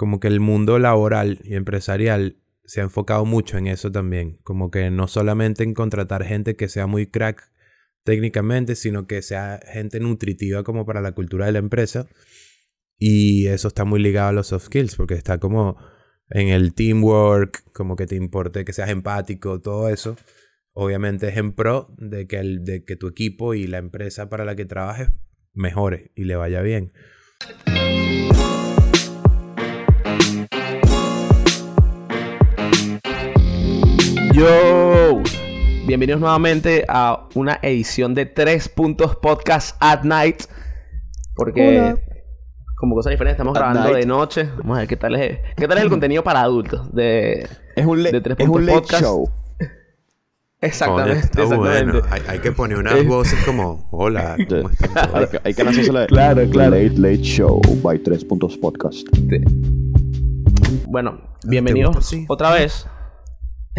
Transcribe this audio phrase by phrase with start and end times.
[0.00, 4.38] como que el mundo laboral y empresarial se ha enfocado mucho en eso también.
[4.44, 7.52] Como que no solamente en contratar gente que sea muy crack
[8.02, 12.08] técnicamente, sino que sea gente nutritiva como para la cultura de la empresa.
[12.96, 15.76] Y eso está muy ligado a los soft skills, porque está como
[16.30, 20.16] en el teamwork, como que te importe que seas empático, todo eso.
[20.72, 24.46] Obviamente es en pro de que, el, de que tu equipo y la empresa para
[24.46, 25.10] la que trabajes
[25.52, 26.90] mejore y le vaya bien.
[34.32, 35.22] Yo,
[35.86, 40.42] bienvenidos nuevamente a una edición de Tres Puntos Podcast at Night.
[41.34, 41.96] Porque,
[42.76, 43.96] como cosa diferente, estamos At grabando night.
[43.96, 44.48] de noche.
[44.58, 46.92] Vamos a ver qué tal es, qué tal es el contenido para adultos.
[46.94, 49.02] De, Es un, de Tres es un Puntos late Podcast.
[49.02, 49.30] show.
[50.62, 51.84] Exactamente, está exactamente.
[51.92, 52.06] bueno.
[52.10, 55.30] Hay, hay que poner unas voces como, hola, ¿cómo están Hay todos?
[55.30, 56.70] que, hay que lanzársela de- Claro, claro.
[56.76, 59.08] Late Late Show by Tres Puntos Podcast.
[60.86, 62.86] Bueno, bienvenidos otra vez.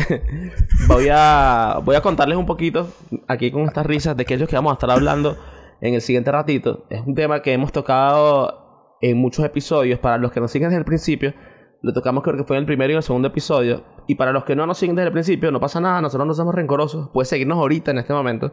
[0.87, 2.87] voy a voy a contarles un poquito
[3.27, 5.37] aquí con estas risas de qué es lo que vamos a estar hablando
[5.81, 6.85] en el siguiente ratito.
[6.89, 9.99] Es un tema que hemos tocado en muchos episodios.
[9.99, 11.33] Para los que nos siguen desde el principio,
[11.81, 13.83] lo tocamos creo que fue en el primero y el segundo episodio.
[14.07, 16.33] Y para los que no nos siguen desde el principio, no pasa nada, nosotros no
[16.33, 17.09] somos rencorosos.
[17.13, 18.51] Puedes seguirnos ahorita en este momento.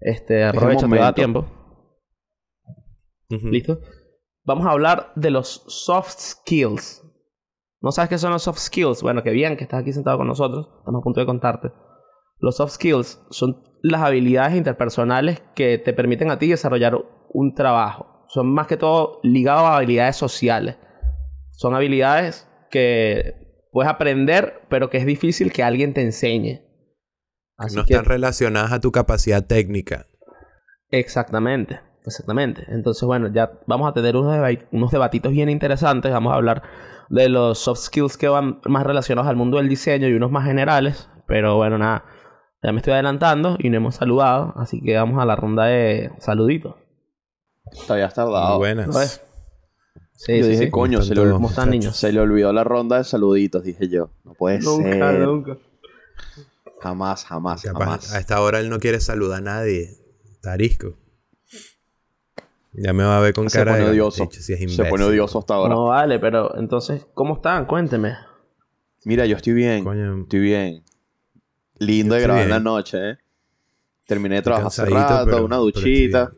[0.00, 1.46] Este, te da tiempo.
[3.28, 3.80] ¿Listo?
[4.44, 7.04] Vamos a hablar de los soft skills.
[7.80, 9.02] ¿No sabes qué son los soft skills?
[9.02, 10.68] Bueno, que bien que estás aquí sentado con nosotros.
[10.78, 11.72] Estamos a punto de contarte.
[12.40, 16.96] Los soft skills son las habilidades interpersonales que te permiten a ti desarrollar
[17.30, 18.24] un trabajo.
[18.28, 20.76] Son más que todo ligados a habilidades sociales.
[21.52, 26.62] Son habilidades que puedes aprender, pero que es difícil que alguien te enseñe.
[27.56, 30.06] Así no que están relacionadas a tu capacidad técnica.
[30.90, 32.64] Exactamente, exactamente.
[32.68, 36.12] Entonces, bueno, ya vamos a tener unos debatitos bien interesantes.
[36.12, 36.62] Vamos a hablar
[37.10, 40.44] de los soft skills que van más relacionados al mundo del diseño y unos más
[40.44, 41.08] generales.
[41.26, 42.04] Pero bueno, nada,
[42.62, 44.54] ya me estoy adelantando y no hemos saludado.
[44.56, 46.74] Así que vamos a la ronda de saluditos.
[47.86, 48.48] Te habías tardado.
[48.50, 48.86] Muy buenas.
[48.88, 49.22] ¿Lo ves?
[50.12, 50.70] Sí, Yo sí, dije, sí.
[50.70, 51.96] coño, ¿Cómo se le, ¿Cómo están, niños?
[51.96, 54.10] se le olvidó la ronda de saluditos, dije yo.
[54.24, 55.20] No puede Nunca, ser.
[55.20, 55.58] nunca.
[56.80, 58.14] Jamás, jamás, Capaz jamás.
[58.14, 59.90] a esta hora él no quiere saludar a nadie.
[60.40, 60.94] Tarisco.
[62.80, 64.22] Ya me va a ver con Se cara pone de odioso.
[64.24, 64.88] "Bicho, si es Se imbécil".
[64.88, 65.74] pone odioso hasta ahora.
[65.74, 67.66] No, vale, pero entonces, ¿cómo están?
[67.66, 68.14] Cuénteme.
[69.04, 69.84] Mira, yo estoy bien.
[69.84, 70.84] Coño, Estoy bien.
[71.78, 72.58] Lindo de grabar en bien.
[72.64, 73.18] la noche, ¿eh?
[74.06, 76.32] Terminé de trabajar hace rato, pero- una duchita.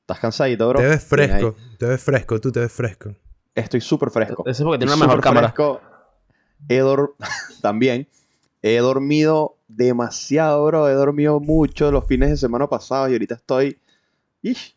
[0.00, 0.78] ¿Estás cansadito, bro?
[0.80, 1.56] te ves fresco.
[1.78, 3.14] Te ves fresco, tú te ves fresco.
[3.54, 4.42] Estoy súper fresco.
[4.46, 5.48] Eso es porque tiene una mejor cámara.
[5.48, 5.80] fresco.
[6.68, 7.14] He dor-
[7.62, 8.08] También.
[8.62, 10.88] He dormido demasiado, bro.
[10.88, 13.78] He dormido mucho los fines de semana pasados y ahorita estoy...
[14.48, 14.76] Ish.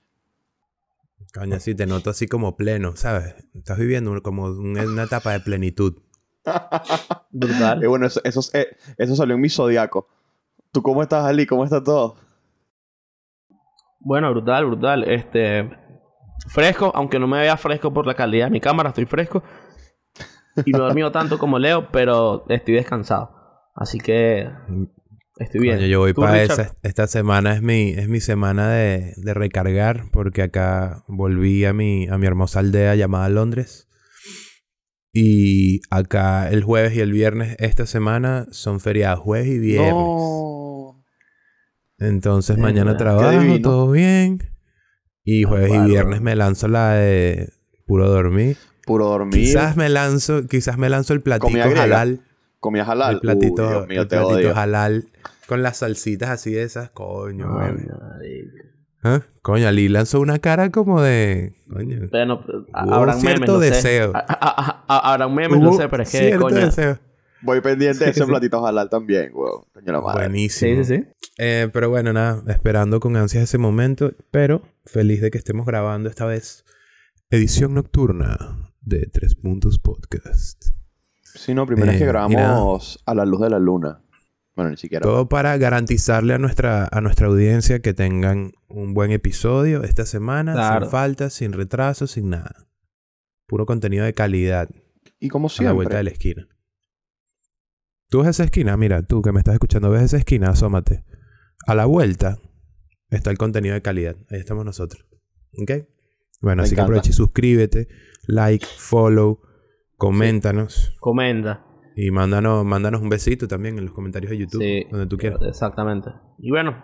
[1.34, 3.36] Coño, sí, te noto así como pleno, ¿sabes?
[3.54, 6.02] Estás viviendo como un- una etapa de plenitud.
[7.32, 7.84] Brutal.
[7.84, 10.08] Eh, bueno, eso, eso, eh, eso salió en mi zodiaco.
[10.72, 11.46] ¿Tú cómo estás, Ali?
[11.46, 12.16] ¿Cómo está todo?
[14.00, 15.04] Bueno, brutal, brutal.
[15.04, 15.70] Este.
[16.48, 19.44] Fresco, aunque no me vea fresco por la calidad de mi cámara, estoy fresco.
[20.66, 23.36] Y no he dormido tanto como Leo, pero estoy descansado.
[23.76, 24.50] Así que.
[25.40, 25.78] Estoy bien.
[25.78, 26.76] Coño, yo voy ¿Tú, para esa.
[26.84, 32.08] Esta semana es mi, es mi semana de, de recargar porque acá volví a mi,
[32.10, 33.88] a mi hermosa aldea llamada Londres.
[35.14, 40.06] Y acá el jueves y el viernes esta semana son feriados, jueves y viernes.
[40.06, 41.04] No.
[41.98, 44.52] Entonces Eh, mañana trabajo, todo bien.
[45.24, 47.50] Y Ah, jueves y viernes me lanzo la de
[47.86, 48.58] puro dormir.
[48.86, 49.34] Puro dormir.
[49.34, 51.84] Quizás me lanzo, quizás me lanzo el griega.
[51.84, 52.22] halal.
[52.60, 53.16] Comías halal.
[53.16, 54.58] El platito, Uy, Dios mío, el te platito odio.
[54.58, 55.10] halal.
[55.48, 57.76] Con las salsitas así de esas, coño, Ay.
[59.02, 59.22] ¿Ah?
[59.42, 61.54] Coño, Ali lanzó una cara como de.
[61.72, 62.08] Coño.
[62.12, 62.44] Bueno,
[62.74, 63.70] a- Hubo habrán memes, cierto lo sé.
[63.72, 64.12] deseo.
[64.14, 66.56] A- a- a- Habrán memes, lo Hubo sé, pero es que, cierto coño.
[66.66, 67.00] deseo.
[67.42, 69.64] Voy pendiente de ese platito halal también, weón.
[69.74, 70.28] Coño la madre.
[70.28, 70.84] Buenísimo.
[70.84, 71.30] Sí, sí, sí.
[71.38, 76.10] Eh, pero bueno, nada, esperando con ansias ese momento, pero feliz de que estemos grabando
[76.10, 76.66] esta vez
[77.30, 80.62] edición nocturna de Tres Puntos Podcast.
[81.40, 84.02] Sí, no, primero es que grabamos a la luz de la luna.
[84.56, 85.04] Bueno, ni siquiera.
[85.04, 90.52] Todo para garantizarle a nuestra, a nuestra audiencia que tengan un buen episodio esta semana,
[90.54, 90.86] Claro.
[90.86, 92.68] sin faltas, sin retrasos, sin nada.
[93.48, 94.70] Puro contenido de calidad
[95.20, 96.04] Y como a la vuelta de siempre.
[96.04, 96.48] la esquina.
[98.10, 101.06] Tú ves esa esquina, mira, tú que me estás escuchando, ves esa esquina, asómate.
[101.66, 102.38] A la vuelta
[103.12, 104.18] está el contenido de calidad.
[104.30, 105.06] Ahí estamos nosotros.
[105.54, 105.72] ¿Ok?
[106.42, 107.88] Bueno, Me así que aprovecha y suscríbete,
[108.28, 109.40] like, follow,
[110.00, 111.64] coméntanos Comenta.
[111.96, 115.40] y mándanos, mándanos un besito también en los comentarios de YouTube, Sí, donde tú quieras.
[115.44, 116.10] Exactamente.
[116.40, 116.84] Y bueno,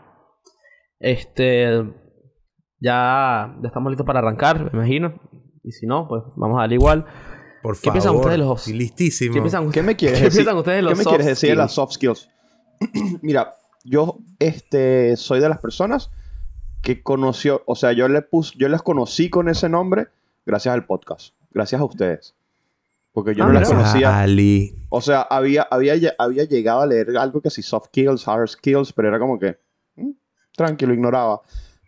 [1.00, 1.84] este.
[2.80, 5.20] Ya, ya estamos listos para arrancar, me imagino.
[5.64, 7.06] Y si no, pues vamos a darle igual.
[7.64, 8.26] Por ¿Qué piensan favor.
[8.28, 9.34] ustedes de los- listísimo.
[9.34, 10.40] ¿Qué piensan, ¿Qué me quieres ¿Qué decir?
[10.42, 11.76] piensan ustedes de los ¿Qué me soft quieres decir de las skills?
[11.76, 12.30] soft skills?
[13.24, 16.12] Mira, yo este, soy de las personas
[16.84, 20.08] que conoció, o sea, yo, le pus, yo les conocí con ese nombre
[20.46, 22.36] gracias al podcast, gracias a ustedes.
[23.16, 24.20] Porque yo Ah, no las conocía.
[24.20, 24.76] Ali.
[24.90, 28.92] O sea, había, había, había llegado a leer algo que sí, soft skills, hard skills,
[28.94, 29.58] pero era como que,
[29.96, 30.12] mm,
[30.56, 31.42] tranquilo, ignoraba.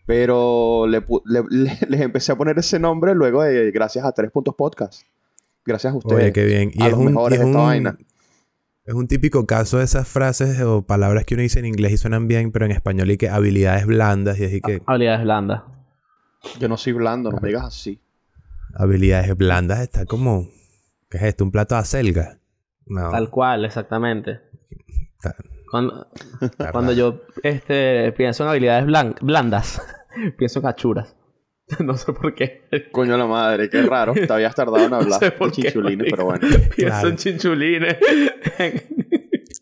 [0.05, 4.31] Pero le, le- le- les empecé a poner ese nombre luego de, gracias a Tres
[4.31, 5.03] Puntos Podcast.
[5.65, 6.23] Gracias a ustedes.
[6.23, 6.71] Oye, qué bien.
[6.73, 7.97] Y a es los un, mejores y es de esta un- vaina.
[8.85, 11.97] Es un típico caso de esas frases o palabras que uno dice en inglés y
[11.97, 15.63] suenan bien, pero en español y que habilidades blandas y así que Habilidades blandas.
[16.57, 17.99] Yo no soy blando, no me digas así.
[18.75, 20.47] habilidades blandas está como
[21.09, 21.43] ¿qué es esto?
[21.43, 22.39] ¿Un plato de acelga?
[22.85, 23.09] No.
[23.11, 24.39] Tal cual, exactamente.
[25.69, 26.07] Cuando,
[26.71, 29.81] cuando yo este, pienso en habilidades blan- blandas,
[30.37, 31.15] pienso en achuras.
[31.83, 32.61] no sé por qué.
[32.93, 34.13] Coño de la madre, qué raro.
[34.13, 36.15] Te habías tardado en No hablar sé por qué, chinchulines, marico.
[36.15, 36.47] pero bueno.
[36.75, 37.09] Pienso Claro.
[37.09, 37.97] en chinchulines.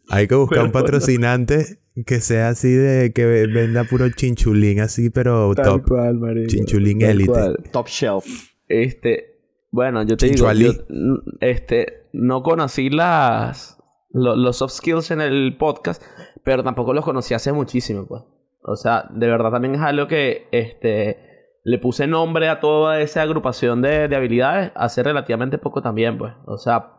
[0.09, 0.85] Hay que buscar Pero un bueno.
[0.85, 5.87] patrocinante que sea así de que venda puro chinchulín así, pero top.
[5.87, 6.45] cual.
[6.47, 7.31] Chinchulín Tal élite.
[7.31, 7.57] cual.
[7.71, 8.25] Top shelf.
[8.67, 9.34] Este,
[9.75, 13.77] bueno, yo te Chincho digo, yo, este, no conocí las
[14.11, 16.01] lo- los soft skills en el podcast,
[16.45, 18.23] pero tampoco los conocí hace muchísimo, pues.
[18.63, 21.19] O sea, de verdad también es algo que, este,
[21.65, 26.33] le puse nombre a toda esa agrupación de, de habilidades hace relativamente poco también, pues.
[26.47, 26.93] O sea,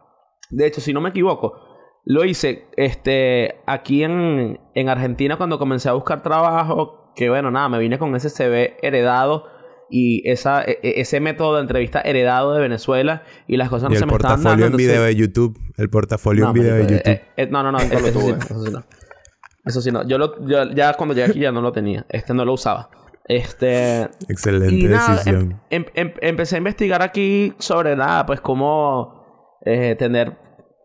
[0.50, 1.54] de hecho, si no me equivoco,
[2.04, 7.70] lo hice, este, aquí en, en Argentina cuando comencé a buscar trabajo, que bueno, nada,
[7.70, 9.46] me vine con ese CV heredado
[9.90, 13.92] y esa, e- e- ese método de entrevista heredado de Venezuela y las cosas Y
[13.94, 14.48] no se el me estaban dando.
[14.50, 15.58] portafolio en entonces- video de YouTube.
[15.76, 17.12] El portafolio no, en video de marico, YouTube.
[17.12, 18.84] eh, eh, no, no, no, lo eso, sí, eso sí no.
[19.64, 20.06] Eso sí no.
[20.06, 22.06] Yo, lo, yo ya cuando llegué aquí ya no lo tenía.
[22.08, 22.88] Este no lo usaba.
[23.28, 24.02] Este.
[24.28, 25.60] Excelente Y nada, decisión.
[25.70, 30.36] em- em- em- empecé a investigar aquí sobre nada, pues cómo eh, tener,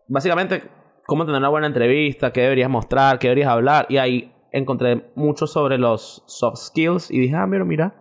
[0.08, 0.64] básicamente,
[1.06, 3.86] cómo tener una buena entrevista, qué deberías mostrar, qué deberías hablar.
[3.88, 7.94] Y ahí encontré mucho sobre los soft skills y dije, ah, mira, mira.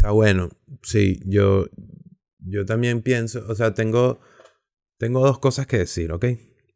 [0.00, 0.48] Está bueno.
[0.82, 1.66] Sí, yo,
[2.38, 4.18] yo también pienso, o sea, tengo,
[4.98, 6.24] tengo dos cosas que decir, ¿ok?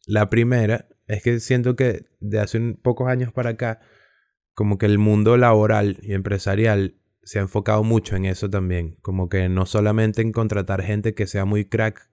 [0.07, 3.81] La primera es que siento que de hace un- pocos años para acá,
[4.53, 8.99] como que el mundo laboral y empresarial se ha enfocado mucho en eso también.
[9.01, 12.11] Como que no solamente en contratar gente que sea muy crack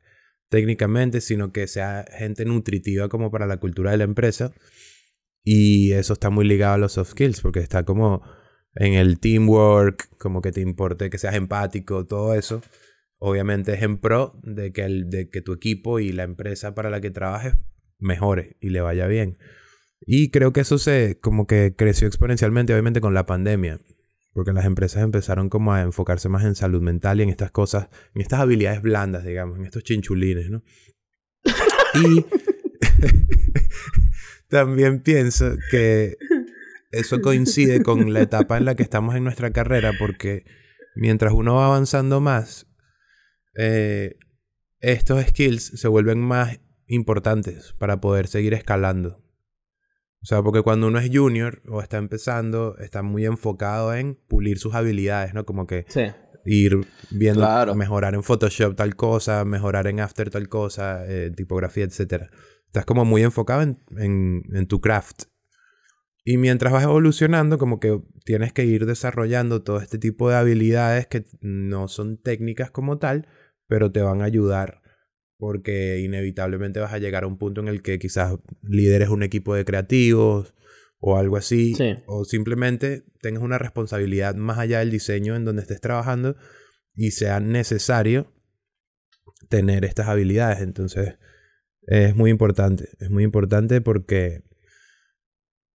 [0.48, 4.54] técnicamente, sino que sea gente nutritiva como para la cultura de la empresa.
[5.44, 8.22] Y eso está muy ligado a los soft skills, porque está como
[8.76, 12.62] en el teamwork, como que te importe que seas empático, todo eso.
[13.18, 16.90] Obviamente es en pro de que, el, de que tu equipo y la empresa para
[16.90, 17.56] la que trabajes
[18.00, 19.38] mejore y le vaya bien.
[20.00, 23.80] Y creo que eso se como que creció exponencialmente, obviamente, con la pandemia.
[24.34, 27.90] Porque las empresas empezaron como a enfocarse más en salud mental y en estas cosas,
[28.16, 30.64] en estas habilidades blandas, digamos, en estos chinchulines, ¿no?
[31.94, 32.26] Y
[34.50, 36.18] también pienso que
[36.92, 40.46] eso coincide con la etapa en la que estamos en nuestra carrera, porque
[40.96, 42.68] mientras uno va avanzando más,
[43.56, 44.18] eh,
[44.80, 49.24] estos skills se vuelven más importantes para poder seguir escalando.
[50.24, 54.60] O sea, porque cuando uno es junior o está empezando, está muy enfocado en pulir
[54.60, 55.46] sus habilidades, ¿no?
[55.46, 56.02] Como que Sí.
[56.46, 56.80] ir
[57.10, 57.76] viendo, Claro.
[57.76, 62.30] mejorar en Photoshop tal cosa, mejorar en After tal cosa, eh, tipografía, etc.
[62.68, 65.24] Estás como muy enfocado en, en, en tu craft.
[66.24, 71.08] Y mientras vas evolucionando, como que tienes que ir desarrollando todo este tipo de habilidades
[71.08, 73.28] que no son técnicas como tal,
[73.68, 74.82] pero te van a ayudar
[75.38, 79.56] porque inevitablemente vas a llegar a un punto en el que quizás lideres un equipo
[79.56, 80.54] de creativos
[81.00, 81.96] o algo así, Sí.
[82.06, 86.36] o simplemente tengas una responsabilidad más allá del diseño en donde estés trabajando
[86.94, 88.32] y sea necesario
[89.50, 90.62] tener estas habilidades.
[90.62, 91.16] Entonces,
[91.88, 94.44] es muy importante, es muy importante porque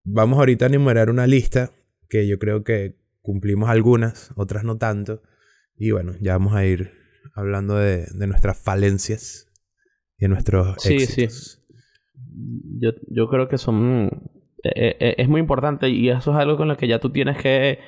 [0.06, 1.72] vamos ahorita a enumerar una lista
[2.08, 5.22] que yo creo que cumplimos algunas, otras no tanto,
[5.76, 6.92] y bueno, ya vamos a ir
[7.34, 9.48] hablando de, de nuestras falencias
[10.16, 11.62] y de nuestros Sí, éxitos.
[12.80, 14.10] Yo, yo creo que son.
[14.62, 17.36] eh, eh, es muy importante y eso es algo con lo que ya tú tienes
[17.38, 17.78] que.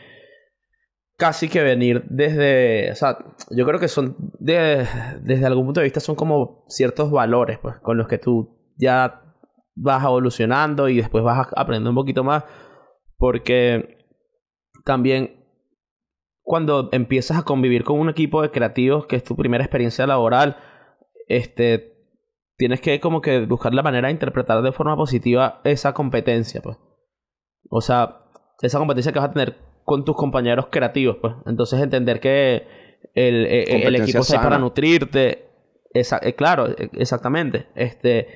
[1.16, 2.90] Casi que venir desde.
[2.92, 3.18] O sea,
[3.50, 4.16] yo creo que son.
[4.38, 4.87] De,
[5.22, 9.27] desde algún punto de vista, son como ciertos valores, pues, con los que tú ya
[9.80, 12.44] vas evolucionando y después vas aprendiendo un poquito más.
[13.16, 13.99] Porque
[14.85, 15.44] también
[16.42, 20.56] cuando empiezas a convivir con un equipo de creativos, que es tu primera experiencia laboral,
[21.28, 21.94] este
[22.56, 26.76] tienes que como que buscar la manera de interpretar de forma positiva esa competencia, pues.
[27.70, 28.23] O sea,
[28.62, 31.35] esa competencia que vas a tener con tus compañeros creativos, pues.
[31.47, 32.66] Entonces entender que,
[33.14, 35.44] el, eh, el Competencia equipo está para nutrirte.
[35.92, 37.66] Esa- eh, claro, eh, exactamente.
[37.75, 38.26] Este,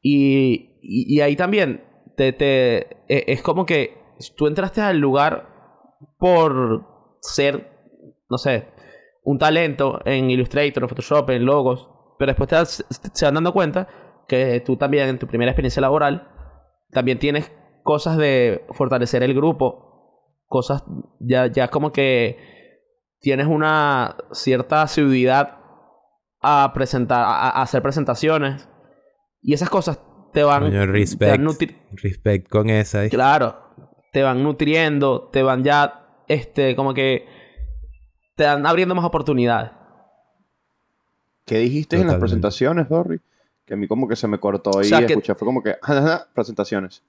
[0.00, 1.82] y, y, ahí también
[2.16, 2.76] te, te,
[3.08, 3.96] eh, es como que
[4.36, 5.48] tú entraste al lugar
[6.18, 6.86] por
[7.20, 7.70] ser,
[8.28, 8.68] no sé,
[9.22, 11.88] un talento en Illustrator, en Photoshop, en logos,
[12.18, 13.88] pero después te se van dando cuenta
[14.28, 16.28] que tú también en tu primera experiencia laboral
[16.90, 17.50] también tienes
[17.82, 20.84] cosas de fortalecer el grupo, cosas
[21.18, 22.38] ya, ya como que
[23.20, 25.58] tienes una cierta asiduidad
[26.40, 28.68] a presentar, a hacer presentaciones
[29.40, 30.00] y esas cosas
[30.34, 31.30] te van, Coño, te respect.
[31.38, 33.08] van nutri- Respect con esa.
[33.08, 33.56] Claro,
[34.12, 37.26] te van nutriendo, te van ya, este, como que
[38.36, 39.70] te van abriendo más oportunidades.
[41.46, 43.20] ¿Qué dijiste en las presentaciones, Dorry?
[43.64, 45.62] Que a mí como que se me cortó y O sea, que- escuché, fue como
[45.62, 45.76] que,
[46.34, 47.02] presentaciones.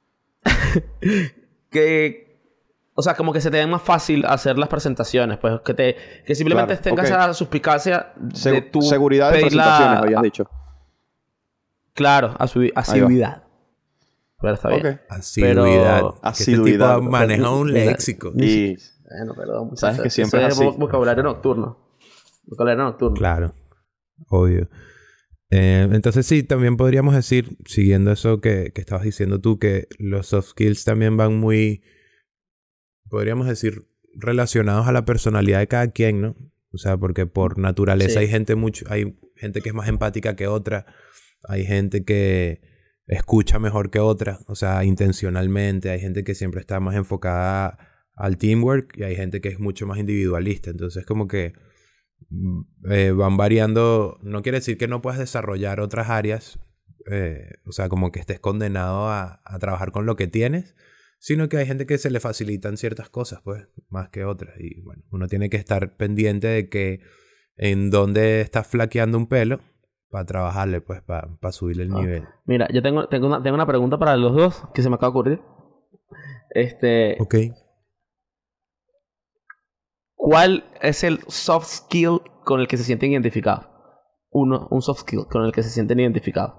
[1.71, 2.37] Que,
[2.93, 5.95] o sea, como que se te den más fácil hacer las presentaciones, pues que te,
[6.25, 7.17] que simplemente Claro, tengas ok.
[7.17, 10.49] esa suspicacia de tu seguridad de la- presentaciones, habías dicho.
[11.95, 13.43] Claro, asu- asiduidad.
[14.41, 15.01] Pero está bien.
[15.09, 15.95] Asiduidad.
[15.97, 16.89] Pero- Que Asiduidad.
[16.91, 18.31] Este tipo maneja un léxico.
[18.35, 18.77] Y
[19.09, 19.77] Bueno, perdón.
[19.77, 20.65] Sabes que siempre es así.
[20.77, 21.79] vocabulario nocturno.
[22.45, 23.15] Vocabulario nocturno.
[23.15, 23.55] Claro,
[24.29, 24.69] obvio.
[25.51, 30.27] Eh, entonces sí, también podríamos decir, siguiendo eso que, que estabas diciendo tú, que los
[30.27, 31.81] soft skills también van muy,
[33.09, 36.35] podríamos decir, relacionados a la personalidad de cada quien, ¿no?
[36.73, 38.17] O sea, porque por naturaleza Sí.
[38.19, 40.85] hay gente mucho, hay gente que es más empática que otra,
[41.47, 42.61] hay gente que
[43.07, 47.77] escucha mejor que otra, o sea, intencionalmente, hay gente que siempre está más enfocada
[48.15, 51.53] al teamwork y hay gente que es mucho más individualista, entonces como que
[52.29, 52.61] mm,
[52.91, 56.59] eh, van variando, no quiere decir que no puedas desarrollar otras áreas,
[57.11, 60.75] eh, o sea, como que estés condenado a, a trabajar con lo que tienes,
[61.19, 64.59] sino que hay gente que se le facilitan ciertas cosas, pues, más que otras.
[64.59, 67.01] Y bueno, uno tiene que estar pendiente de que
[67.57, 69.61] en dónde estás flaqueando un pelo
[70.09, 71.99] para trabajarle, pues, para subirle el Ah.
[71.99, 72.27] nivel.
[72.45, 75.07] Mira, yo tengo, tengo, una, tengo una pregunta para los dos que se me acaba
[75.11, 75.41] de ocurrir.
[76.51, 77.35] Este, Ok.
[80.15, 83.67] ¿cuál es el soft skill con el que se sienten identificados?
[84.31, 86.53] Uno, un soft skill con el que se sienten identificados.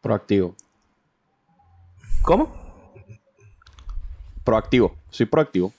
[0.00, 0.54] proactivo.
[2.22, 2.52] ¿Cómo?
[4.44, 4.94] Proactivo.
[5.10, 5.72] Soy proactivo.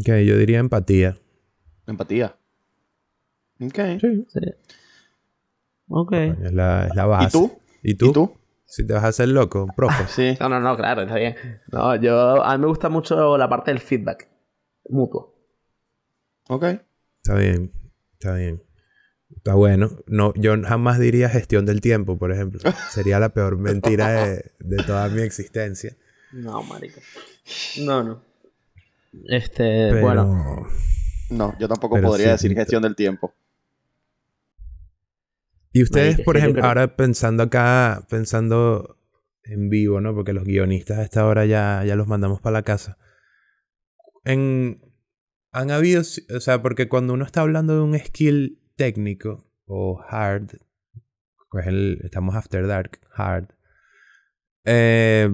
[0.00, 1.16] Ok, yo diría empatía.
[1.86, 2.34] Empatía.
[3.60, 4.00] Ok.
[4.00, 4.26] Sí.
[4.28, 4.40] Sí.
[5.88, 6.12] Ok.
[6.12, 7.26] Es la, es la base.
[7.26, 7.58] ¿Y tú?
[7.82, 8.06] ¿Y tú?
[8.06, 8.34] ¿Y tú?
[8.66, 10.04] Si te vas a hacer loco, profe.
[10.08, 10.36] Sí.
[10.40, 11.34] No, no, no, claro, está bien.
[11.72, 14.28] No, yo, a mí me gusta mucho la parte del feedback
[14.88, 15.34] mutuo.
[16.48, 16.64] Ok.
[17.22, 17.72] Está bien,
[18.12, 18.62] está bien.
[19.34, 19.90] Está bueno.
[20.06, 22.60] No, yo jamás diría gestión del tiempo, por ejemplo.
[22.90, 25.96] Sería la peor mentira de, de toda mi existencia.
[26.32, 27.00] No, marica.
[27.80, 28.22] No, no.
[29.26, 30.66] Este, Pero, bueno.
[31.30, 33.34] No, yo tampoco podría sí, decir gestión del tiempo.
[35.72, 38.96] Y ustedes, Marica, por ejemplo, creo- ahora pensando acá, pensando
[39.44, 40.14] en vivo, ¿no?
[40.14, 42.98] Porque los guionistas a esta hora ya, ya los mandamos para la casa.
[44.24, 44.80] En,
[45.52, 50.58] han habido, o sea, porque cuando uno está hablando de un skill técnico o hard,
[51.50, 53.48] pues el, estamos after dark, hard.
[54.64, 55.28] eh,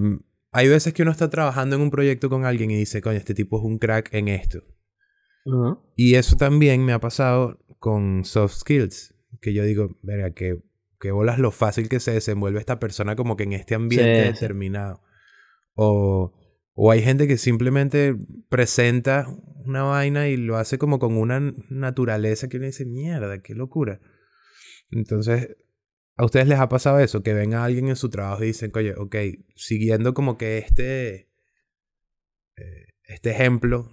[0.53, 3.35] hay veces que uno está trabajando en un proyecto con alguien y dice, coño, este
[3.35, 4.63] tipo es un crack en esto.
[5.97, 9.14] Y eso también me ha pasado con soft skills.
[9.45, 10.63] Que yo digo, verga, que,
[10.99, 14.27] que bolas lo fácil que se desenvuelve esta persona como que en este ambiente Sí,
[14.29, 14.33] sí.
[14.33, 15.03] determinado.
[15.75, 16.33] O,
[16.73, 18.17] o hay gente que simplemente
[18.49, 19.27] presenta
[19.67, 24.01] una vaina y lo hace como con una naturaleza que uno dice, mierda, qué locura.
[24.91, 25.57] Entonces,
[26.17, 27.23] ¿a ustedes les ha pasado eso?
[27.23, 29.17] Que ven a alguien en su trabajo y dicen, oye, ok,
[29.57, 31.29] siguiendo como que este,
[32.57, 33.91] eh, este ejemplo,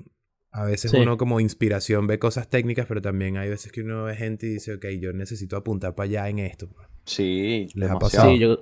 [0.51, 0.97] a veces Sí.
[0.97, 4.49] uno como inspiración ve cosas técnicas, pero también hay veces que uno ve gente y
[4.49, 6.67] dice, ok, yo necesito apuntar para allá en esto.
[7.05, 7.67] Sí.
[7.73, 7.99] ¿Les ha demasiado.
[7.99, 8.31] pasado?
[8.31, 8.59] Sí, yo,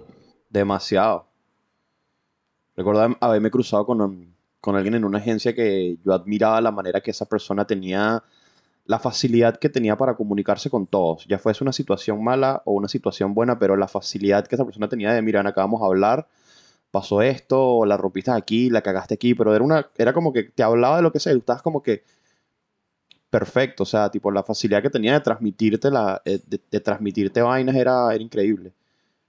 [0.50, 1.28] Demasiado.
[2.76, 7.12] Recuerdo haberme cruzado con, con alguien en una agencia que yo admiraba la manera que
[7.12, 8.24] esa persona tenía,
[8.86, 11.26] la facilidad que tenía para comunicarse con todos.
[11.28, 14.88] Ya fuese una situación mala o una situación buena, pero la facilidad que esa persona
[14.88, 16.28] tenía de, mira, acabamos de hablar,
[16.92, 20.64] pasó esto, la rompiste aquí, la cagaste aquí, pero era, una, era como que te
[20.64, 22.04] hablaba de lo que sea, y tú estabas como que
[23.30, 27.42] perfecto, o sea, tipo la facilidad que tenía de transmitirte, la, eh, de, de transmitirte
[27.42, 28.74] vainas era, era increíble.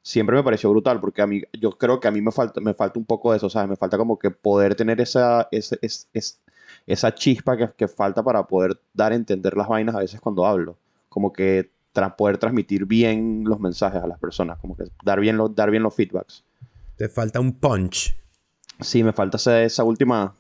[0.03, 2.75] Siempre me pareció brutal porque a mí yo creo que a mí me falta me
[2.75, 6.09] falta un poco de eso sabes me falta como que poder tener esa ese- es-
[6.15, 6.41] es-
[6.87, 10.47] esa chispa que, que falta para poder dar a entender las vainas a veces cuando
[10.47, 10.79] hablo.
[11.11, 15.37] Como que tra- poder transmitir bien los mensajes a las personas como que dar bien
[15.39, 16.45] los dar bien los feedbacks
[17.01, 18.15] Te falta un punch.
[18.79, 20.35] sí me falta esa, esa última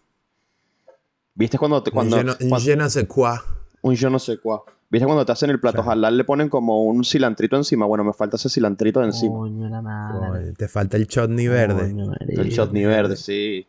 [1.34, 1.82] ¿Viste cuando...
[1.82, 3.38] te- cuando, je, no, cuando- je sais quoi.
[3.80, 4.60] un yo no sé cuál.
[4.90, 5.92] ¿Viste cuando te hacen el plato Claro.
[5.92, 7.86] halal le ponen como un cilantrito encima?
[7.86, 9.36] Bueno, me falta ese cilantrito de encima.
[9.36, 10.42] Coño, la madre.
[10.42, 11.80] Coño, te falta el chutney verde.
[11.92, 13.66] Coño, el chutney verde, sí.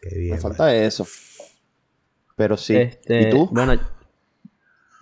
[0.00, 0.34] Qué bien.
[0.34, 1.06] Me falta eso.
[2.34, 2.74] Pero sí.
[2.74, 3.48] Este, ¿Y tú?
[3.52, 3.74] Bueno,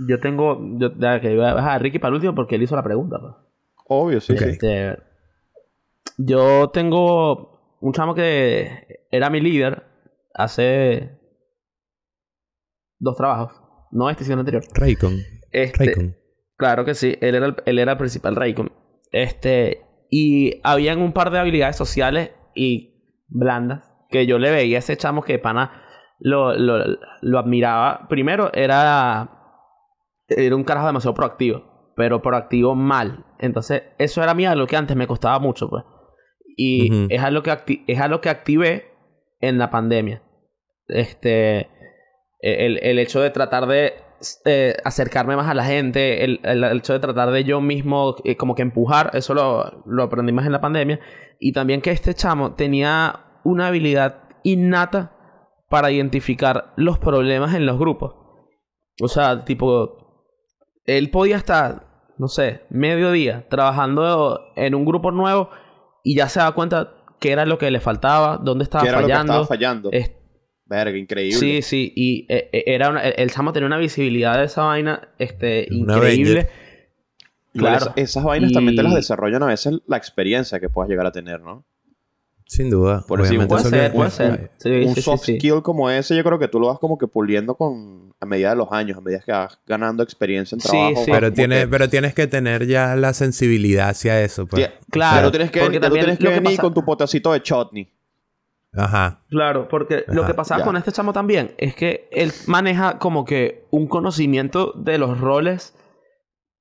[0.07, 0.59] yo tengo.
[0.79, 2.83] Yo, ya que iba a dejar a Ricky para el último porque él hizo la
[2.83, 3.19] pregunta.
[3.21, 3.33] pues.
[3.87, 4.35] Obvio, sí.
[4.35, 4.39] Ok.
[4.41, 4.45] sí.
[4.51, 4.99] Este,
[6.25, 9.85] yo tengo un chamo que era mi líder
[10.35, 11.19] hace
[12.99, 13.53] dos trabajos.
[13.91, 14.63] No este, sino el anterior.
[14.75, 15.19] Raycon.
[15.51, 16.17] Este, Raycon.
[16.57, 18.71] Claro que sí, él era el, él era el principal Raycon.
[19.13, 24.81] Este, y habían un par de habilidades sociales y blandas que yo le veía a
[24.81, 25.83] ese chamo que de pana
[26.19, 26.85] lo, lo,
[27.23, 28.07] lo admiraba.
[28.09, 29.31] Primero, era,
[30.29, 33.25] era un carajo demasiado proactivo, pero proactivo mal.
[33.39, 35.85] Entonces, eso era a mí algo que antes me costaba mucho, pues.
[36.57, 37.07] Y Ujú.
[37.11, 38.91] es, algo que es algo que activé
[39.41, 40.23] en la pandemia.
[40.89, 41.69] Este,
[42.41, 43.95] el, el hecho de tratar de
[44.45, 48.37] eh, acercarme más a la gente, el, el- hecho de tratar de yo mismo eh,
[48.37, 51.01] como que empujar, eso lo, lo aprendí más en la pandemia.
[51.39, 55.17] Y también que este chamo tenía una habilidad innata
[55.69, 58.15] para identificar los problemas en los grupos.
[59.01, 60.27] O sea, tipo,
[60.85, 61.87] él podía estar,
[62.19, 65.49] no sé, medio día trabajando en un grupo nuevo
[66.03, 69.01] y ya se da cuenta qué era lo que le faltaba, dónde estaba ¿Qué era
[69.01, 69.33] lo que fallando.
[69.33, 69.89] estaba fallando?
[69.93, 70.13] Es-
[70.67, 71.37] Verga, increíble.
[71.37, 75.09] Sí, sí, y eh, eh, era una- el, chamo tenía una visibilidad de esa vaina
[75.19, 76.49] este, Una increíble.
[77.53, 77.77] Claro.
[77.87, 81.11] esa- esas vainas también te las desarrollan a veces la experiencia que puedas llegar a
[81.13, 81.65] tener, ¿no?
[82.51, 83.05] Sin duda.
[83.07, 84.51] Por eso Obviamente Puede ser, puede ser.
[84.59, 85.37] Sí, un sí, sí, soft sí.
[85.37, 88.51] skill como ese, yo creo que tú lo vas como que puliendo con a medida
[88.51, 91.05] de los años, a medida que vas ganando experiencia en Sí, trabajo.
[91.05, 91.11] sí.
[91.13, 94.47] Pero, como tiene, que- pero tienes que tener ya la sensibilidad hacia eso.
[94.49, 94.69] Pues.
[94.91, 97.89] Claro, tienes que, porque tú también tienes que venir pasa- con tu potecito de chutney.
[98.73, 99.23] Ajá.
[99.29, 100.65] Claro, porque lo que pasaba ya.
[100.65, 105.77] con este chamo también es que él maneja como que un conocimiento de los roles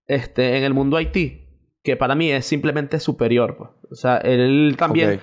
[0.06, 1.48] este, en el mundo IT,
[1.84, 3.56] que para mí es simplemente superior.
[3.58, 3.70] pues.
[3.92, 5.20] O sea, él también.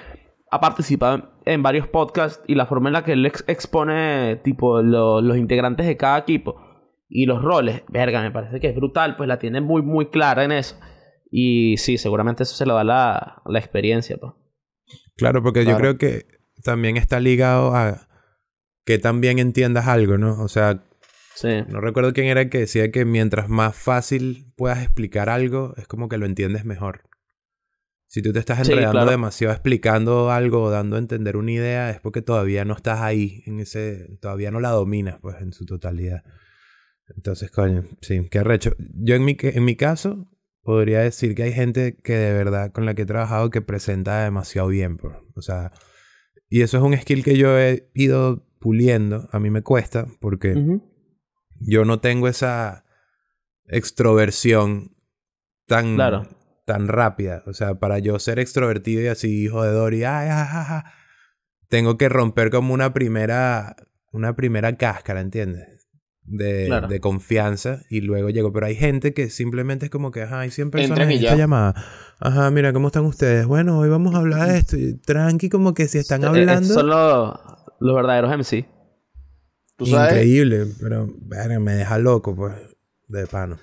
[0.57, 4.83] Ha participado en, varios podcasts y la forma en la que él ex- expone tipo
[4.83, 6.57] lo- los integrantes de cada equipo
[7.09, 10.43] y los roles, verga, me parece que es brutal, pues la tiene muy muy clara
[10.45, 10.77] en eso.
[11.31, 14.33] Y sí, seguramente eso se lo da la, la experiencia, pues.
[15.17, 16.27] Claro, porque yo creo que
[16.63, 18.09] también está ligado a
[18.85, 20.41] que también entiendas algo, ¿no?
[20.43, 20.83] O sea,
[21.35, 21.49] Sí.
[21.69, 25.87] no recuerdo quién era el que decía que mientras más fácil puedas explicar algo, es
[25.87, 27.03] como que lo entiendes mejor.
[28.09, 29.11] Si tú te estás Sí, enredando claro.
[29.11, 33.43] demasiado explicando algo o dando a entender una idea, es porque todavía no estás ahí,
[33.47, 36.23] en ese, todavía no la dominas, pues, en su totalidad.
[37.15, 38.75] Entonces, coño, sí, qué arrecho.
[38.79, 40.29] Yo en mi, en mi caso,
[40.63, 44.25] podría decir que hay gente que de verdad con la que he trabajado que presenta
[44.25, 45.15] demasiado bien, pues.
[45.35, 45.73] O sea,
[46.49, 49.29] y eso es un skill que yo he ido puliendo.
[49.33, 50.55] A mí me cuesta porque
[51.61, 52.85] yo no tengo esa
[53.67, 54.97] extroversión
[55.67, 56.29] tan, Claro.
[56.67, 57.43] Tan rápida.
[57.47, 60.83] O sea, para yo ser extrovertido y así, hijo de Dory, ay, ay, ay,
[61.69, 63.77] tengo que romper como una primera,
[64.13, 65.89] una primera cáscara, ¿entiendes?
[66.29, 66.89] De, Claro.
[66.89, 68.53] de confianza y luego llego.
[68.53, 71.21] Pero hay gente que simplemente es como que, ajá, hay 100 personas Entran y en
[71.23, 71.39] esta ya.
[71.39, 71.75] llamada.
[72.19, 73.47] Ajá, mira, ¿cómo están ustedes?
[73.47, 74.77] Bueno, hoy vamos a hablar de esto.
[75.07, 76.75] Tranqui, como que si están Eh, eh, hablando.
[76.75, 77.39] Son los,
[77.79, 78.67] los verdaderos MC.
[79.77, 81.07] Tú sabes, Increíble, pero
[81.61, 82.55] me deja loco, pues,
[83.09, 83.59] de pano.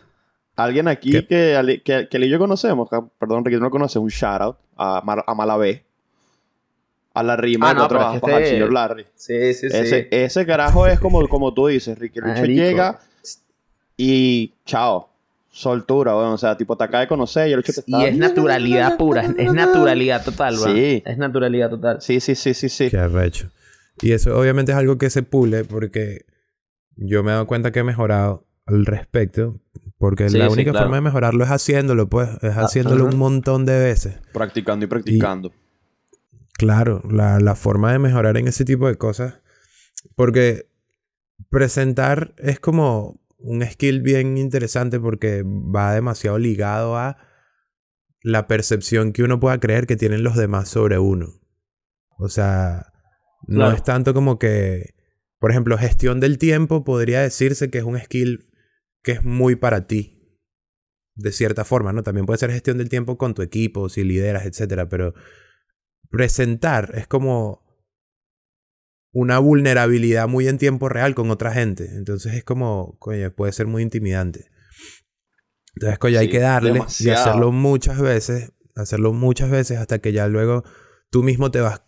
[0.56, 1.26] Alguien aquí ¿Qué?
[1.28, 4.42] que, que, que él y yo conocemos, que- perdón, Ricky, no lo conoce, un shout
[4.42, 5.84] out a, Mar- a Malabé.
[7.16, 9.06] A la rima Ah, de no, no, pero es trabajo que al este- señor Larry.
[9.16, 12.20] Sí, sí, Ese, ese carajo es como, como tú dices, Ricky.
[12.22, 12.46] Marico.
[12.48, 13.00] llega
[13.98, 15.10] y chao.
[15.52, 16.34] Soltura, weón.
[16.34, 18.00] O sea, tipo, te acaba de conocer y el bicho te está...
[18.00, 20.76] Y es naturalidad pura, es- naturalidad total, weón.
[20.76, 21.04] Sí.
[21.06, 22.02] Es naturalidad total.
[22.02, 22.90] Sí, sí, sí, sí, sí.
[22.90, 23.52] Qué arrecho.
[24.02, 26.26] Y eso obviamente es algo que se pule porque
[26.96, 29.60] yo me he dado cuenta que he mejorado al respecto.
[29.98, 30.86] Porque Sí, la sí, única claro.
[30.86, 32.30] forma de mejorarlo es haciéndolo, pues.
[32.42, 34.20] Es haciéndolo un montón de veces.
[34.34, 35.52] Practicando y practicando.
[36.58, 39.36] Claro, la, la forma de mejorar en ese tipo de cosas.
[40.16, 40.68] Porque
[41.50, 47.18] presentar es como un skill bien interesante porque va demasiado ligado a
[48.22, 51.28] la percepción que uno pueda creer que tienen los demás sobre uno.
[52.18, 52.88] O sea,
[53.48, 53.76] no Claro.
[53.76, 54.94] es tanto como que,
[55.40, 58.48] por ejemplo, gestión del tiempo podría decirse que es un skill
[59.04, 60.20] que es muy para ti.
[61.16, 62.02] De cierta forma, ¿no?
[62.02, 65.14] También puede ser gestión del tiempo con tu equipo, si lideras, etcétera, pero
[66.10, 67.62] presentar es como
[69.12, 71.86] una vulnerabilidad muy en tiempo real con otra gente.
[71.96, 74.50] Entonces es como, coño, puede ser muy intimidante.
[75.76, 80.28] Entonces, coño, hay que darle y hacerlo muchas veces, hacerlo muchas veces hasta que ya
[80.28, 80.64] luego
[81.12, 81.84] tú mismo te vas,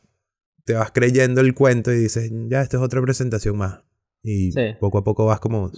[0.65, 3.83] te vas creyendo el cuento y dices, ya, esto es otra presentación más.
[4.21, 4.73] y Sí.
[4.79, 5.71] poco a poco vas como...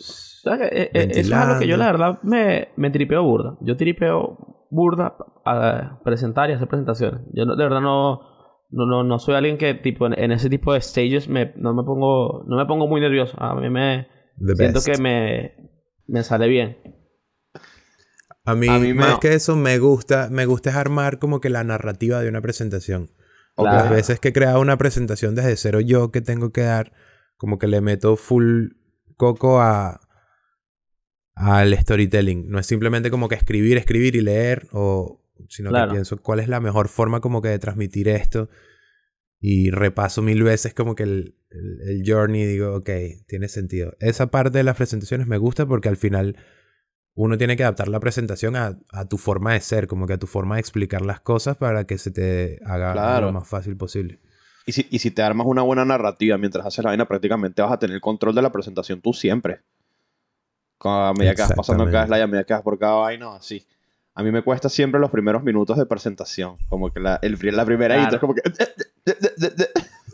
[0.43, 0.81] ¿Sabes qué?
[0.83, 3.57] Eh, eh, es algo que yo la verdad me, me tripeo burda.
[3.61, 7.21] Yo tripeo burda a presentar y hacer presentaciones.
[7.33, 8.21] Yo no- de verdad no,
[8.69, 11.73] no, no, no soy alguien que tipo en, en ese tipo de stages me, no
[11.73, 13.35] me pongo no me pongo muy nervioso.
[13.41, 14.07] A mí me
[14.39, 14.87] The siento best.
[14.87, 15.55] que me,
[16.07, 16.77] me sale bien.
[18.45, 21.41] A mí, A mí me- más que eso, me gusta, me gusta es armar como
[21.41, 23.09] que la narrativa de una presentación.
[23.55, 23.75] Claro.
[23.77, 26.93] Las veces que he creado una presentación desde cero yo que tengo que dar,
[27.37, 28.67] como que le meto full
[29.17, 29.99] coco a
[31.39, 32.49] al storytelling.
[32.49, 35.89] No es simplemente como que escribir, escribir y leer, o sino Claro.
[35.89, 38.49] que pienso cuál es la mejor forma como que de transmitir esto.
[39.39, 42.89] Y repaso mil veces como que el, el, el journey y digo, ok,
[43.27, 43.93] tiene sentido.
[43.99, 46.35] Esa parte de las presentaciones me gusta porque al final
[47.13, 50.17] uno tiene que adaptar la presentación a, a tu forma de ser, como que a
[50.17, 53.27] tu forma de explicar las cosas para que se te haga Claro.
[53.27, 54.19] lo más fácil posible.
[54.65, 57.71] Y si, y si te armas una buena narrativa mientras haces la vaina, prácticamente vas
[57.71, 59.61] a tener control de la presentación tú siempre.
[60.83, 63.65] A medida que vas pasando cada slide, a medida que vas por cada vaina, así.
[64.13, 66.57] A mí me cuesta siempre los primeros minutos de presentación.
[66.69, 68.03] Como que la, el, la primera Claro.
[68.03, 68.41] intro es como que...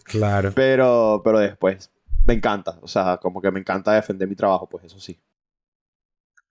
[0.03, 0.51] Claro.
[0.55, 1.89] Pero, pero después
[2.25, 2.77] me encanta.
[2.81, 5.19] O sea, como que me encanta defender mi trabajo, pues eso sí.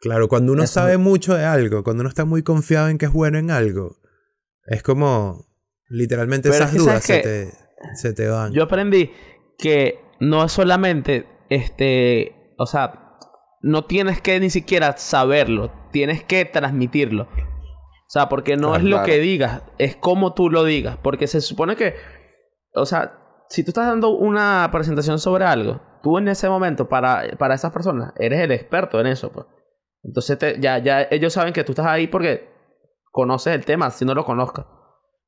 [0.01, 2.99] Claro, cuando uno Eso sabe me- mucho de algo, cuando uno está muy confiado en
[2.99, 3.99] que es bueno en algo,
[4.67, 5.47] es como
[5.89, 7.53] literalmente Pero esas es que, dudas ¿sabes se
[7.93, 8.53] te, se te van.
[8.53, 9.11] Yo aprendí
[9.59, 13.12] que no es solamente este, o sea,
[13.63, 17.25] no tienes que ni siquiera saberlo, tienes que transmitirlo.
[17.25, 20.99] O sea, porque no Claro, es lo que digas, es cómo tú lo digas.
[21.03, 21.95] Porque se supone que,
[22.75, 27.23] o sea, si tú estás dando una presentación sobre algo, tú en ese momento, para,
[27.39, 29.33] para esas personas, eres el experto en eso.
[29.33, 29.47] Pues.
[30.03, 32.51] Entonces te- ya, ya ellos saben que tú estás ahí porque
[33.11, 34.67] conoces el tema, si no lo conozcas.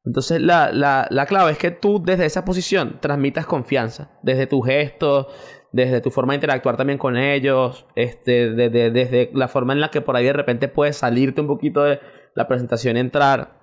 [0.04, 4.66] Entonces la, la, la clave es que tú desde esa posición transmitas confianza, desde tus
[4.66, 5.28] gestos,
[5.74, 9.90] desde tu forma de interactuar también con ellos, este, desde, desde la forma en la
[9.90, 11.98] que por ahí de repente puedes salirte un poquito de
[12.36, 13.58] la presentación y entrar.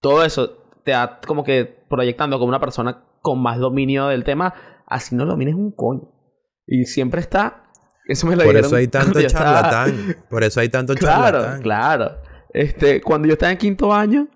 [0.00, 4.54] Todo eso te da como que proyectando como una persona con más dominio del tema,
[4.86, 6.08] así no domines un coño.
[6.66, 7.64] Y siempre está...
[8.08, 10.16] Eso me lo Por eso hay tanto yo estaba- charlatán.
[10.30, 11.62] Por eso hay tanto Claro, charlatán.
[11.62, 12.12] claro.
[12.54, 14.28] Este, cuando yo estaba en quinto año,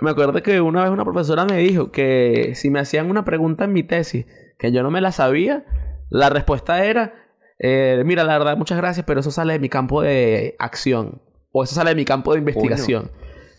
[0.00, 3.64] me acuerdo que una vez una profesora me dijo que si me hacían una pregunta
[3.64, 4.24] en mi tesis
[4.58, 5.64] que yo no me la sabía,
[6.10, 7.14] la respuesta era,
[7.58, 11.20] eh, mira, la verdad, muchas gracias, pero eso sale de mi campo de acción.
[11.52, 13.10] O eso sale de mi campo de investigación.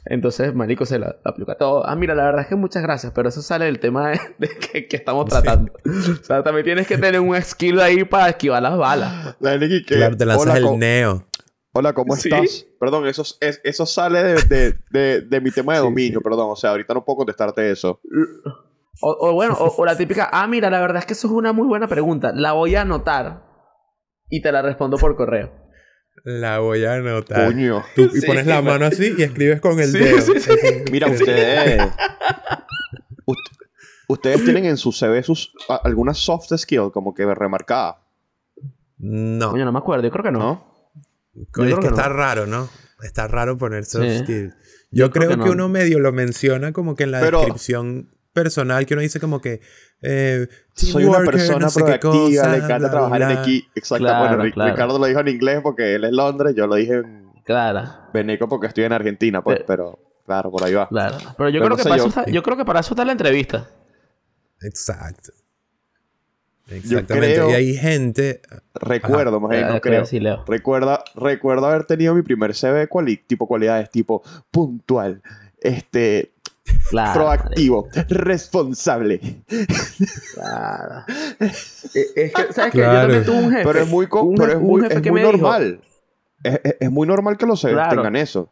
[0.05, 1.85] Entonces, marico, se la aplica todo.
[1.85, 4.47] Ah, mira, la verdad es que muchas gracias, pero eso sale del tema de, de
[4.47, 5.71] que, que estamos tratando.
[5.85, 9.35] O sea, también tienes que tener un skill ahí para esquivar las balas.
[9.39, 11.25] Que, Claro, te lanzas hola, el neo.
[11.73, 12.29] hola, ¿cómo ¿Sí?
[12.29, 12.65] estás?
[12.79, 16.23] Perdón, eso, es- eso sale de, de, de, de mi tema de Sí, dominio, sí.
[16.23, 16.47] perdón.
[16.51, 17.99] O sea, ahorita no puedo contestarte eso.
[19.01, 21.33] O, o bueno, o, o la típica, ah, mira, la verdad es que eso es
[21.33, 22.31] una muy buena pregunta.
[22.33, 23.43] La voy a anotar
[24.29, 25.51] y te la respondo por correo.
[26.25, 27.45] La voy a anotar.
[27.45, 27.81] Coño.
[27.95, 28.73] Tú, y Sí, pones la man.
[28.73, 30.19] mano así y escribes con el Sí, dedo.
[30.21, 30.49] sí, sí.
[30.91, 31.81] Mira, ustedes.
[33.25, 33.57] Ust-
[34.07, 37.95] ustedes tienen en su CV sus, a- algunas soft skills como que remarcadas,
[38.97, 39.51] No.
[39.51, 40.39] Coño, no me acuerdo, yo creo que no.
[40.39, 40.65] ¿no?
[41.53, 42.15] Coño, es creo que que está no.
[42.15, 42.67] raro, ¿no?
[43.01, 44.17] Está raro poner soft Sí.
[44.19, 44.53] skills.
[44.91, 45.51] Yo, creo creo, que que, no.
[45.53, 49.39] uno medio lo menciona como que en la Pero- descripción personal, que uno dice como
[49.41, 49.61] que...
[50.01, 52.11] Eh, Soy una persona no sé qué proactiva,
[52.43, 53.41] cosa, le encanta bla, trabajar en bla.
[53.41, 53.69] equipo.
[53.75, 54.03] Exacto.
[54.05, 54.71] Claro, bueno, claro.
[54.71, 58.47] Ricardo lo dijo en inglés porque él es Londres, yo lo dije en Claro, Veneco
[58.47, 59.67] porque estoy en Argentina, pues, Pero-
[59.99, 60.87] pero claro, por ahí va.
[60.87, 61.17] claro.
[61.37, 62.93] Pero yo Pero creo no que para yo- eso está, yo creo que para eso
[62.93, 63.67] está la entrevista.
[64.61, 65.31] Exacto.
[66.67, 67.33] Exactamente.
[67.35, 68.41] creo- Y hay gente...
[68.75, 70.01] Recuerdo, más bien, Eh, no creo creo.
[70.01, 70.43] que sí, Leo.
[70.47, 75.21] Recuerda, recuerdo haber tenido mi primer CV cuali- tipo cualidades, tipo puntual,
[75.59, 76.31] este,
[76.89, 77.13] Claro.
[77.19, 79.19] proactivo, responsable.
[80.33, 81.03] Claro.
[81.39, 82.77] es, es que, ¿sabes qué?
[82.79, 82.99] Yo Claro.
[83.01, 83.63] también tuve un jefe.
[83.65, 85.81] Pero es muy, un pero es muy, jefe es que muy me dijo- normal.
[86.43, 87.89] Es, es- es muy normal que los Claro.
[87.95, 88.49] tengan eso.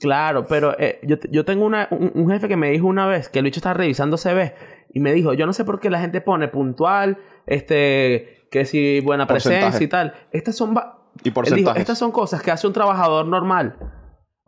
[0.00, 3.28] Claro, pero eh, yo, yo tengo una, un, un jefe que me dijo una vez
[3.28, 4.54] que el bicho estaba revisando CV
[4.92, 9.00] y me dijo, yo no sé por qué la gente pone puntual, este, que si
[9.00, 9.62] buena Porcentaje.
[9.64, 10.14] presencia y tal.
[10.32, 13.76] Estas son, va- Y él dijo, estas son cosas que hace un trabajador normal.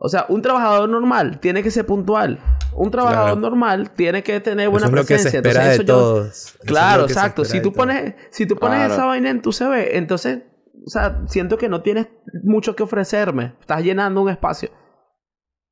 [0.01, 2.39] O sea, un trabajador normal tiene que ser puntual.
[2.73, 3.41] Un trabajador Claro.
[3.41, 5.37] normal tiene que tener buena Eso es lo que se presencia.
[5.39, 6.27] espera Entonces, de eso yo- todos.
[6.29, 7.43] Eso es Claro, exacto.
[7.45, 8.93] Si tú pones, si tú pones Claro.
[8.93, 10.39] esa vaina en tu CV, entonces,
[10.85, 12.07] o sea, siento que no tienes
[12.43, 13.55] mucho que ofrecerme.
[13.59, 14.69] Estás llenando un espacio.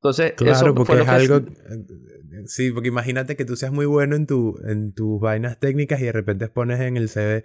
[0.02, 1.42] Entonces, Claro, eso porque fue lo es que- algo...
[2.48, 6.06] Sí, porque imagínate que tú seas muy bueno en, tu, en tus vainas técnicas y
[6.06, 7.44] de repente pones en el CV...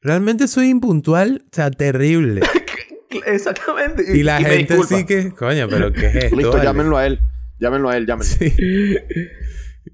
[0.00, 2.40] Realmente soy impuntual, o sea, terrible.
[3.26, 4.16] Exactamente.
[4.16, 5.30] Y la gente sí que...
[5.30, 6.36] Coño, pero ¿qué es esto?
[6.36, 6.64] Listo, vale?
[6.64, 7.20] llámenlo a él.
[7.58, 8.32] Llámenlo a él, llámenlo.
[8.32, 8.52] Sí.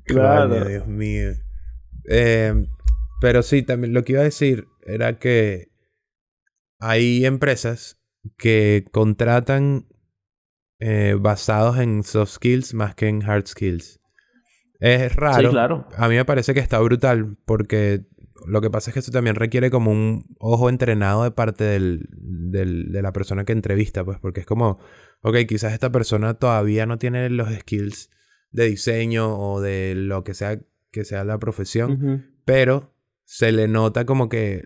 [0.04, 0.50] Claro.
[0.50, 1.32] Coño, Dios mío.
[2.08, 2.66] Eh,
[3.20, 5.68] pero sí, también lo que iba a decir era que
[6.78, 7.98] hay empresas
[8.36, 9.86] que contratan
[10.78, 14.00] eh, basados en soft skills más que en hard skills.
[14.78, 15.48] Es raro.
[15.48, 15.88] Sí, claro.
[15.96, 18.04] A mí me parece que está brutal porque
[18.46, 22.08] lo que pasa es que eso también requiere como un ojo entrenado de parte del,
[22.12, 24.78] del- de la persona que entrevista, pues, porque es como,
[25.22, 28.10] ok, quizás esta persona todavía no tiene los skills
[28.50, 30.58] de diseño o de lo que sea
[30.92, 34.64] que sea la profesión, pero se le nota como que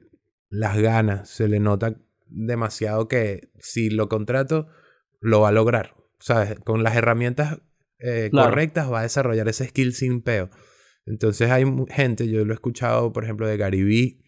[0.48, 4.68] las ganas, se le nota demasiado que si lo contrato,
[5.20, 5.96] lo va a lograr.
[6.20, 6.58] ¿Sabes?
[6.60, 7.60] Con las herramientas
[7.98, 8.50] eh, Claro.
[8.50, 10.50] correctas va a desarrollar ese skill sin peo.
[11.10, 14.18] Entonces hay gente, yo lo he escuchado, por ejemplo, de Gary Vee,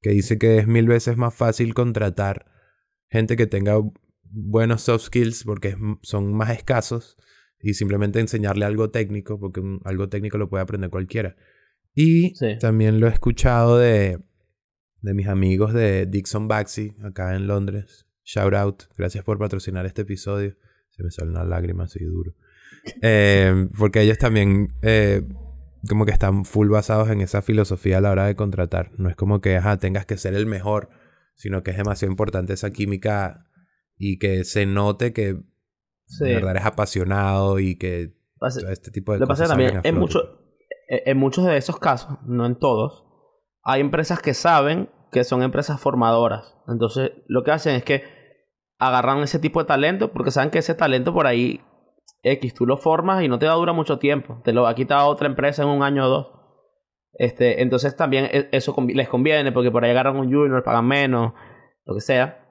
[0.00, 2.46] que dice que es mil veces más fácil contratar
[3.10, 3.74] gente que tenga
[4.22, 7.16] buenos soft skills porque son más escasos
[7.60, 11.36] y simplemente enseñarle algo técnico, porque un- algo técnico lo puede aprender cualquiera.
[11.94, 12.56] Y Sí.
[12.60, 14.18] también lo he escuchado de,
[15.02, 18.06] de mis amigos de Dixon Baxi, acá en Londres.
[18.24, 18.82] Shout out.
[18.96, 20.54] Gracias por patrocinar este episodio.
[20.90, 22.32] Se me sale una lágrima así duro.
[23.02, 25.20] Eh, porque ellos también eh,
[25.88, 28.90] como que están full basados en esa filosofía a la hora de contratar.
[28.98, 30.90] No es como que ajá, tengas que ser el mejor,
[31.34, 33.46] sino que es demasiado importante esa química
[33.96, 35.40] y que se note que
[36.06, 36.24] Sí.
[36.24, 39.56] de verdad eres apasionado y que Pasa- todo este tipo de Lo que pasa cosas
[39.58, 40.40] es que salgan también en, mucho-
[40.88, 43.04] eh, en muchos de esos casos, no en todos,
[43.62, 46.56] hay empresas que saben que son empresas formadoras.
[46.68, 48.02] Entonces, lo que hacen es que
[48.78, 51.60] agarran ese tipo de talento porque saben que ese talento por ahí
[52.22, 54.40] X, tú lo formas y no te va a durar mucho tiempo.
[54.44, 56.26] Te lo va a quitar otra empresa en un año o dos.
[57.14, 61.32] Este, entonces también e- eso les conviene porque por ahí agarran un junior, pagan menos,
[61.84, 62.46] lo que sea.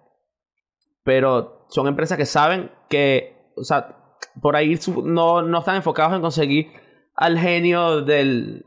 [1.03, 3.95] Pero son empresas que saben que, o sea,
[4.41, 6.67] por ahí no, no están enfocados en conseguir
[7.15, 8.65] al genio del,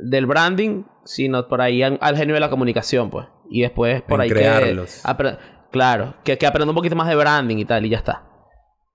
[0.00, 3.26] del branding, sino por ahí al, al genio de la comunicación, pues.
[3.50, 5.02] Y después por En ahí crearlos.
[5.04, 5.36] que...
[5.70, 8.24] claro, que, que aprenda un poquito más de branding y tal, y ya está.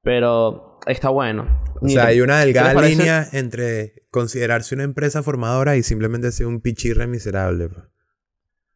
[0.01, 1.47] Pero está bueno.
[1.81, 6.61] O sea, hay una delgada línea entre considerarse una empresa formadora y simplemente ser un
[6.61, 7.69] pichirre miserable.
[7.69, 7.85] pues.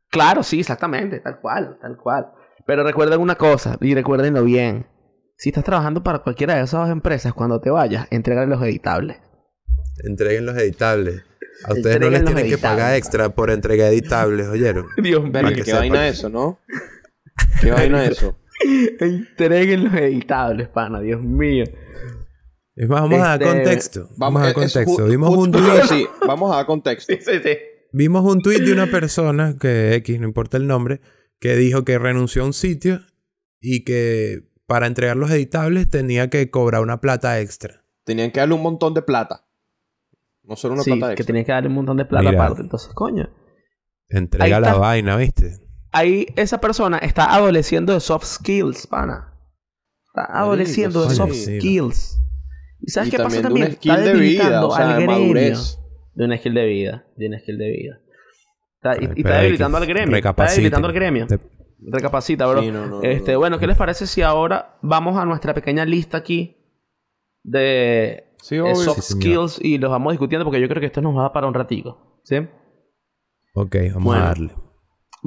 [0.10, 2.28] Claro, sí, exactamente, tal cual, tal cual.
[2.65, 4.88] Pero recuerden una cosa, y recuérdenlo bien.
[5.38, 9.18] Si estás trabajando para cualquiera de esas dos empresas, cuando te vayas, entrégale los editables.
[10.04, 11.24] Entreguen los editables.
[11.65, 12.98] A ustedes no Entreguen les los tienen que pagar editables.
[12.98, 14.88] extra por entrega editables, ¿oyeron?
[15.02, 15.63] Dios mío.
[15.63, 16.60] Qué vaina eso, ¿no?
[17.62, 18.38] ¿Qué vaina eso?
[19.00, 21.65] Entreguen los editables, pana, Dios mío.
[22.76, 24.10] Es más, vamos a dar Este, contexto.
[24.18, 25.06] Vamos, a dar es contexto.
[25.06, 27.13] Vimos un, tweet, Sí, vamos a dar contexto.
[27.18, 27.58] Sí, sí, sí.
[27.94, 31.00] vimos un tweet de una persona, que X, no importa el nombre,
[31.39, 33.02] que dijo que renunció a un sitio
[33.62, 37.84] y que para entregar los editables tenía que cobrar una plata extra.
[38.04, 39.46] Tenían que darle un montón de plata.
[40.44, 41.26] No solo una Sí, plata que extra.
[41.28, 42.44] tenías que darle un montón de plata Mira.
[42.44, 42.62] aparte.
[42.62, 43.30] Entonces, coño.
[44.10, 45.58] Entrega la vaina, ¿viste?
[45.97, 49.34] Ahí esa persona está adoleciendo de soft skills, pana.
[50.08, 52.19] Está adoleciendo de soft Sí, skills.
[52.81, 53.67] ¿Y sabes Y qué pasa también de también?
[53.67, 55.19] un skill Está de vida, debilitando o sea, al de gremio.
[55.21, 55.79] madurez.
[56.13, 57.05] De un skill de vida.
[57.15, 57.99] De skill de vida.
[58.75, 60.15] Está, y, está debilitando al gremio.
[60.17, 61.27] Está debilitando al gremio.
[61.27, 61.39] Te-
[61.88, 62.62] Recapacita, bro.
[62.62, 63.39] Sí, no, no, no, este, no.
[63.39, 66.58] bueno, ¿qué les parece si ahora vamos a nuestra pequeña lista aquí
[67.43, 68.75] de Sí, eh, obvio.
[68.75, 71.47] soft Sí, skills y los vamos discutiendo porque yo creo que esto nos va para
[71.47, 72.19] un ratico.
[72.23, 72.36] ¿Sí?
[73.53, 74.21] Ok, vamos Bueno.
[74.23, 74.49] a darle.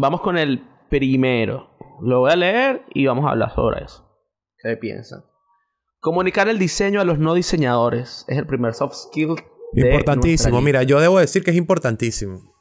[0.00, 1.70] Vamos con el primero.
[2.00, 4.08] Lo voy a leer y vamos a hablar sobre eso.
[4.62, 5.24] ¿Qué piensan?
[5.98, 9.34] Comunicar el diseño a los no diseñadores es el primer soft skill.
[9.72, 10.60] de Importantísimo.
[10.60, 12.54] Mira, yo debo decir que es importantísimo.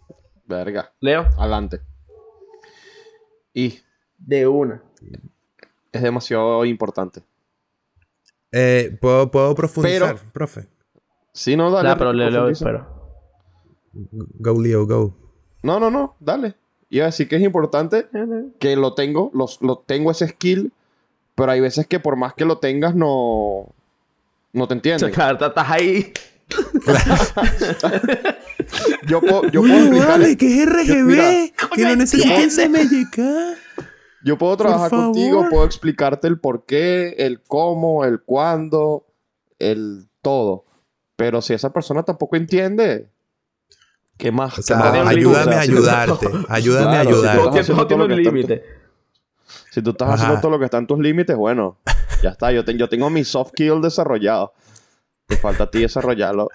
[0.46, 0.92] Verga.
[1.00, 1.82] Leo, Adelante.
[3.54, 3.82] Y
[4.18, 4.82] de una.
[5.92, 7.22] es demasiado importante.
[8.52, 10.68] Eh, ¿puedo, puedo profundizar, Pero- profe?
[11.34, 11.90] Sí, no, dale.
[11.90, 13.14] Nah, pero Leo, pero.
[13.94, 15.16] Go, Leo, go.
[15.62, 16.56] No, no, no, dale.
[16.90, 18.08] Iba a decir que es importante
[18.60, 20.72] que lo tengo, los, lo tengo ese skill,
[21.36, 23.68] pero hay veces que por más que lo tengas no,
[24.54, 25.12] no te entienden.
[25.12, 26.14] Claro, estás ahí.
[29.08, 30.86] Yo puedo, yo puedo Uy, vale, que es RGB.
[30.88, 31.32] Yo- mira,
[31.76, 32.80] que necesito entiende.
[32.88, 33.18] CMYK.
[34.24, 39.06] Yo puedo trabajar contigo, puedo explicarte el por qué, el cómo, el cuándo,
[39.60, 40.66] el todo.
[41.16, 43.10] Pero si esa persona tampoco entiende,
[44.18, 44.58] ¿qué más?
[44.72, 46.28] Ayúdame a ayudarte.
[46.50, 47.74] Ayúdame a Claro, si ayudarte.
[47.74, 48.64] tú Todo un límite.
[49.72, 50.16] Si tú estás Ajá.
[50.16, 51.80] haciendo todo lo que está en tus límites, bueno,
[52.24, 52.52] ya está.
[52.52, 54.54] Yo, te- yo tengo mi soft skill desarrollado.
[55.28, 56.50] Te falta a ti desarrollarlo.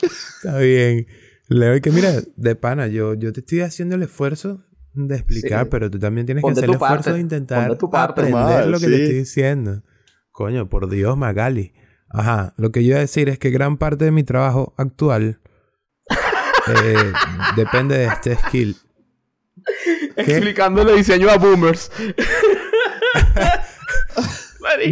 [0.00, 1.06] Está bien.
[1.48, 5.64] Leo, y que mira, de pana, yo, yo te estoy haciendo el esfuerzo de explicar,
[5.64, 5.68] Sí.
[5.70, 7.12] pero tú también tienes que hacer el esfuerzo parte.
[7.14, 8.90] de intentar parte, aprender lo que sí.
[8.92, 9.82] te estoy diciendo.
[10.30, 11.72] Coño, por Dios, Magali.
[12.10, 15.40] Ajá, lo que yo iba a decir es que gran parte de mi trabajo actual
[16.84, 17.12] eh,
[17.56, 18.76] depende de este skill.
[20.16, 21.90] Explicándole diseño a boomers.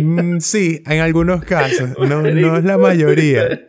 [0.03, 1.91] Mm, sí, en algunos casos.
[1.99, 3.67] No, no es la mayoría.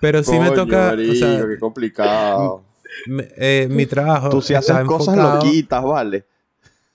[0.00, 0.88] Pero sí me toca.
[0.90, 2.64] marico, o sea, qué complicado.
[3.06, 4.28] me- eh, mi trabajo.
[4.30, 6.24] Tú sí está haces cosas enfocado- loquitas, ¿vale?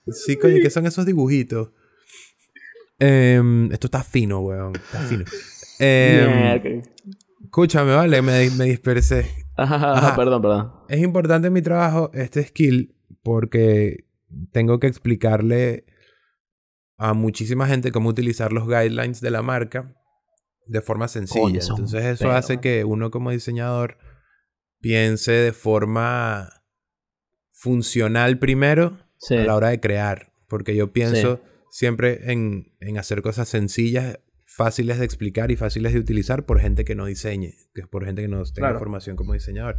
[0.08, 1.70] Sí, coño, ¿qué son esos dibujitos?
[2.98, 4.74] Em, esto está fino, weón.
[4.76, 5.24] Está fino.
[5.78, 6.72] Em,
[7.44, 9.43] escúchame, vale, me, me dispersé.
[9.56, 10.16] Ajá, Ajá.
[10.16, 10.72] perdón, perdón.
[10.88, 14.06] Es importante en mi trabajo este skill porque
[14.52, 15.84] tengo que explicarle
[16.96, 19.94] a muchísima gente cómo utilizar los guidelines de la marca
[20.66, 21.42] de forma sencilla.
[21.42, 23.98] Coño, Entonces eso hace que uno como diseñador
[24.80, 26.48] piense de forma
[27.50, 29.36] funcional primero Sí.
[29.36, 30.32] a la hora de crear.
[30.48, 31.40] Porque yo pienso
[31.70, 34.18] siempre en, en hacer cosas sencillas,
[34.56, 38.04] fáciles de explicar y fáciles de utilizar por gente que no diseñe, que es por
[38.04, 38.78] gente que no tenga Claro.
[38.78, 39.78] formación como diseñador.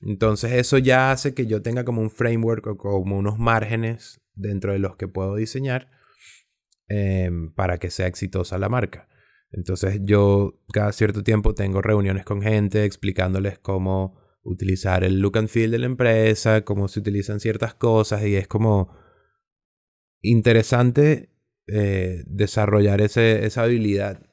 [0.00, 4.72] Entonces eso ya hace que yo tenga como un framework o como unos márgenes dentro
[4.72, 5.90] de los que puedo diseñar
[6.88, 9.08] em, para que sea exitosa la marca.
[9.50, 15.48] Entonces yo cada cierto tiempo tengo reuniones con gente explicándoles cómo utilizar el look and
[15.48, 18.94] feel de la empresa, cómo se utilizan ciertas cosas y es como
[20.20, 21.30] interesante
[21.66, 24.26] eh, desarrollar ese, esa habilidad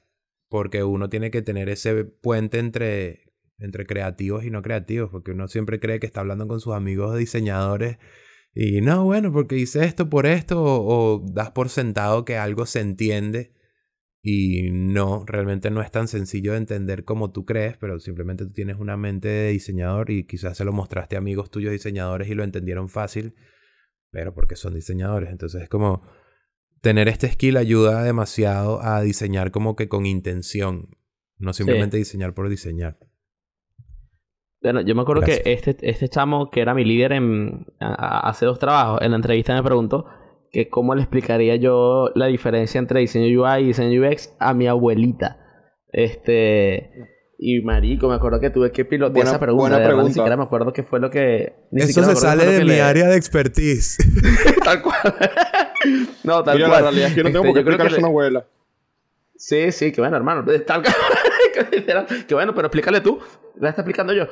[0.50, 5.48] porque uno tiene que tener ese puente entre, entre creativos y no creativos porque uno
[5.48, 7.98] siempre cree que está hablando con sus amigos diseñadores
[8.54, 12.66] y no, bueno, porque hice esto por esto o, o das por sentado que algo
[12.66, 13.54] se entiende
[14.24, 18.52] y no, realmente no es tan sencillo de entender como tú crees, pero simplemente tú
[18.52, 22.36] tienes una mente de diseñador y quizás se lo mostraste a amigos tuyos diseñadores y
[22.36, 23.36] lo entendieron fácil,
[24.12, 25.32] pero porque son diseñadores.
[25.32, 26.04] Entonces es como
[26.82, 30.90] tener este skill ayuda demasiado a diseñar como que con intención,
[31.38, 32.98] no simplemente diseñar por diseñar.
[34.62, 35.44] Bueno, yo me acuerdo Gracias.
[35.44, 39.12] que este, este chamo, que era mi líder en a- a- hace dos trabajos, en
[39.12, 40.06] la entrevista me preguntó
[40.52, 44.68] que cómo le explicaría yo la diferencia entre diseño UI y diseño UX a mi
[44.68, 45.38] abuelita.
[45.92, 46.92] Este.
[47.44, 49.62] Y marico, me acuerdo que tuve que pilotear Buena- esa pregunta.
[49.64, 50.14] buena verdad, Ni pregunta.
[50.14, 51.54] siquiera me acuerdo qué fue lo que.
[51.72, 53.98] ni Eso se qué sale de mi le- área de expertise.
[54.64, 54.96] tal cual.
[56.24, 56.84] no, tal Mira, cual.
[56.84, 58.08] la realidad es que yo no tengo Este, por qué explicar eso a le- una
[58.10, 58.46] abuela.
[59.36, 60.46] Sí, sí, que bueno, hermano.
[60.68, 60.84] Tal
[62.28, 63.20] que bueno, pero explícale tú.
[63.60, 64.28] La está explicando yo.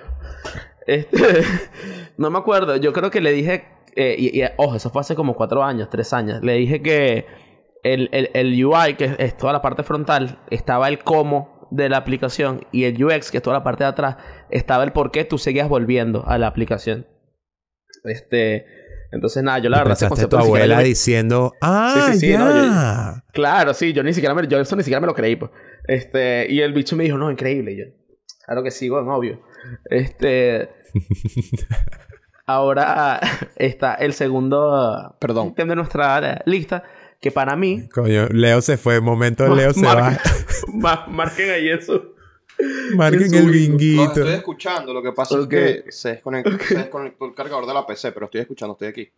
[0.86, 1.17] Este,
[2.17, 2.76] no me acuerdo.
[2.78, 3.65] Yo creo que le dije.
[3.95, 6.43] eh, y, y, ojo, eso fue hace como cuatro años, tres años.
[6.43, 7.26] Le dije que
[7.82, 11.98] el, el, el UI, que es toda la parte frontal, estaba el cómo de la
[11.98, 12.66] aplicación.
[12.72, 14.18] Y el UX, que es toda la parte de atrás,
[14.50, 17.08] estaba el por qué tú seguías volviendo a la aplicación.
[18.04, 18.66] Este.
[19.12, 22.10] Entonces, nada, yo la verdad Pensaste tu concepto ni siquiera abuela yo me- diciendo, ah,
[22.14, 23.24] sí, sí, no, ya.
[23.34, 25.50] Claro, sí, yo ni siquiera me, yo eso ni siquiera me lo creí, pues.
[25.88, 27.72] Este, y el bicho me dijo, no, increíble.
[27.72, 27.86] Y yo,
[28.46, 29.42] claro que sí, bueno, obvio.
[29.90, 30.70] Este.
[32.46, 33.20] ahora
[33.56, 35.50] está el segundo Perdón.
[35.50, 36.84] ítem de nuestra lista,
[37.20, 37.88] que para mí.
[37.90, 39.02] Coño, Leo se fue.
[39.02, 40.18] Momento, Leo se va.
[41.08, 42.14] Marquen ahí eso.
[42.96, 44.04] Marquen en el Los binguito.
[44.04, 44.94] estoy escuchando.
[44.94, 48.26] Lo que pasa es que se desconectó, se desconectó el cargador de la PC, pero
[48.26, 49.10] estoy escuchando, estoy aquí.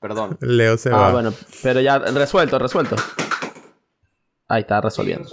[0.00, 0.36] Perdón.
[0.40, 1.12] Leo se Ah, va.
[1.12, 2.96] bueno, pero ya resuelto, resuelto.
[4.48, 5.28] Ahí está resolviendo.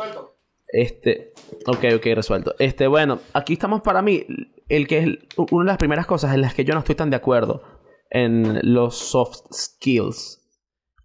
[0.67, 1.33] Este,
[1.65, 2.55] ok, ok, resuelto.
[2.57, 4.25] Este, bueno, aquí estamos para mí,
[4.69, 5.07] el que es
[5.51, 7.61] una de las primeras cosas en las que yo no estoy tan de acuerdo
[8.09, 10.40] en los soft skills.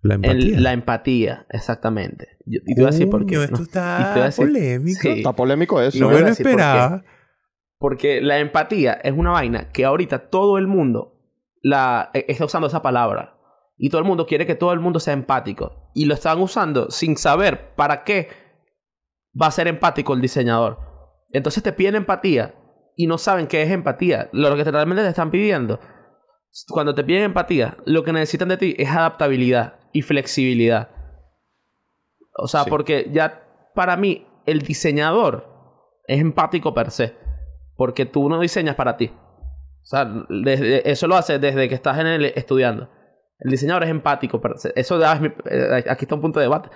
[0.06, 0.56] La empatía.
[0.56, 2.28] En la empatía, exactamente.
[2.46, 3.42] Yo- y te voy a decir por qué.
[3.42, 5.00] Esto está decir- polémico.
[5.00, 5.08] Sí.
[5.08, 5.98] Está polémico eso.
[5.98, 7.04] No me lo por esperaba.
[7.78, 11.20] Porque la empatía es una vaina que ahorita todo el mundo
[11.62, 13.34] la, eh, está usando esa palabra.
[13.76, 15.90] Y todo el mundo quiere que todo el mundo sea empático.
[15.94, 18.28] Y lo están usando sin saber para qué
[19.40, 20.78] va a ser empático el diseñador.
[21.30, 22.54] Entonces te piden empatía
[22.96, 24.30] y no saben qué es empatía.
[24.32, 25.78] Lo que realmente te están pidiendo,
[26.68, 30.90] cuando te piden empatía, lo que necesitan de ti es adaptabilidad y flexibilidad.
[32.38, 32.70] O sea, Sí.
[32.70, 33.42] porque ya
[33.74, 35.46] para mí el diseñador
[36.06, 37.14] es empático per se.
[37.76, 39.10] Porque tú no diseñas para ti.
[39.82, 42.88] O sea, desde- eso lo haces desde que estás en el estudiando.
[43.38, 44.72] El diseñador es empático per se.
[44.76, 46.70] Eso ya es mi- eh, aquí está un punto de debate.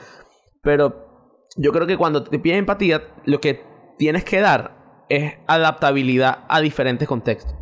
[0.62, 3.62] Pero yo creo que cuando te piden empatía, lo que
[3.98, 7.54] tienes que dar es adaptabilidad a diferentes contextos.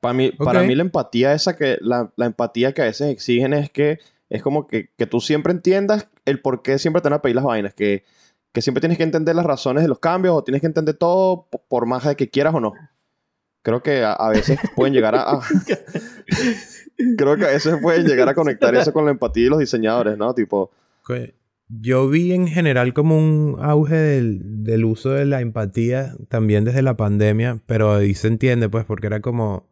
[0.00, 0.44] Para mí, Ok.
[0.44, 3.98] para mí la empatía esa que, la, la empatía que a veces exigen es que
[4.30, 7.36] es como que, que tú siempre entiendas el por qué siempre te van a pedir
[7.36, 8.04] las vainas, que,
[8.52, 11.46] que siempre tienes que entender las razones de los cambios o tienes que entender todo
[11.50, 12.72] po- por más de que quieras o no.
[13.62, 15.40] Creo que a, a veces pueden llegar a, a-
[17.16, 20.16] Creo que a veces pueden llegar a conectar eso con la empatía de los diseñadores,
[20.18, 20.34] ¿no?
[20.34, 20.70] Tipo,
[21.68, 26.82] Yo vi en general como un auge del, del uso de la empatía también desde
[26.82, 29.64] la pandemia, pero ahí se entiende pues porque era como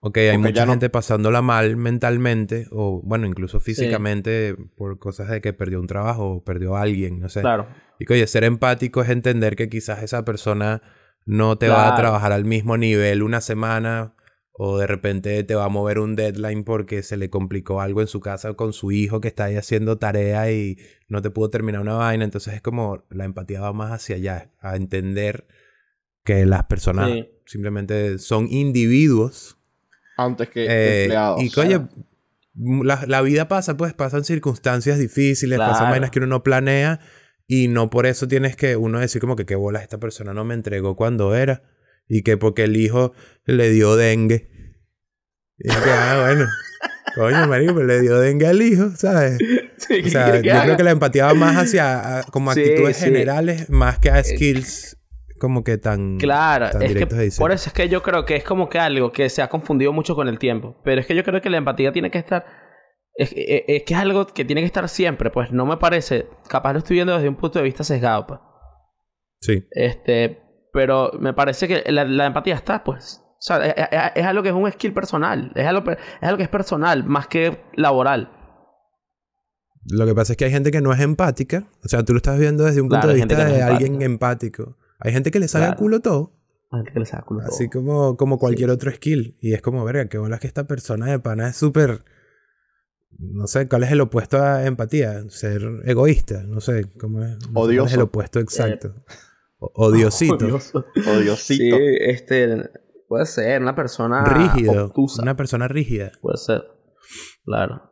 [0.00, 5.28] Ok, hay Porque mucha no- gente pasándola mal mentalmente o, bueno, incluso físicamente por cosas
[5.28, 7.40] de que perdió un trabajo o perdió a alguien, no sé.
[7.40, 7.66] Claro.
[7.98, 10.82] Y que, oye, ser empático es entender que quizás esa persona
[11.26, 14.14] no te va a trabajar al mismo nivel una semana
[14.52, 18.06] o de repente te va a mover un deadline porque se le complicó algo en
[18.06, 20.78] su casa con su hijo que está ahí haciendo tarea y
[21.08, 22.24] no te pudo terminar una vaina.
[22.24, 25.48] Entonces es como la empatía va más hacia allá, a entender
[26.24, 27.28] que las personas Sí.
[27.46, 29.57] simplemente son individuos
[30.18, 31.42] Antes que eh, empleados.
[31.42, 31.80] y que, oye,
[32.84, 35.90] la, la vida pasa, pues pasan circunstancias difíciles, pasan Claro.
[35.92, 37.00] vainas que uno no planea
[37.46, 40.44] y no por eso tienes que uno decir como que qué bola esta persona no
[40.44, 41.62] me entregó cuando era
[42.08, 43.12] y que porque el hijo
[43.46, 44.50] le dio dengue.
[45.58, 46.46] Y es que, ah, bueno,
[47.14, 49.38] coño, marico, pues le dio dengue al hijo, ¿sabes?
[49.78, 50.64] Sí, O ¿qué sea, yo haga?
[50.64, 53.04] creo que la empatía va más hacia a- como Sí, actitudes sí.
[53.04, 54.97] generales más que a skills
[55.38, 56.18] como que tan...
[56.18, 58.78] Claro, tan es que directos por eso es que yo creo que es como que
[58.78, 60.76] algo que se ha confundido mucho con el tiempo.
[60.84, 62.44] Pero es que yo creo que la empatía tiene que estar.
[63.14, 66.28] Es, es- es que es algo que tiene que estar siempre, pues no me parece.
[66.48, 68.40] Capaz lo estoy viendo desde un punto de vista sesgado, pues.
[69.40, 69.66] Sí.
[69.70, 70.40] Este,
[70.72, 73.22] pero me parece que la, la empatía está, pues.
[73.24, 73.74] O sea, es,
[74.16, 75.52] es- algo que es un skill personal.
[75.54, 78.32] Es algo, es algo que es personal, más que laboral.
[79.90, 81.64] Lo que pasa es que hay gente que no es empática.
[81.84, 84.76] O sea, tú lo estás viendo desde un Claro, punto de vista de alguien empático.
[84.98, 85.78] Hay gente que le sale al Claro.
[85.80, 86.32] culo todo.
[86.70, 87.50] Hay gente que le saca culo todo.
[87.50, 89.36] Así como, como cualquier otro skill.
[89.40, 92.04] Y es como, verga, qué bolas que esta persona de pana es súper...
[93.18, 95.28] No sé, ¿cuál es el opuesto a empatía?
[95.30, 96.42] Ser egoísta.
[96.44, 97.36] No sé, ¿cómo es?
[97.52, 98.02] ¿Cuál es el Odioso.
[98.04, 98.94] opuesto exacto?
[99.58, 100.34] O- Odiosito.
[100.46, 100.84] Odioso.
[100.94, 101.76] Odiosito.
[101.76, 102.70] Sí, este.
[103.08, 104.22] Puede ser una persona.
[104.24, 104.86] rígido.
[104.86, 105.22] obtusa.
[105.22, 106.12] Una persona rígida.
[106.20, 106.62] Puede ser.
[107.44, 107.90] Claro.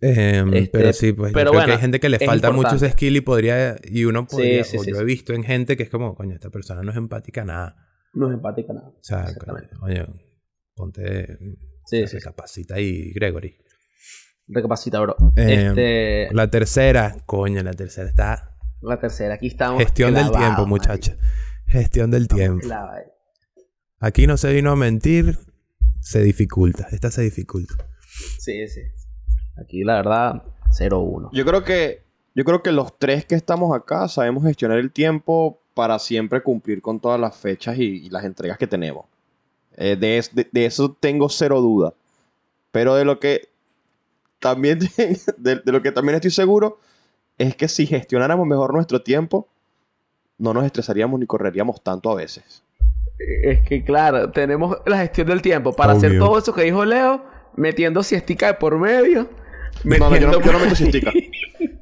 [0.00, 2.68] Em, Este, pero sí, pues pero yo creo que hay gente que le falta mucho
[2.68, 2.86] importante.
[2.86, 3.76] ese skill y podría...
[3.84, 4.64] Y uno podría...
[4.64, 6.90] sí, o sí, yo he visto en gente que es como, coño, esta persona no
[6.90, 7.76] es empática nada.
[8.14, 8.88] No es empática nada.
[8.88, 9.26] O sea,
[9.80, 10.06] coño,
[10.74, 11.38] ponte...
[11.90, 13.56] Recapacita ahí, Gregory.
[14.46, 15.16] Recapacita, bro.
[15.36, 16.26] Eh, este.
[16.34, 16.44] La...
[16.44, 18.56] La tercera, coño, la tercera está...
[19.00, 19.82] tercera, aquí estamos.
[19.82, 21.16] Gestión del tiempo, muchacha.
[21.66, 22.76] Gestión del Estamos tiempo.
[24.00, 25.38] Aquí no se vino a mentir,
[26.00, 26.86] se dificulta.
[26.92, 27.74] Esta se dificulta.
[28.38, 28.82] Sí, sí.
[29.60, 31.30] Aquí, la verdad, 0-1.
[31.32, 32.02] Yo creo que
[32.34, 36.80] yo creo que los tres que estamos acá sabemos gestionar el tiempo para siempre cumplir
[36.82, 39.06] con todas las fechas y, y las entregas que tenemos.
[39.76, 41.94] Eh, de, es- de- de eso tengo cero duda.
[42.70, 43.48] Pero de lo que
[44.38, 44.78] también
[45.38, 46.78] de, de lo que también estoy seguro
[47.38, 49.48] es que si gestionáramos mejor nuestro tiempo,
[50.38, 52.62] no nos estresaríamos ni correríamos tanto a veces.
[53.18, 57.24] Es que, claro, tenemos la gestión del tiempo para hacer todo eso que dijo Leo,
[57.56, 59.28] metiendo siestica de por medio.
[59.84, 61.12] No, no, yo no, yo meto ahí siestica.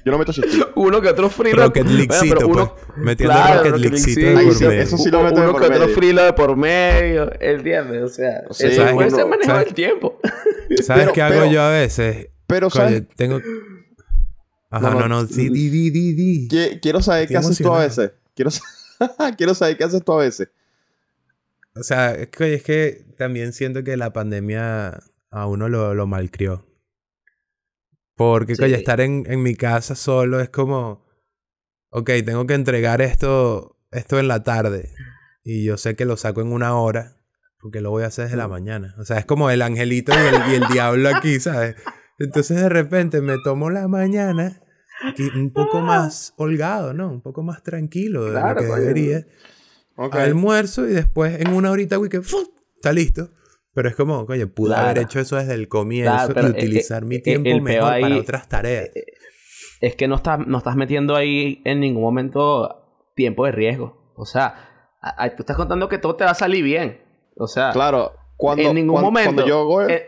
[0.05, 0.69] Yo no meto siestica.
[0.77, 1.63] Uno que otro frilo.
[1.63, 2.97] Rocket Leaguecito, uno- pues.
[2.99, 4.83] Metiendo Claro, Rocket Rocket Leaguecito League, de por Eso- medio.
[4.83, 5.95] eso sí lo meto de uno por que otro medio.
[5.97, 7.31] frilo de por medio.
[7.41, 8.03] ¿Entiendes?
[8.03, 10.21] O sea, Sí, eso puede ser manejo del tiempo.
[10.83, 12.29] ¿Sabes Pero- qué hago pero- yo a veces?
[12.47, 13.03] Pero, Coño, ¿sabes?
[13.17, 13.41] tengo...
[14.71, 16.49] Ajá, No, no, no, sí, di, di, di, di.
[16.49, 18.13] Qui- Quiero saber qué haces tú a veces.
[18.35, 18.51] Quiero,
[19.39, 20.49] Quiero saber qué haces tú a veces.
[21.75, 24.99] O sea, es que, es que también siento que la pandemia
[25.31, 26.66] a uno lo, lo malcrió.
[28.17, 28.63] Porque, Sí.
[28.63, 31.05] coño, estar en, en mi casa solo es como...
[31.91, 34.91] Ok, tengo que entregar esto, esto en la tarde.
[35.45, 37.17] Y yo sé que lo saco en una hora.
[37.61, 38.95] Porque lo voy a hacer desde la mañana.
[38.99, 41.77] O sea, es como el angelito y el, y el diablo aquí, ¿sabes?
[42.19, 44.61] Entonces de repente me tomo la mañana
[45.35, 47.11] un poco más holgado, ¿no?
[47.11, 49.27] Un poco más tranquilo de Claro, lo que debería
[49.97, 53.31] almuerzo y después en una horita, güey, que está listo.
[53.77, 54.85] Pero es como, oye, pude Claro.
[54.87, 57.63] haber hecho eso desde el comienzo Claro, y eh, utilizar eh, mi eh, tiempo el
[57.63, 58.89] peo mejor para otras tareas.
[59.83, 64.15] Es que no estás, no estás metiendo ahí en ningún momento tiempo de riesgo.
[64.17, 64.47] O sea,
[65.03, 67.03] a- a- tú estás contando que todo te va a salir bien.
[67.37, 69.35] O sea, Claro, cuando, en ningún momento.
[69.35, 70.07] cuando yo hago, eh,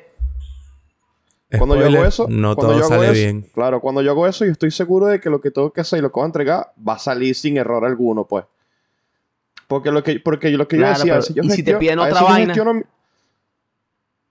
[1.59, 3.43] cuando yo hago eso, no cuando todo yo hago sale eso- bien.
[3.53, 5.99] Claro, cuando yo hago eso, yo estoy seguro de que lo que tengo que hacer
[5.99, 8.47] y lo que voy a entregar va a salir sin error alguno, pues.
[9.67, 11.99] Porque lo que, porque lo que yo decía, pero si yo ¿y si te piden
[11.99, 12.55] otra yo vaina?
[12.55, 12.83] gestiono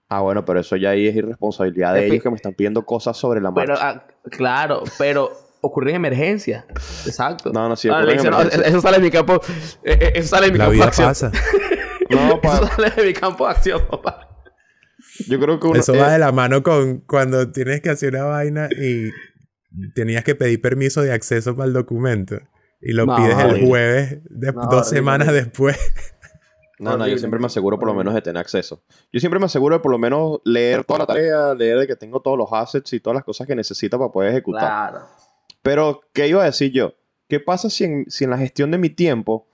[0.08, 3.16] Ah, bueno, pero eso ya ahí es irresponsabilidad de ellos que me están pidiendo cosas
[3.16, 3.88] sobre la pero, marcha.
[3.88, 5.30] ah, claro, pero
[5.60, 6.64] ocurren emergencias.
[7.06, 7.52] Exacto.
[7.52, 9.40] No, no, sí, Ah, ocurren dicen, no, eso sale de mi campo.
[9.84, 11.08] eh, eh, Eso sale de mi La campo de vida acción.
[11.08, 11.32] pasa.
[12.10, 14.28] No, pa- Eso sale de mi campo de acción, papá.
[15.28, 18.14] yo creo que uno, Eso eh, va de la mano con cuando tienes que hacer
[18.14, 19.10] una vaina y
[19.94, 22.38] tenías que pedir permiso de acceso para el documento.
[22.80, 25.76] Y lo No, pides el jueves, de- No, dos semanas después.
[26.78, 28.82] No, no, yo siempre me aseguro por lo menos de tener acceso.
[29.12, 31.96] Yo siempre me aseguro de por lo menos leer toda la tarea, leer de que
[31.96, 34.90] tengo todos los assets y todas las cosas que necesito para poder ejecutar.
[34.90, 35.06] Claro.
[35.62, 36.94] Pero, ¿qué iba a decir yo?
[37.28, 39.46] ¿Qué pasa si en, si en la gestión de mi tiempo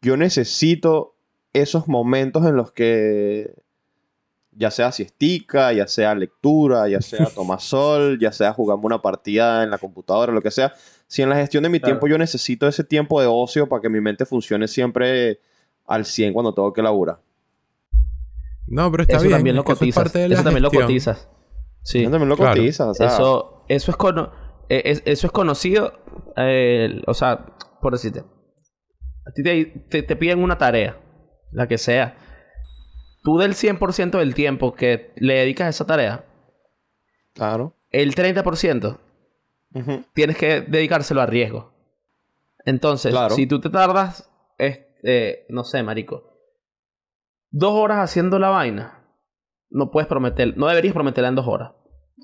[0.00, 1.14] yo necesito
[1.52, 3.54] esos momentos en los que
[4.52, 9.62] Ya sea siestica, ya sea lectura, ya sea tomar sol, ya sea jugarme una partida
[9.62, 10.72] en la computadora, lo que sea.
[11.06, 11.92] Si en la gestión de mi Claro.
[11.92, 15.40] tiempo yo necesito ese tiempo de ocio para que mi mente funcione siempre
[15.90, 17.20] al 100 cuando tengo que laburar.
[18.66, 19.36] No, pero está Eso bien.
[19.38, 20.02] también lo es que eso es cotizas.
[20.04, 21.28] parte de Eso también lo cotizas.
[21.82, 22.02] Sí.
[22.02, 22.54] Yo también lo Claro.
[22.56, 24.30] cotizas, o sea, Eso, eso es, cono-
[24.68, 25.92] eh, es- eso es conocido,
[26.36, 27.46] eh, o sea,
[27.80, 28.20] por decirte,
[29.26, 30.96] a ti te, te- te piden una tarea,
[31.50, 32.16] la que sea.
[33.24, 36.24] Tú del 100% del tiempo que le dedicas a esa tarea,
[37.34, 37.74] claro.
[37.90, 38.98] el 30%
[39.74, 40.04] Ujú.
[40.14, 41.72] tienes que dedicárselo a riesgo.
[42.64, 43.34] Entonces, Claro.
[43.34, 44.30] si tú te tardas,
[45.02, 46.24] este, no sé, marico,
[47.50, 49.04] dos horas haciendo la vaina,
[49.70, 51.72] no puedes prometer, no deberías prometerla en dos horas.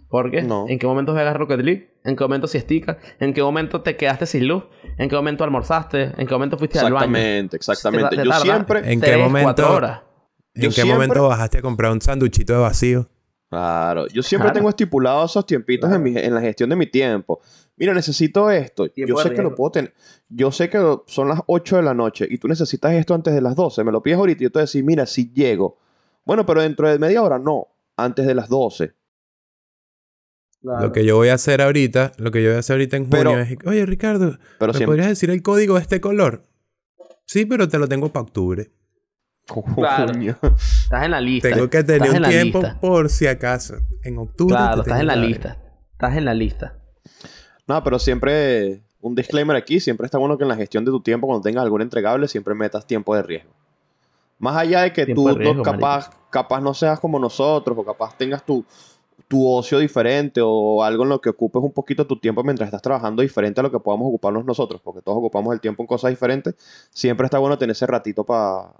[0.08, 0.42] ¿Por qué?
[0.42, 0.66] No.
[0.68, 2.00] ¿En qué momento juegas Rocket League?
[2.04, 2.98] ¿En qué momento siestica?
[3.18, 4.64] ¿En qué momento te quedaste sin luz?
[4.98, 6.12] ¿En qué momento almorzaste?
[6.16, 7.16] ¿En qué momento fuiste al baño?
[7.16, 8.10] Exactamente, exactamente.
[8.16, 8.92] Te- te Yo siempre...
[8.92, 10.02] ¿En qué momento- cuatro horas.
[10.54, 13.08] ¿En qué momento bajaste a comprar un sanduchito de vacío?
[13.48, 14.54] Claro, yo siempre Claro.
[14.58, 17.40] tengo estipulados esos tiempitos en, mi- en la gestión de mi tiempo.
[17.76, 18.86] Mira, necesito esto.
[18.96, 19.94] Yo sé que lo puedo tener.
[20.28, 23.32] Yo sé que lo- son las 8 de la noche y tú necesitas esto antes
[23.34, 23.84] de las 12.
[23.84, 25.78] Me lo pides ahorita y yo te voy a decir, mira, si llego.
[26.24, 27.68] Bueno, pero dentro de media hora no.
[27.96, 28.94] Antes de las 12.
[30.62, 33.04] Lo que yo voy a hacer ahorita, lo que yo voy a hacer ahorita en
[33.04, 34.86] junio Pero- es, oye Ricardo, Pero ¿me siempre.
[34.86, 36.42] podrías decir el código de este color?
[37.24, 38.70] Sí, pero te lo tengo para octubre.
[39.76, 40.12] Claro.
[40.86, 41.50] Estás en la lista.
[41.50, 42.78] Tengo que tener en un tiempo lista.
[42.80, 43.74] por si acaso.
[44.04, 44.54] En octubre.
[44.54, 45.58] Claro, te estás en la lista.
[45.90, 46.74] Estás en la lista.
[47.66, 48.82] No, pero siempre.
[49.00, 51.64] Un disclaimer aquí: siempre está bueno que en la gestión de tu tiempo, cuando tengas
[51.64, 53.50] algún entregable, siempre metas tiempo de riesgo.
[54.38, 57.76] Más allá de que Tiempo tú de riesgo, no, capaz, capaz no seas como nosotros,
[57.76, 58.64] o capaz tengas tu,
[59.26, 62.82] tu ocio diferente, o algo en lo que ocupes un poquito tu tiempo mientras estás
[62.82, 66.10] trabajando diferente a lo que podamos ocuparnos nosotros, porque todos ocupamos el tiempo en cosas
[66.10, 66.54] diferentes,
[66.90, 68.70] siempre está bueno tener ese ratito para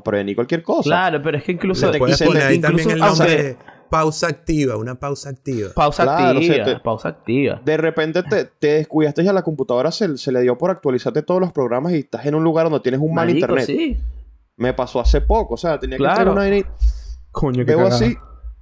[0.00, 0.82] prevenir cualquier cosa.
[0.84, 1.90] Claro, pero es que incluso...
[1.92, 3.56] Le puedes poner ahí incluso- también el ah, nombre o sea, de
[3.90, 5.68] pausa activa, una pausa activa.
[5.74, 7.60] Pausa Claro, o sea, activa, te- pausa activa.
[7.62, 11.20] De repente te, te descuidaste y a la computadora se, se le dio por actualizarte
[11.22, 13.66] todos los programas y estás en un lugar donde tienes un mal internet.
[13.66, 13.98] sí.
[14.56, 16.18] Me pasó hace poco, o sea, tenía que Claro.
[16.18, 16.68] tener una vaina
[17.30, 18.16] Coño, veo así,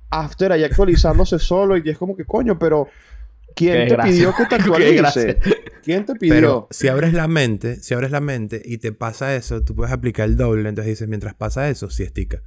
[0.08, 2.88] After ahí actualizándose solo y es como que coño, pero
[3.54, 4.12] ¿quién te gracia.
[4.12, 5.38] pidió que te actualice?
[5.82, 6.34] ¿Quién te pidió?
[6.34, 9.92] Pero si abres la mente, si abres la mente y te pasa eso, tú puedes
[9.92, 10.68] aplicar el doble.
[10.68, 12.42] Entonces dices, mientras pasa eso, siestica.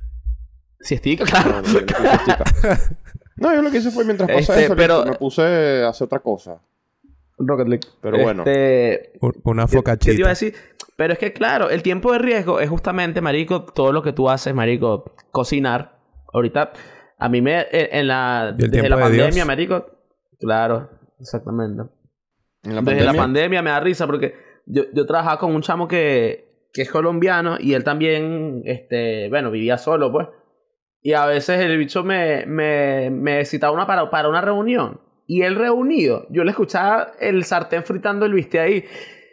[0.79, 1.61] Si estica, claro.
[1.61, 5.41] No, no, yo no lo que hice fue mientras pasa Este, eso, pero- me puse
[5.83, 6.59] a hacer otra cosa.
[7.37, 7.87] Rocket League.
[8.01, 8.43] Pero bueno.
[8.45, 10.29] Este, Una ¿Qué- ¿Qué te iba a focachita.
[10.29, 10.55] decir?
[10.95, 14.29] Pero es que, claro, el tiempo de riesgo es justamente, marico, todo lo que tú
[14.29, 15.97] haces, marico, cocinar.
[16.31, 16.71] Ahorita,
[17.17, 17.65] a mí me...
[17.71, 18.53] En, la...
[18.55, 19.47] Desde la de pandemia, Dios.
[19.47, 19.89] marico...
[20.39, 21.83] Claro, exactamente.
[22.63, 23.11] En la Desde pandemia.
[23.11, 26.91] la pandemia me da risa porque yo, yo trabajaba con un chamo que, que es
[26.91, 30.27] colombiano y él también, este, bueno, vivía solo, pues.
[31.01, 35.01] Y a veces el bicho me, me, me citaba una para, para una reunión.
[35.27, 38.85] Y él reunido, yo le escuchaba el sartén fritando el bistec ahí.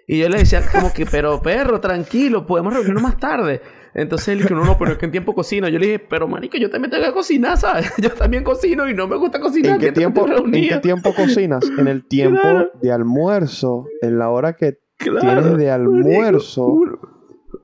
[0.07, 3.61] Y yo le decía como que, pero perro, tranquilo, podemos reunirnos más tarde.
[3.95, 5.68] Entonces él dijo, no, no, pero es que en tiempo cocino.
[5.68, 7.93] Yo le dije, pero marico, yo también tengo que cocinar, ¿sabes?
[7.99, 9.72] Yo también cocino y no me gusta cocinar.
[9.74, 11.64] ¿En qué, tiempo, ¿En qué tiempo cocinas?
[11.76, 12.70] En el tiempo Claro.
[12.80, 16.68] de almuerzo, en la hora que Claro, tienes de almuerzo.
[16.68, 17.09] marico.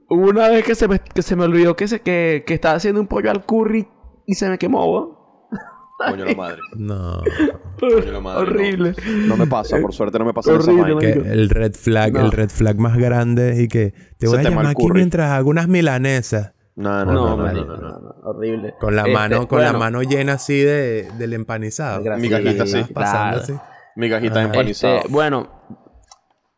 [0.09, 3.01] Una vez que se me, que se me olvidó que, se, que, que estaba haciendo
[3.01, 3.87] un pollo al curry
[4.27, 5.16] y se me quemó, ¿no?
[5.99, 6.59] Coño la madre.
[6.77, 7.23] No.
[7.81, 8.95] Coño la madre, Horrible.
[9.27, 10.99] No me pasa, por suerte no me pasa esa Horrible.
[11.01, 11.33] Que marico.
[11.33, 12.21] el red flag, No.
[12.21, 15.31] el red flag más grande y que te Se voy a te llamar aquí mientras
[15.31, 16.53] hago unas milanesas.
[16.75, 18.75] No, no, No, no, horrible.
[18.79, 22.03] Con la Este, mano, con la mano llena así de, del empanizado.
[22.19, 22.81] Mi cajita, Y sí.
[22.81, 23.55] vas pasando así.
[23.97, 24.43] Mi cajita Ajá.
[24.49, 24.97] empanizada.
[24.99, 25.49] Este, bueno,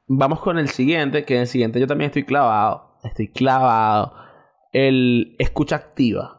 [0.09, 2.97] vamos con el siguiente, que en el siguiente yo también estoy clavado.
[3.05, 4.13] Estoy clavado.
[4.73, 6.35] El escucha activa.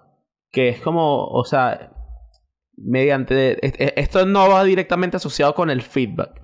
[0.51, 1.91] Que es como, o sea,
[2.83, 3.65] mediante...
[3.65, 6.41] es- es- Esto no va directamente asociado con el feedback.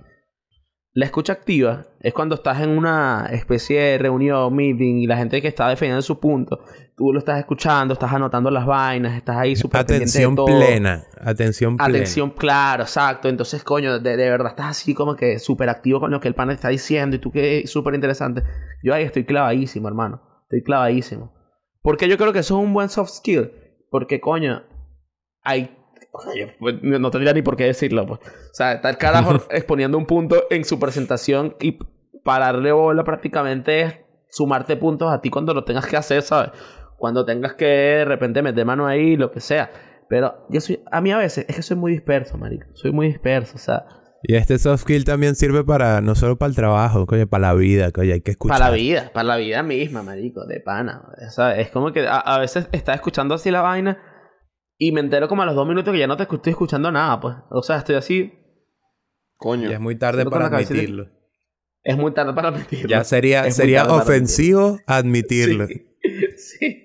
[0.92, 5.42] La escucha activa es cuando estás en una especie de reunión, meeting, y la gente
[5.42, 6.60] que está defendiendo su punto,
[6.96, 10.46] tú lo estás escuchando, estás anotando las vainas, estás ahí súper de Atención todo.
[10.46, 11.04] plena.
[11.20, 11.90] Atención plena.
[11.90, 13.28] Atención, claro, exacto.
[13.28, 16.34] Entonces, coño, de, de verdad estás así como que súper activo con lo que el
[16.34, 18.42] pan está diciendo y tú que súper interesante.
[18.82, 20.22] Yo ahí estoy clavadísimo, hermano.
[20.44, 21.34] Estoy clavadísimo.
[21.82, 23.50] Porque yo creo que eso es un buen soft skill.
[23.90, 24.62] Porque, coño,
[25.42, 25.76] hay...
[26.26, 28.20] Oye, pues, no tendría ni por qué decirlo, pues.
[28.20, 31.78] O sea, está el carajo exponiendo un punto en su presentación y
[32.24, 33.94] pararle bola prácticamente es
[34.28, 36.50] sumarte puntos a ti cuando lo tengas que hacer, ¿sabes?
[36.98, 39.70] Cuando tengas que de repente meter mano ahí, lo que sea.
[40.08, 42.66] Pero yo soy, a mí a veces es que soy muy disperso, marico.
[42.74, 43.86] Soy muy disperso, o sea,
[44.22, 47.54] Y este soft skill también sirve para, no solo para el trabajo, coño, para la
[47.54, 48.58] vida, coño, hay que escuchar.
[48.58, 51.02] para la vida, para la vida misma, marico, de pana.
[51.26, 53.98] O sea, es como que a, a veces estás escuchando así la vaina
[54.78, 57.18] Y me entero como a los dos minutos que ya no te estoy escuchando nada,
[57.20, 57.34] pues.
[57.50, 58.32] O sea, estoy así.
[59.36, 59.68] Coño.
[59.68, 61.08] Ya es muy tarde para cabeza de- admitirlo.
[61.82, 62.88] Es muy tarde para admitirlo.
[62.88, 65.66] Ya sería, Es sería ofensivo admitirlo.
[65.68, 65.86] Sí.
[66.36, 66.84] sí.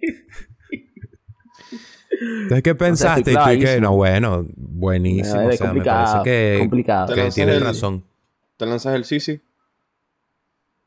[2.21, 3.21] Entonces, ¿qué pensaste?
[3.21, 3.81] y tú y que, clavadísimo.
[3.81, 5.39] no, bueno, buenísimo.
[5.47, 7.05] O es sea, me complicado, parece que, complicado.
[7.07, 8.03] Te que lanzas tienes el- razón.
[8.57, 9.41] ¿Te lanzas el Sisi?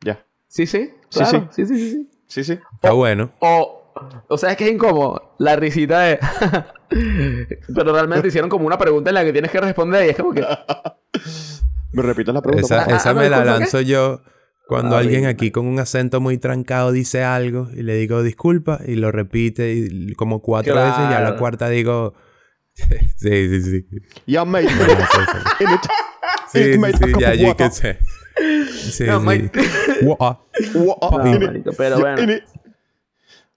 [0.05, 0.25] Ya.
[0.47, 0.93] Sí, sí.
[1.09, 1.49] Sí, Claro.
[1.51, 1.91] Sí, sí, sí.
[1.91, 2.11] sí.
[2.29, 2.59] Sí, sí.
[2.75, 3.33] Está bueno.
[3.41, 3.84] O,
[4.29, 5.35] o sea, es que es incómodo.
[5.39, 6.19] La risita de.
[7.75, 10.33] Pero realmente hicieron como una pregunta en la que tienes que responder y es como
[10.33, 10.45] que.
[11.93, 12.85] ¿Me repites la pregunta?
[12.85, 13.45] Esa, ah, me la ¿qué?
[13.45, 14.23] lanzo yo
[14.67, 15.31] cuando Ah, alguien bien.
[15.31, 19.75] aquí con un acento muy trancado dice algo y le digo disculpa y lo repite
[19.75, 22.15] y como cuatro veces y a la cuarta digo...
[22.75, 23.87] sí, sí, sí.
[24.47, 24.67] Mate.
[24.77, 25.21] Bueno, sí,
[26.53, 26.81] sí.
[27.21, 27.99] Ya yo que sé.
[28.67, 29.05] Sí, sí.
[31.77, 32.19] Pero bueno.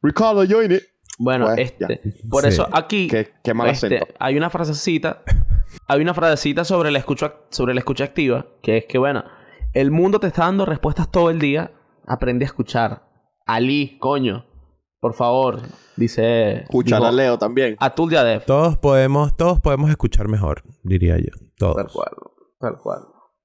[0.01, 0.83] Ricardo, yo in it.
[1.19, 2.01] Bueno, Bueno, este.
[2.29, 2.49] Por Sí.
[2.49, 3.07] eso aquí.
[3.07, 4.13] Qué, qué mal este, acento.
[4.19, 5.23] hay una frasecita.
[5.87, 8.45] Hay una frasecita sobre la escucha, sobre la escucha activa.
[8.61, 9.23] Que es que, bueno,
[9.73, 11.71] el mundo te está dando respuestas todo el día.
[12.05, 13.03] Aprende a escuchar.
[13.45, 14.45] Ali, coño.
[14.99, 15.61] Por favor.
[15.95, 16.61] Dice.
[16.63, 17.75] Escuchar a Leo también.
[17.79, 18.45] Atul Yadev.
[18.45, 21.31] Todos podemos, todos podemos escuchar mejor, diría yo.
[21.57, 21.93] Tal Todos.
[21.93, 22.11] cual.
[22.59, 22.99] Tal cual.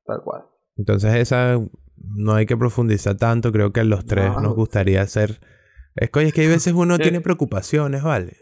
[0.04, 0.42] Tal cual.
[0.76, 1.58] Entonces esa
[1.96, 3.52] no hay que profundizar tanto.
[3.52, 4.40] Creo que a los tres No.
[4.40, 5.40] nos gustaría hacer...
[5.96, 8.36] Es que, es que hay veces uno tiene preocupaciones, ¿vale?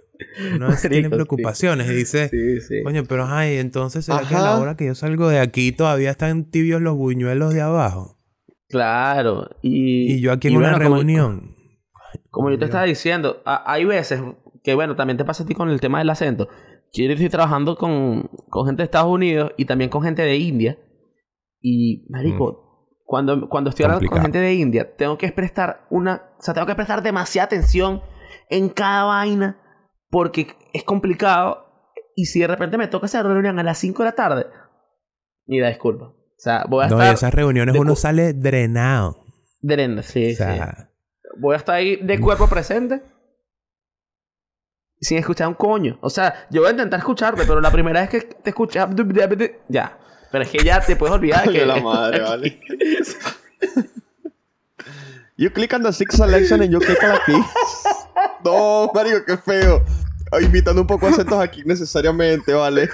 [0.54, 1.14] Uno tiene Marico, sí.
[1.14, 2.28] preocupaciones y dice...
[2.28, 2.82] Sí, sí.
[2.84, 6.10] Coño, pero ay, entonces ¿será que a la hora que yo salgo de aquí todavía
[6.10, 8.18] están tibios los buñuelos de abajo?
[8.68, 9.48] Claro.
[9.62, 11.56] Y, Y yo aquí en una bueno, reunión.
[12.30, 14.20] Como yo te estaba diciendo, a- hay veces
[14.62, 16.48] que, bueno, también te pasa a ti con el tema del acento.
[16.92, 20.78] Yo estoy trabajando con, con gente de Estados Unidos y también con gente de India.
[21.62, 22.69] Y, marico,
[23.10, 26.30] cuando, cuando estoy hablando con gente de India, tengo que prestar una...
[26.38, 28.02] O sea, tengo que prestar demasiada atención
[28.48, 29.58] en cada vaina
[30.10, 31.66] porque es complicado.
[32.14, 34.46] Y si de repente me toca hacer reunión a las 5 de la tarde,
[35.46, 36.04] ni da disculpa.
[36.04, 37.14] O sea, voy a No, y estar...
[37.14, 39.24] esas reuniones uno sale drenado.
[39.60, 40.84] de- sí, O sea, sí.
[41.40, 43.02] Voy a estar ahí de cuerpo presente.
[45.00, 45.98] Sin escuchar un coño.
[46.00, 48.78] O sea, yo voy a intentar escucharte, pero la primera vez que te escuché.
[49.68, 49.98] Ya.
[50.30, 51.60] Pero es que ya te puedes olvidar que.
[51.60, 52.60] Coño, la madre, vale.
[55.36, 57.32] You click on the six selection and you click on aquí.
[58.44, 59.84] No, marico, qué feo.
[60.32, 62.88] Ay, Imitando un poco acentos aquí necesariamente, vale.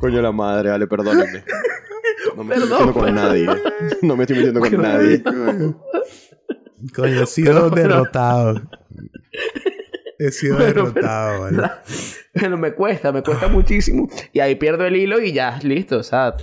[0.00, 1.44] Coño la madre, vale, perdónenme.
[2.36, 3.14] No me estoy metiendo con perdón.
[3.14, 3.46] nadie.
[4.02, 5.22] No me estoy metiendo con nadie.
[6.94, 8.62] coño, he sido Pero- pero- derrotado.
[10.18, 11.70] He sido Pero- derrotado, ¿vale?
[12.32, 14.08] Pero me cuesta, me cuesta muchísimo.
[14.32, 15.98] Y ahí pierdo el hilo y ya, listo.
[15.98, 16.36] O sea,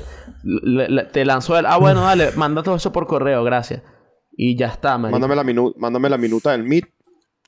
[0.43, 1.65] le- le- te lanzo el.
[1.65, 3.81] Ah, bueno, dale, manda todo eso por correo, gracias.
[4.35, 5.19] Y ya está, marico.
[5.19, 6.85] Mándame la, minu mándame la minuta del meet.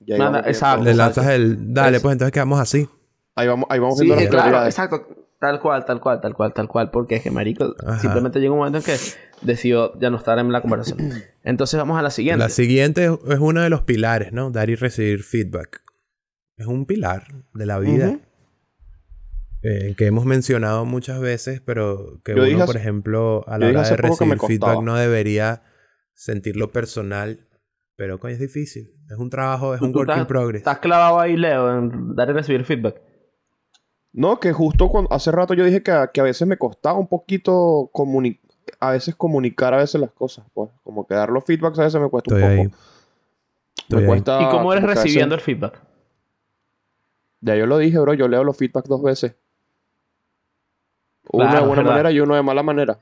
[0.06, 0.84] Y ahí Manda- exacto.
[0.84, 1.74] Le lanzas el...
[1.74, 2.88] Dale, Es- pues entonces quedamos así.
[3.36, 4.74] Ahí vamos, ahí vamos Sí, viendo las claro, prioridades.
[4.74, 5.08] exacto.
[5.40, 6.92] Tal cual, tal cual, tal cual, tal cual.
[6.92, 8.00] Porque es que, marico, Ajá.
[8.00, 8.96] simplemente llega un momento en que
[9.42, 11.12] decido ya no estar en la conversación.
[11.44, 12.40] Entonces vamos a la siguiente.
[12.40, 14.52] La siguiente es uno de los pilares, ¿no?
[14.52, 15.82] Dar y recibir feedback.
[16.58, 17.24] Es un pilar
[17.54, 18.20] de la vida.
[19.66, 23.68] Eh, que hemos mencionado muchas veces, pero que Yo uno, dije por ejemplo, a la
[23.68, 25.64] hora de recibir feedback no debería
[26.14, 27.48] sentirlo personal.
[27.96, 28.92] Pero coño, es difícil.
[29.10, 30.60] Es un trabajo, es un work in progress.
[30.62, 33.00] Estás clavado ahí, Leo, en dar y recibir feedback.
[34.12, 37.00] No, que justo cuando, hace rato yo dije que a, que a veces me costaba
[37.00, 38.40] un poquito comuni-
[38.80, 40.72] a veces comunicar a veces las cosas, pues.
[40.84, 42.68] Como que dar los feedbacks a veces me cuesta Estoy un ahí.
[42.68, 42.78] poco.
[43.90, 44.06] Me ahí.
[44.08, 44.42] cuesta.
[44.42, 45.82] ¿Y cómo eres veces- recibiendo el feedback?
[47.44, 49.36] Ya yo lo dije, bro, yo leo los feedbacks dos veces.
[51.32, 51.92] Uno Claro, de buena verdad.
[51.96, 53.00] manera y uno de mala manera.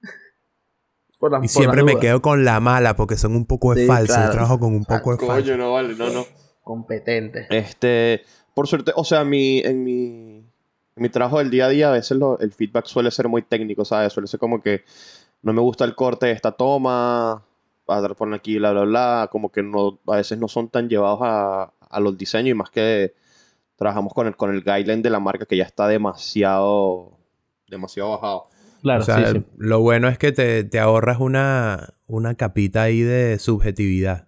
[1.18, 3.86] Por Y por siempre me quedo con la mala porque son un poco de Sí,
[3.86, 4.14] falso.
[4.22, 5.56] Yo trabajo con un poco de falso.
[5.56, 6.26] no vale, no, no.
[6.62, 7.46] Competente.
[7.48, 8.22] Este,
[8.54, 10.44] por suerte, o sea, mi, en mi, en
[11.02, 13.84] mi trabajo del día a día, a veces lo- el feedback suele ser muy técnico,
[13.84, 14.12] ¿sabes?
[14.12, 14.82] Suele ser como que
[15.42, 17.32] no me gusta el corte de esta toma,
[17.88, 20.88] a dar por aquí, bla, bla, bla, como que no, a veces no son tan
[20.88, 23.14] llevados a, a los diseños y más que
[23.76, 27.18] trabajamos con el, con el guideline de la marca que ya está demasiado,
[27.68, 28.48] demasiado bajado.
[28.82, 29.46] Claro, o sea, sí, sí.
[29.58, 34.26] lo bueno es que te, te ahorras una, una capita ahí de subjetividad.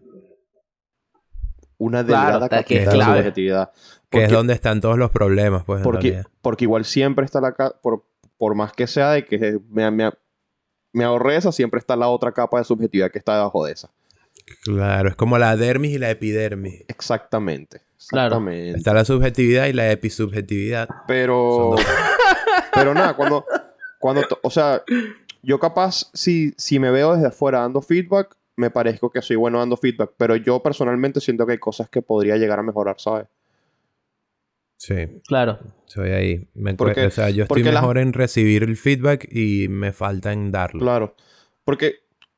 [1.78, 3.72] Una Claro, delgada está- que es capita de subjetividad.
[4.10, 6.26] Que es donde están todos los problemas, pues, en Porque, realidad.
[6.40, 8.04] porque igual siempre está la capa, por,
[8.38, 10.10] por más que sea de que me, me,
[10.94, 13.90] me ahorré esa, siempre está la otra capa de subjetividad que está debajo de esa.
[14.64, 16.84] Claro, es como la dermis y la epidermis.
[16.88, 17.82] Exactamente.
[18.08, 18.48] Claro.
[18.50, 20.88] Está la subjetividad y la episubjetividad.
[21.06, 21.74] Pero,
[22.74, 23.44] pero nada, cuando,
[23.98, 24.82] cuando, o sea,
[25.42, 29.58] yo capaz, si, si me veo desde afuera dando feedback, me parezco que soy bueno
[29.58, 33.26] dando feedback, pero yo personalmente siento que hay cosas que podría llegar a mejorar, ¿sabes?
[34.76, 34.94] Sí,
[35.26, 35.58] Claro.
[35.86, 36.48] soy ahí.
[36.54, 40.52] Me Porque- o sea, yo estoy mejor en recibir el feedback y me falta en
[40.52, 40.80] darlo.
[40.80, 41.16] Claro.
[41.64, 41.96] Porque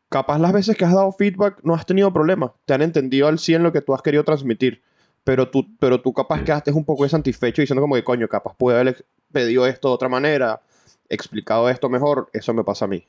[0.09, 2.53] capaz las veces que has dado feedback no has tenido problemas.
[2.65, 4.83] Te han entendido al 100 lo que tú has querido transmitir.
[5.25, 8.79] Pero tú, pero tú capaz quedaste un poco desatisfecho diciendo como que, coño, capaz pude
[8.79, 10.61] haber pedido esto de otra manera,
[11.09, 12.31] explicado esto mejor.
[12.33, 13.05] Eso me pasa a mí.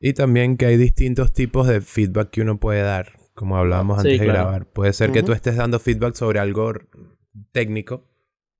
[0.00, 4.08] Y también que hay distintos tipos de feedback que uno puede dar, como hablábamos Sí,
[4.08, 4.40] antes de claro.
[4.40, 4.66] grabar.
[4.66, 6.72] Puede ser que tú estés dando feedback sobre algo
[7.52, 8.08] técnico,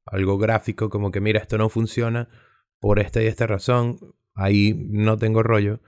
[0.06, 2.28] algo gráfico, como que mira, esto no funciona
[2.80, 3.98] por esta y esta razón,
[4.34, 5.80] ahí no tengo rollo.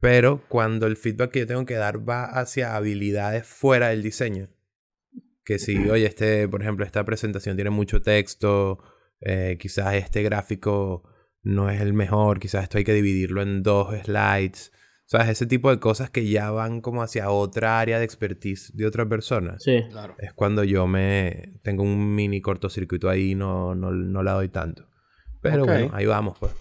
[0.00, 4.48] Pero cuando el feedback que yo tengo que dar va hacia habilidades fuera del diseño,
[5.44, 8.78] que si, oye, este, por ejemplo, esta presentación tiene mucho texto,
[9.20, 11.02] eh, quizás este gráfico
[11.42, 14.72] no es el mejor, quizás esto hay que dividirlo en dos slides.
[15.04, 15.28] ¿Sabes?
[15.28, 19.06] Ese tipo de cosas que ya van como hacia otra área de expertise de otra
[19.06, 19.56] persona.
[19.58, 19.82] Sí.
[19.90, 20.14] Claro.
[20.18, 24.48] Es cuando yo me tengo un mini cortocircuito ahí y no, no, no la doy
[24.48, 24.88] tanto.
[25.42, 25.68] Pero Ok.
[25.68, 26.52] bueno, ahí vamos, pues.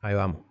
[0.00, 0.42] Ahí vamos.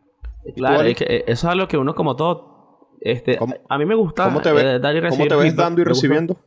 [0.55, 2.89] Claro, es que eh, eso es algo que uno como todo...
[3.01, 5.35] Este, ¿Cómo- a mí me gusta cómo te ve- eh, dar y ¿Cómo recibir te
[5.37, 6.37] ves dando y recibiendo?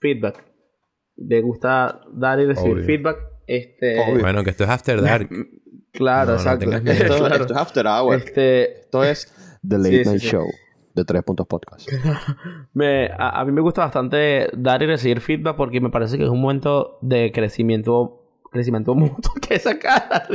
[0.00, 0.44] Feedback.
[1.16, 2.84] Me gusta dar y recibir Obvio.
[2.84, 3.16] feedback.
[3.46, 4.20] Este, Obvio.
[4.20, 5.28] Bueno, que esto es After Dark.
[5.92, 6.70] Claro, No, exacto.
[6.90, 7.34] Esto, Claro.
[7.36, 8.16] esto es After Hour.
[8.16, 10.26] Este, Esto es The Late sí, Night sí.
[10.28, 10.46] Show
[10.94, 11.88] de Tres Puntos Podcast.
[12.74, 16.24] me, a, a mí me gusta bastante dar y recibir feedback porque me parece que
[16.24, 20.26] es un momento de crecimiento crecimiento mutuo que esa cara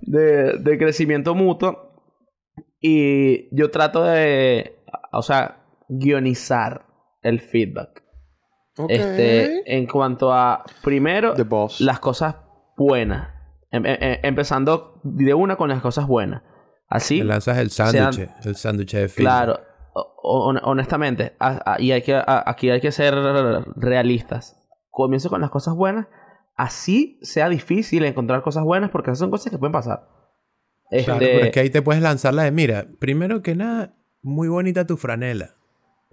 [0.00, 1.92] de, de crecimiento mutuo
[2.80, 4.76] y yo trato de
[5.12, 6.86] o sea guionizar
[7.22, 8.02] el feedback
[8.88, 11.80] este en cuanto a primero The Boss.
[11.80, 12.36] las cosas
[12.76, 13.28] buenas
[13.70, 16.42] Em- em- em- empezando de una con las cosas buenas
[16.88, 19.32] así Te lanzas el sándwich, el sándwich de feedback.
[19.32, 19.60] Claro,
[20.22, 23.14] hon- honestamente, a- a- y hay que, a- aquí hay que ser
[23.76, 24.58] realistas.
[24.90, 26.06] Comienzo con las cosas buenas,
[26.54, 30.06] así sea difícil encontrar cosas buenas, porque esas son cosas que pueden pasar.
[30.90, 33.94] Claro, Este, pero es que ahí te puedes lanzar la de, mira, primero que nada,
[34.20, 35.54] muy bonita tu franela.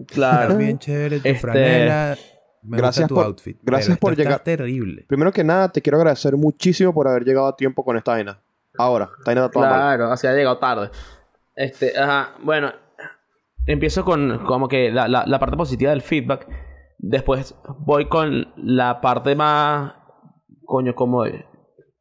[0.06, 0.42] Claro.
[0.50, 2.16] Está bien chévere tu Este, franela.
[2.62, 3.58] Me gracias gusta tu por- outfit.
[3.62, 4.44] gracias pero por esto está llegar.
[4.44, 5.04] terrible.
[5.08, 8.38] Primero que nada, te quiero agradecer muchísimo por haber llegado a tiempo con esta vaina.
[8.78, 9.78] Ahora, esta vaina está toda mal.
[9.96, 10.90] Claro, así ha llegado tarde.
[11.56, 12.70] Este, ajá, bueno,
[13.66, 16.46] empiezo con como que la, la, la parte positiva del feedback.
[16.98, 19.94] Después voy con la parte más,
[20.66, 21.24] coño, como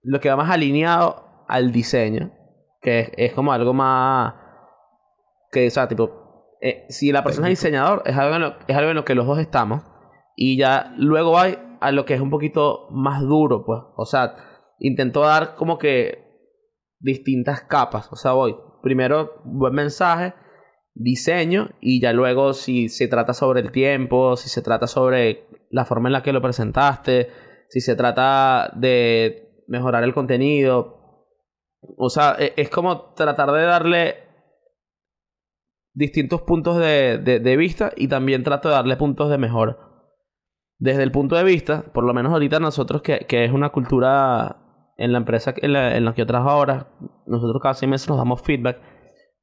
[0.04, 2.32] lo que va más alineado al diseño.
[2.82, 4.34] Que es, es como algo más,
[5.52, 6.19] que, o sea, tipo,
[6.62, 9.16] eh, si la persona es diseñador, es algo, en lo, es algo en lo que
[9.16, 9.84] los dos estamos.
[10.36, 11.48] Y ya luego va
[11.82, 13.82] a lo que es un poquito más duro, pues.
[13.96, 14.36] O sea,
[14.80, 16.26] intento dar como que
[17.00, 18.12] distintas capas.
[18.12, 20.34] O sea, voy primero buen mensaje,
[20.94, 25.86] diseño y ya luego si se trata sobre el tiempo, si se trata sobre la
[25.86, 27.30] forma en la que lo presentaste,
[27.70, 30.98] si se trata de mejorar el contenido.
[31.98, 34.29] O sea, e- es como tratar de darle
[36.00, 39.78] distintos puntos de, de- de vista y también trato de darle puntos de mejora.
[40.78, 44.58] Desde el punto de vista, por lo menos ahorita nosotros que, que es una cultura
[44.98, 46.88] en la empresa en la, en la que yo trabajo ahora,
[47.28, 48.78] nosotros cada seis meses nos damos feedback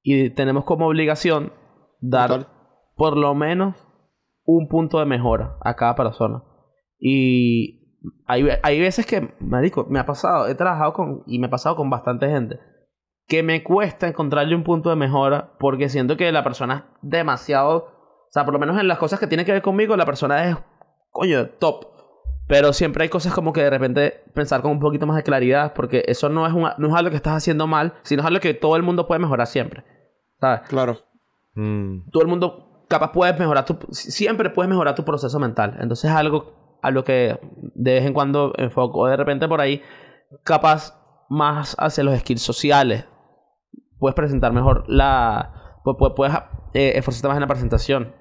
[0.02, 1.52] y tenemos como obligación
[2.00, 2.46] dar Total.
[2.96, 3.76] por lo menos
[4.44, 6.42] un punto de mejora a cada persona.
[6.98, 11.50] Y hay, hay veces que, marico, me ha pasado, he trabajado con, y me ha
[11.50, 12.58] pasado con bastante gente,
[13.28, 17.76] que me cuesta encontrarle un punto de mejora porque siento que la persona es demasiado,
[17.76, 20.48] o sea, por lo menos en las cosas que tienen que ver conmigo, la persona
[20.48, 20.56] es,
[21.10, 21.86] coño, top.
[22.48, 25.72] Pero siempre hay cosas como que de repente pensar con un poquito más de claridad,
[25.74, 28.38] porque eso no es, un- no es algo que estás haciendo mal, sino es algo
[28.40, 29.82] que todo el mundo puede mejorar siempre.
[30.40, 30.60] ¿Sabes?
[30.68, 30.98] Claro.
[31.54, 36.08] Mm, todo el mundo capaz puedes mejorar tu siempre puedes mejorar tu proceso mental entonces
[36.08, 36.52] es algo
[36.82, 37.36] a lo que
[37.74, 39.82] de vez en cuando enfoco de repente por ahí
[40.44, 40.96] capaz
[41.28, 43.06] más hacia los skills sociales
[43.98, 46.34] puedes presentar mejor la pu- pu- puedes
[46.74, 48.14] eh, esforzarte más en la presentación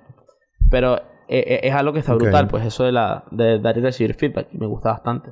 [0.69, 1.03] pero eh,
[1.47, 4.47] eh, es algo que está brutal pues eso de la de dar y recibir feedback
[4.51, 5.31] y me gusta bastante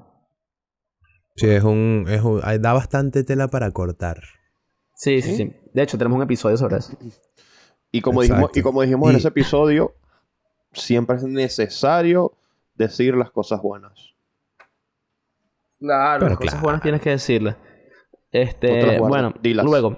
[1.36, 4.22] sí, es un, es un- Da bastante tela para cortar.
[4.96, 5.36] sí sí ¿Sí?
[5.38, 6.94] sí de hecho tenemos un episodio sobre eso
[7.92, 9.94] Y como dijimos, y como dijimos en ese episodio,
[10.74, 12.34] siempre es necesario
[12.76, 14.14] decir las cosas buenas.
[15.80, 16.64] claro Pero las cosas claro.
[16.64, 17.56] buenas tienes que decirle
[18.68, 19.66] No te las este bueno dilas.
[19.66, 19.96] luego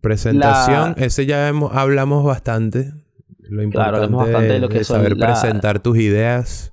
[0.00, 2.92] Presentación, La- ese ya hemos- hablamos bastante.
[3.38, 6.72] Lo importante Claro, hablamos bastante de lo que es saber la- presentar tus ideas,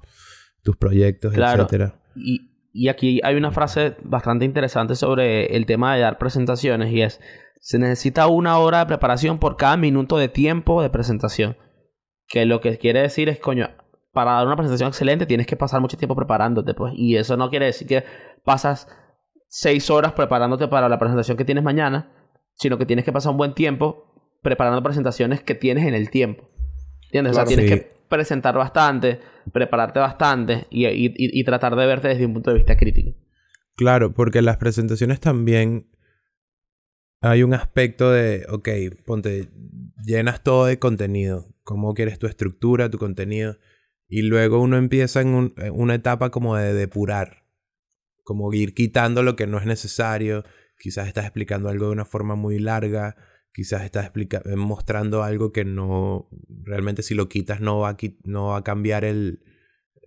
[0.63, 1.63] tus proyectos, Claro.
[1.63, 1.95] etcétera.
[2.15, 7.01] Y y aquí hay una frase bastante interesante sobre el tema de dar presentaciones y
[7.01, 7.19] es,
[7.59, 11.57] se necesita una hora de preparación por cada minuto de tiempo de presentación.
[12.27, 13.69] Que lo que quiere decir es, coño,
[14.13, 16.93] para dar una presentación excelente tienes que pasar mucho tiempo preparándote, pues.
[16.95, 18.03] Y eso no quiere decir que
[18.45, 18.87] pasas
[19.47, 22.11] seis horas preparándote para la presentación que tienes mañana,
[22.59, 24.05] sino que tienes que pasar un buen tiempo
[24.41, 26.49] preparando presentaciones que tienes en el tiempo.
[27.05, 27.31] ¿Entiendes?
[27.31, 29.19] o sea, tienes que presentar bastante,
[29.51, 33.17] prepararte bastante y, y, tratar de verte desde un punto de vista crítico.
[33.75, 35.89] Claro, porque las presentaciones también
[37.21, 38.69] hay un aspecto de, ok,
[39.05, 39.49] ponte,
[40.03, 43.57] llenas todo de contenido, cómo quieres tu estructura, tu contenido,
[44.07, 47.45] y luego uno empieza en, una etapa como de depurar,
[48.23, 50.43] como ir quitando lo que no es necesario,
[50.79, 53.15] quizás estás explicando algo de una forma muy larga,
[53.51, 54.11] quizás estás
[54.55, 56.29] mostrando algo que no,
[56.63, 59.43] realmente si lo quitas no va a, no va a cambiar el,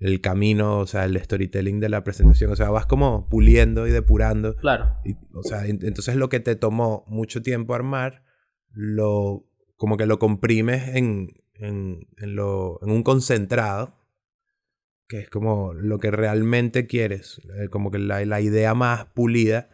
[0.02, 2.50] el camino, o sea, el storytelling de la presentación.
[2.50, 4.56] O sea, vas como puliendo y depurando.
[4.56, 4.96] Claro.
[5.32, 8.24] o sea, entonces lo que te tomó mucho tiempo armar,
[8.70, 9.46] lo
[9.76, 13.98] como que lo comprimes en, en, en, lo, en un concentrado,
[15.08, 19.70] que es como lo que realmente quieres, eh, como que la, la idea más pulida,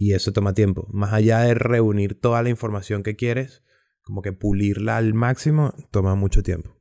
[0.00, 0.88] y eso toma tiempo.
[0.90, 3.62] Más allá de reunir toda la información que quieres,
[4.00, 6.74] como que pulirla al máximo, toma mucho tiempo.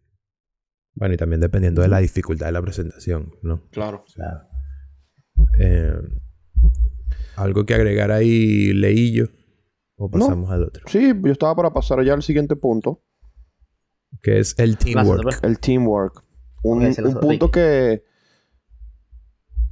[0.93, 3.67] Bueno, y también dependiendo de la dificultad de la presentación, ¿no?
[3.72, 4.05] Claro.
[4.05, 4.47] O sea,
[5.59, 5.99] eh,
[7.36, 9.22] algo que agregar ahí, leí
[9.97, 10.86] o pasamos al otro.
[10.88, 13.03] Sí, yo estaba para pasar ya al siguiente punto.
[14.22, 15.43] Que es el teamwork.
[15.43, 16.24] El teamwork.
[16.63, 18.01] Un, punto que...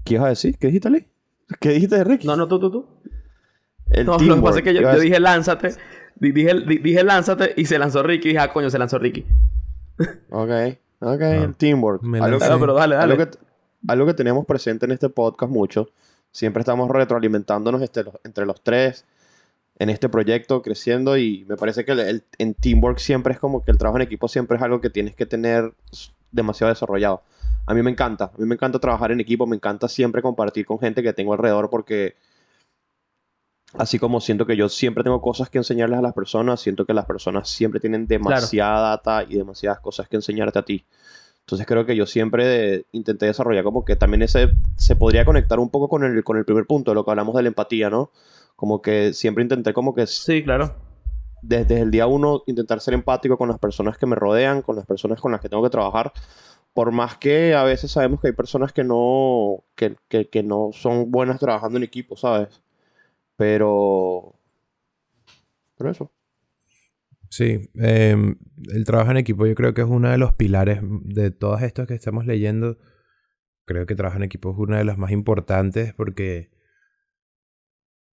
[0.04, 0.58] ¿Qué ibas a decir?
[0.58, 1.08] ¿Qué dijiste, Lee?
[1.62, 2.28] ¿Qué dijiste de Ricky?
[2.28, 2.97] No, no, tú, tú, tú.
[3.90, 4.28] El no, teamwork.
[4.28, 5.76] lo que pasa es que yo, dije lánzate.
[6.16, 8.30] Dije, dije lánzate y se lanzó Ricky.
[8.30, 9.26] Y dije, ah, coño, se lanzó Ricky.
[10.30, 10.52] ok.
[11.00, 12.04] Ok, el teamwork.
[12.22, 13.14] Algo, pero dale, dale.
[13.14, 13.38] Algo que,
[13.88, 15.90] algo que tenemos presente en este podcast mucho.
[16.32, 19.06] Siempre estamos retroalimentándonos este, entre los tres
[19.80, 21.18] en este proyecto, creciendo.
[21.18, 24.28] Y me parece que el, en teamwork siempre es como que el trabajo en equipo
[24.28, 25.74] siempre es algo que tienes que tener
[26.32, 27.22] demasiado desarrollado.
[27.68, 28.26] A mí me encanta.
[28.26, 29.46] A mí me encanta trabajar en equipo.
[29.46, 32.16] Me encanta siempre compartir con gente que tengo alrededor porque
[33.78, 36.94] Así como siento que yo siempre tengo cosas que enseñarles a las personas, siento que
[36.94, 40.86] las personas siempre tienen demasiada data y demasiadas cosas que enseñarte a ti.
[41.42, 45.70] Entonces creo que yo siempre intenté desarrollar como que también ese se podría conectar un
[45.70, 48.12] poco con el, con el primer punto, de lo que hablamos de la empatía, ¿no?
[48.56, 50.08] Como que siempre intenté como que...
[50.08, 50.76] Sí, claro.
[51.44, 54.86] Desde, el día uno intentar ser empático con las personas que me rodean, con las
[54.86, 56.12] personas con las que tengo que trabajar.
[56.74, 60.72] Por más que a veces sabemos que hay personas que no, que, que, que no
[60.74, 62.62] son buenas trabajando en equipo, ¿sabes?
[63.38, 64.40] Pero.
[65.78, 66.12] Pero eso.
[67.30, 68.38] Sí, em,
[68.74, 71.88] el trabajo en equipo yo creo que es uno de los pilares de todos estos
[71.88, 72.78] que estamos leyendo.
[73.66, 76.50] Creo que trabajo en equipo es uno de los más importantes porque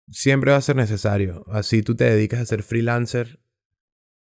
[0.08, 1.44] siempre va a ser necesario.
[1.48, 3.40] Así tú te dedicas a ser freelancer,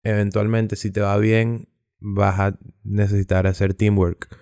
[0.04, 1.70] eventualmente si te va bien
[2.00, 4.36] vas a necesitar hacer teamwork.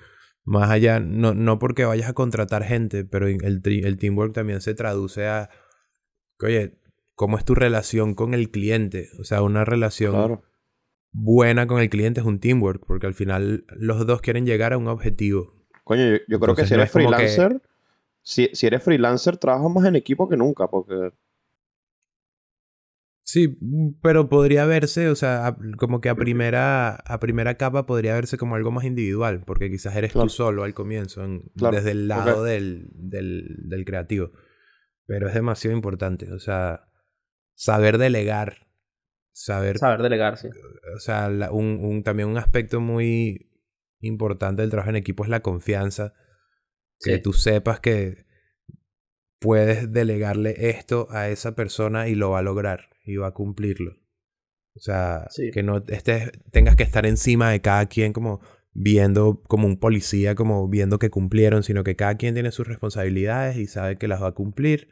[0.43, 4.75] Más allá, no, no porque vayas a contratar gente, pero el, el teamwork también se
[4.75, 5.49] traduce a
[6.45, 6.77] oye,
[7.15, 9.09] ¿cómo es tu relación con el cliente?
[9.19, 10.41] O sea, una relación
[11.11, 14.77] buena con el cliente es un teamwork, porque al final los dos quieren llegar a
[14.77, 15.53] un objetivo.
[15.83, 17.61] Coño, yo, creo que si eres freelancer,
[18.21, 21.11] si, eres freelancer, trabajas más en equipo que nunca, porque...
[23.23, 23.57] Sí,
[24.01, 28.55] pero podría verse, o sea, como que a primera, a primera capa podría verse como
[28.55, 31.25] algo más individual, porque quizás eres tú solo al comienzo,
[31.55, 34.31] desde el lado del, del, del creativo.
[35.07, 36.31] Pero es demasiado importante.
[36.31, 36.91] O sea,
[37.55, 38.67] saber delegar.
[39.31, 39.79] Saber.
[39.79, 40.49] Saber delegar, sí.
[40.95, 43.51] O sea, un, un, también un aspecto muy
[43.99, 46.13] importante del trabajo en equipo es la confianza.
[46.99, 48.25] Que tú sepas que
[49.39, 53.93] puedes delegarle esto a esa persona y lo va a lograr y va a cumplirlo.
[54.75, 58.41] O sea, que no estés, tengas que estar encima de cada quien como
[58.73, 63.57] viendo como un policía, como viendo que cumplieron, sino que cada quien tiene sus responsabilidades
[63.57, 64.89] y sabe que las va a cumplir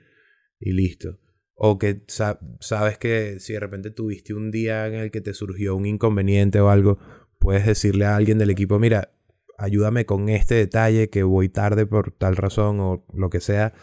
[0.59, 1.19] y listo.
[1.53, 5.75] O que sabes que si de repente tuviste un día en el que te surgió
[5.75, 6.99] un inconveniente o algo,
[7.39, 9.13] puedes decirle a alguien del equipo, mira,
[9.57, 13.73] ayúdame con este detalle que voy tarde por tal razón o lo que sea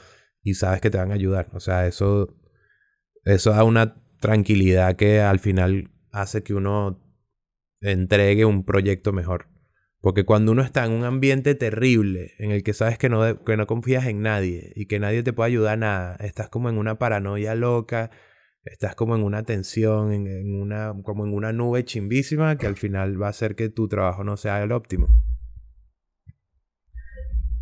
[0.43, 1.51] y sabes que te van a ayudar.
[1.55, 2.37] O sea, eso,
[3.25, 7.01] eso da una tranquilidad que al final hace que uno
[7.81, 9.52] entregue un proyecto mejor.
[10.03, 13.57] Porque cuando uno está en un ambiente terrible, en el que sabes que no, que
[13.57, 16.77] no confías en nadie y que nadie te puede ayudar a nada, estás como en
[16.77, 18.11] una paranoia loca,
[18.65, 23.21] estás como en una tensión, en, una, como en una nube chimbísima que al final
[23.23, 25.09] va a hacer que tu trabajo no sea el óptimo.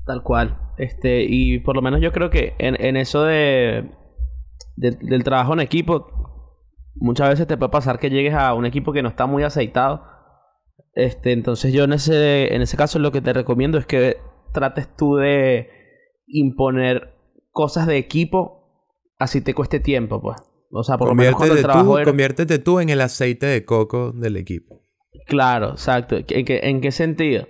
[0.07, 0.59] Tal cual.
[0.78, 3.91] Este, y por lo menos yo creo que en, en eso de,
[4.76, 6.07] de- del trabajo en equipo,
[6.97, 10.05] muchas veces te puede pasar que llegues a un equipo que no está muy aceitado.
[10.95, 14.18] Este, entonces yo en ese, en ese caso lo que te recomiendo es que
[14.53, 15.68] trates tú de
[16.26, 17.14] imponer
[17.51, 18.61] cosas de equipo
[19.20, 20.39] así te cueste tiempo, pues.
[20.72, 22.05] O sea, por lo menos cuando el trabajo tú, era...
[22.07, 24.83] conviértete tú en el aceite de coco del equipo.
[25.26, 26.16] Claro, exacto.
[26.16, 27.47] ¿En qué, en qué sentido?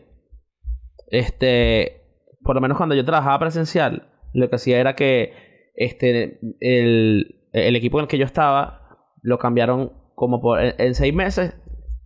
[1.08, 2.02] Este,
[2.42, 7.76] por lo menos cuando yo trabajaba presencial, lo que hacía era que este, el, el
[7.76, 11.54] equipo en el que yo estaba lo cambiaron como por, en, en seis meses,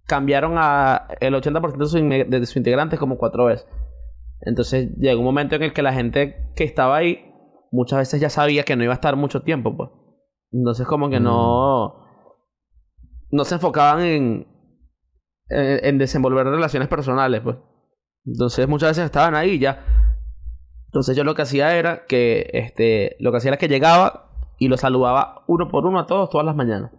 [0.07, 3.67] cambiaron a el 80% de sus, de integrantes como cuatro veces.
[4.41, 7.33] Entonces llegó un momento en el que la gente que estaba ahí
[7.73, 9.91] muchas veces ya sabía que no iba a estar mucho tiempo, pues.
[10.53, 12.05] Entonces como que no
[13.31, 14.47] no se enfocaban en,
[15.49, 17.57] en, en desenvolver relaciones personales, pues.
[18.25, 19.85] Entonces muchas veces estaban ahí ya.
[20.87, 24.69] Entonces yo lo que hacía era que, este, lo que hacía era que llegaba y
[24.69, 26.93] los saludaba uno por uno a todos todas las mañanas.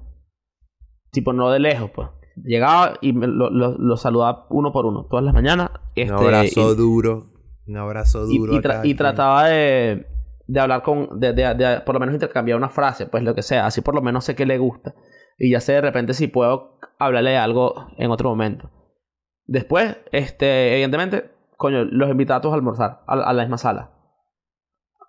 [1.11, 2.09] Tipo, no de lejos, pues.
[2.43, 5.69] Llegaba y me- lo, lo- los saludaba uno por uno todas las mañanas.
[5.95, 7.27] Este, un abrazo y- duro.
[7.67, 8.53] Un abrazo duro.
[8.53, 10.05] y tra- trataba de,
[10.47, 13.41] de hablar con, de, de- de por lo menos intercambiar una frase, pues lo que
[13.41, 14.93] sea, así por lo menos sé que le gusta.
[15.37, 18.69] Y ya sé de repente si puedo hablarle algo en otro momento.
[19.45, 23.91] Después, este, evidentemente, coño, los invitaba a todos a almorzar, a, a la misma sala.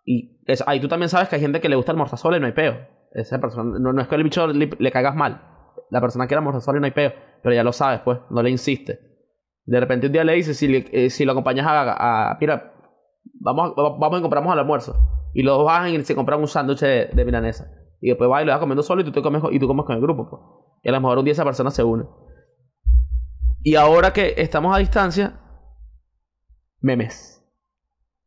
[0.04, 2.46] Y ahí tú también sabes que hay gente que le gusta almorzar sola y no
[2.46, 2.76] hay peo.
[3.12, 5.42] Esa persona, no, no es que el bicho le, le caigas mal.
[5.90, 7.12] La persona quiere almorzar sola y no hay peo.
[7.42, 9.00] Pero ya lo sabes, pues, no le insiste.
[9.64, 12.72] De repente un día le dices, si, eh, si lo acompañas a, a- Mira,
[13.40, 14.96] vamos, a- vamos y compramos al almuerzo.
[15.34, 17.70] Y los dos bajan y se compran un sándwich de, de milanesa.
[18.00, 19.84] Y después vas y lo vas comiendo solo y tú, te comes, y tú comes
[19.86, 20.28] con el grupo.
[20.30, 20.42] Pues.
[20.84, 22.04] Y a lo mejor un día esa persona se une.
[23.62, 25.40] Y ahora que estamos a distancia,
[26.80, 27.42] memes.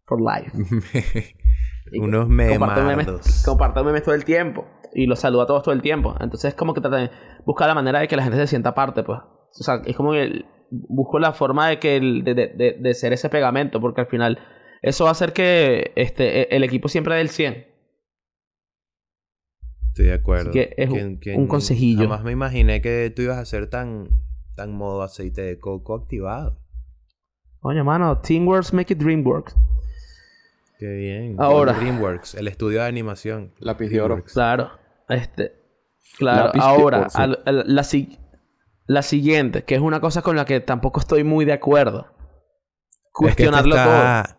[0.05, 0.51] For life.
[1.99, 4.65] Unos comparto memes, comparto memes todo el tiempo.
[4.93, 6.15] Y los saludo a todos todo el tiempo.
[6.19, 7.09] Entonces es como que trata de
[7.45, 9.19] buscar la manera de que la gente se sienta parte, pues.
[9.19, 13.29] O sea, es como que busco la forma de que el- de, de, ser ese
[13.29, 14.39] pegamento, porque al final
[14.81, 17.65] eso va a hacer que este, e- el equipo siempre dé el 100.
[19.89, 20.49] Estoy de acuerdo.
[20.51, 22.03] Así que es un- un consejillo.
[22.03, 24.09] Jamás me imaginé que tú ibas a ser tan,
[24.55, 26.59] tan modo aceite de coco activado.
[27.61, 29.55] Oye, mano, Teamworks make it Dreamworks.
[30.80, 31.36] Qué bien.
[31.39, 31.73] Ahora.
[31.73, 33.53] DreamWorks, el estudio de animación.
[33.59, 34.23] Lápiz de oro.
[34.23, 34.71] Claro.
[35.09, 35.53] Este.
[36.17, 38.17] Claro, Lápiz ahora, al- al- la, si-
[38.88, 42.07] la siguiente, que es una cosa con la que tampoco estoy muy de acuerdo.
[42.07, 44.36] Es que este Cuestionarlo todo.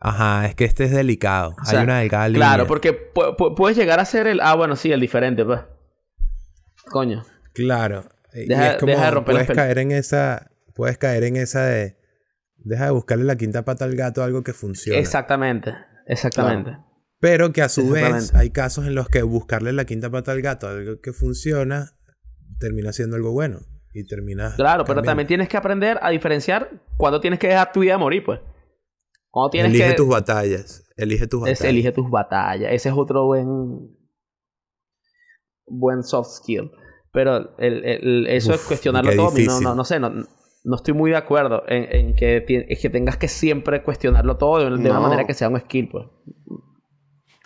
[0.00, 1.56] Ajá, es que este es delicado.
[1.60, 2.46] O sea, Hay una delgada línea.
[2.48, 4.40] Claro, porque pu- pu- puedes llegar a ser el.
[4.40, 5.60] Ah, bueno, sí, el diferente, pues.
[6.90, 7.24] Coño.
[7.54, 8.04] Claro.
[8.32, 10.50] Y Deja- es como, deja de romper las puedes caer en esa...
[10.74, 11.97] Puedes caer en esa de...
[12.58, 14.98] Deja de buscarle la quinta pata al gato a algo que funciona.
[14.98, 15.74] Exactamente.
[16.06, 16.76] Exactamente.
[17.20, 20.42] Pero que a su vez hay casos en los que buscarle la quinta pata al
[20.42, 21.92] gato a algo que funciona
[22.58, 23.60] termina siendo algo bueno.
[23.94, 24.54] Y termina...
[24.54, 28.22] Claro, pero también tienes que aprender a diferenciar cuando tienes que dejar tu vida morir,
[28.24, 28.40] pues.
[29.30, 29.94] Cuando tienes Elige que.
[29.96, 30.84] tus batallas.
[30.96, 31.64] Elige tus es- batallas.
[31.64, 32.72] elige tus batallas.
[32.72, 33.96] Ese es otro buen.
[35.66, 36.70] Buen soft skill.
[37.12, 39.32] Pero el, el- eso Uf, es cuestionarlo todo.
[39.38, 40.10] No, no, no sé, no,
[40.64, 44.36] no estoy muy de acuerdo en, en que, ti- es que tengas que siempre cuestionarlo
[44.36, 46.06] todo de, de una manera que sea un skill, pues.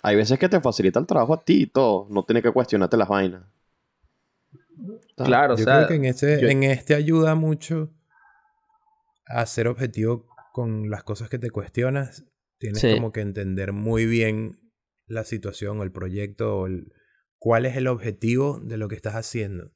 [0.02, 2.08] Hay veces que te facilita el trabajo a ti y todo.
[2.10, 3.44] No tienes que cuestionarte las vainas.
[5.16, 5.74] Claro, o Yo sea.
[5.76, 7.90] creo que en este, yo- en este ayuda mucho
[9.26, 12.24] a ser objetivo con las cosas que te cuestionas.
[12.58, 12.92] Tienes Sí.
[12.94, 14.58] como que entender muy bien
[15.06, 16.92] la situación o el proyecto o el-
[17.38, 19.72] cuál es el objetivo de lo que estás haciendo.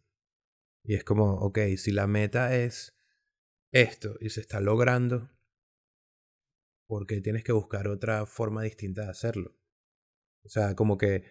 [0.82, 2.95] Y es como, ok, si la meta es
[3.82, 5.30] esto y se está logrando,
[6.88, 9.56] porque tienes que buscar otra forma distinta de hacerlo.
[10.44, 11.24] O sea, como que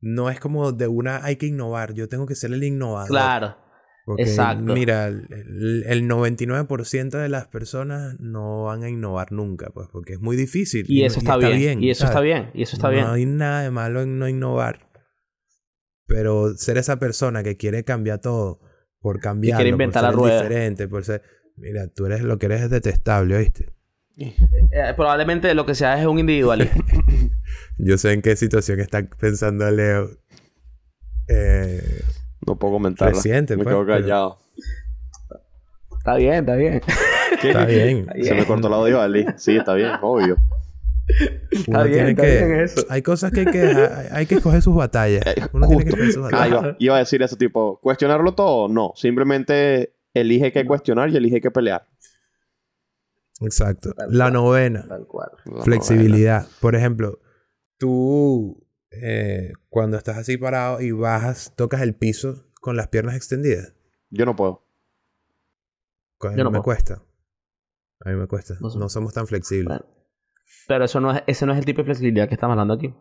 [0.00, 3.08] no es como de una hay que innovar, yo tengo que ser el innovador.
[3.08, 3.56] Claro.
[4.04, 4.74] Porque, Exacto.
[4.74, 10.14] Mira, el, el- el 99% de las personas no van a innovar nunca, pues, porque
[10.14, 10.84] es muy difícil.
[10.88, 12.50] Y no- eso está, bien, Y eso está bien.
[12.52, 13.06] Y eso está no bien.
[13.06, 14.90] hay nada de malo en no innovar.
[16.06, 18.60] Pero ser esa persona que quiere cambiar todo
[19.00, 20.42] por cambiar, inventar por la ser rueda.
[20.42, 21.22] diferente, por ser...
[21.56, 23.70] Mira, tú eres lo que eres es detestable, ¿oíste?
[24.16, 26.76] Eh, probablemente lo que sea es un individualista.
[27.78, 30.10] Yo sé en qué situación está pensando Leo.
[31.28, 32.02] Eh,
[32.46, 33.14] No puedo comentarla.
[33.14, 34.38] Reciente, Me pues, quedo pero- callado.
[35.98, 36.80] está bien, está bien.
[37.42, 38.06] está bien.
[38.22, 39.26] Se me cortó el audio, Ali.
[39.36, 40.36] Sí, está bien, obvio.
[41.68, 42.46] Uno bien, tiene está que...
[42.46, 42.86] bien eso.
[42.88, 43.60] Hay cosas que hay que...
[43.62, 45.22] hay- Hay que escoger sus batallas.
[45.52, 46.02] Uno tiene que Justo.
[46.04, 46.62] escoger sus batallas.
[46.64, 46.76] va.
[46.78, 48.68] Iba a decir eso, tipo, ¿cuestionarlo todo?
[48.68, 48.92] No.
[48.96, 51.88] Simplemente elige qué cuestionar y elige qué pelear.
[53.40, 53.92] Exacto.
[53.94, 54.32] Tal La cual.
[54.34, 55.30] novena, Tal cual.
[55.46, 56.46] La flexibilidad.
[56.60, 57.18] Por ejemplo,
[57.78, 63.74] tú eh, cuando estás así parado y bajas, tocas el piso con las piernas extendidas.
[64.10, 64.64] Yo no puedo.
[66.20, 66.62] A mí Yo no me puedo.
[66.64, 67.02] cuesta.
[68.04, 68.54] A mí me cuesta.
[68.60, 69.66] No somos tan flexibles.
[69.78, 69.86] Bueno.
[70.68, 72.94] Pero eso no es, ese no es el tipo de flexibilidad que estamos hablando aquí.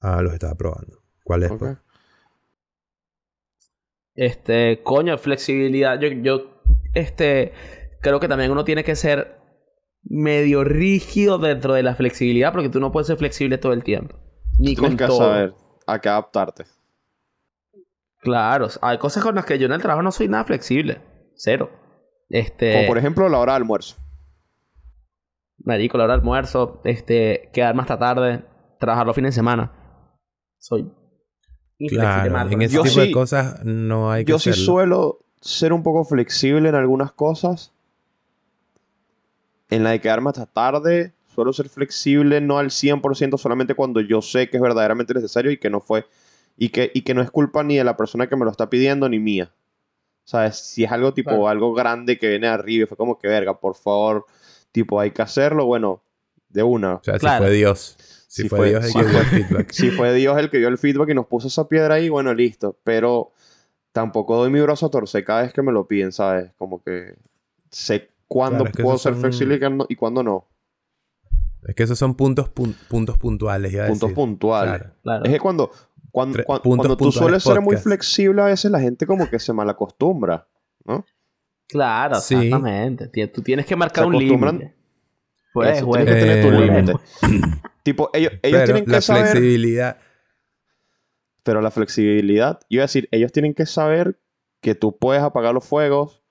[0.00, 1.04] Ah, los estaba probando.
[1.22, 1.52] ¿Cuál es?
[1.52, 1.76] Pues?
[4.18, 6.00] Este, coño, flexibilidad.
[6.00, 6.60] Yo, yo,
[6.92, 7.52] este,
[8.00, 9.38] creo que también uno tiene que ser
[10.02, 14.16] medio rígido dentro de la flexibilidad, porque tú no puedes ser flexible todo el tiempo.
[14.58, 15.18] Ni con que todo.
[15.18, 15.54] saber
[15.86, 16.64] a qué adaptarte.
[18.20, 21.00] Claro, hay cosas con las que yo en el trabajo no soy nada flexible.
[21.36, 21.70] Cero.
[22.28, 23.98] Este, Como por ejemplo la hora de almuerzo.
[25.58, 28.42] marico, la hora de almuerzo, este, quedarme hasta tarde,
[28.80, 29.72] trabajar los fines de semana.
[30.58, 30.90] Soy
[31.86, 35.72] Claro, en ese Yo tipo sí- de cosas no hay que Yo sí suelo ser
[35.72, 37.70] un poco flexible en algunas cosas.
[39.70, 44.22] En la de quedarme hasta tarde, suelo ser flexible no al 100%, solamente cuando yo
[44.22, 46.06] sé que es verdaderamente necesario y que no fue
[46.56, 48.68] y que, y que no es culpa ni de la persona que me lo está
[48.68, 49.50] pidiendo ni mía.
[50.24, 50.56] ¿Sabes?
[50.58, 51.48] Si es algo tipo Claro.
[51.48, 54.26] algo grande que viene arriba y fue como que verga, por favor,
[54.72, 56.02] tipo hay que hacerlo, bueno,
[56.48, 56.94] de una.
[56.96, 57.44] O sea, Claro.
[57.44, 57.96] si fue Dios.
[58.28, 59.70] Si Si fue, fue- Dios el si que dio el feedback.
[59.72, 62.32] Si fue Dios el que dio el feedback y nos puso esa piedra ahí, bueno,
[62.34, 62.78] listo.
[62.84, 63.32] Pero
[63.92, 66.52] tampoco doy mi brazo a torcer cada vez que me lo piden, ¿sabes?
[66.58, 67.14] Como que
[67.70, 69.58] sé cuándo Claro, es que puedo ser son- flexible
[69.88, 70.46] y cuándo- no.
[71.66, 74.14] Es que esos son puntos, pun- puntos puntuales, iba a Puntos decir.
[74.14, 74.78] puntuales.
[74.78, 74.94] Claro.
[75.02, 75.24] Claro.
[75.24, 75.70] Es que cuando,
[76.12, 79.28] cuando, Tre- cuan- puntos cuando tú sueles ser muy flexible, a veces la gente como
[79.28, 80.46] que se malacostumbra,
[80.84, 81.04] ¿no?
[81.66, 82.34] Claro, Sí.
[82.34, 83.08] exactamente.
[83.08, 84.74] Ti- Tú tienes que marcar Se un límite.
[85.64, 86.92] Pues, Eso, tienes que tener tu Eh, límite.
[87.82, 89.96] Tipo, ellos, ellos Pero tienen la que saber, flexibilidad...
[91.42, 94.18] pero la flexibilidad, yo iba a decir, ellos tienen que saber
[94.60, 96.22] que tú puedes apagar los fuegos,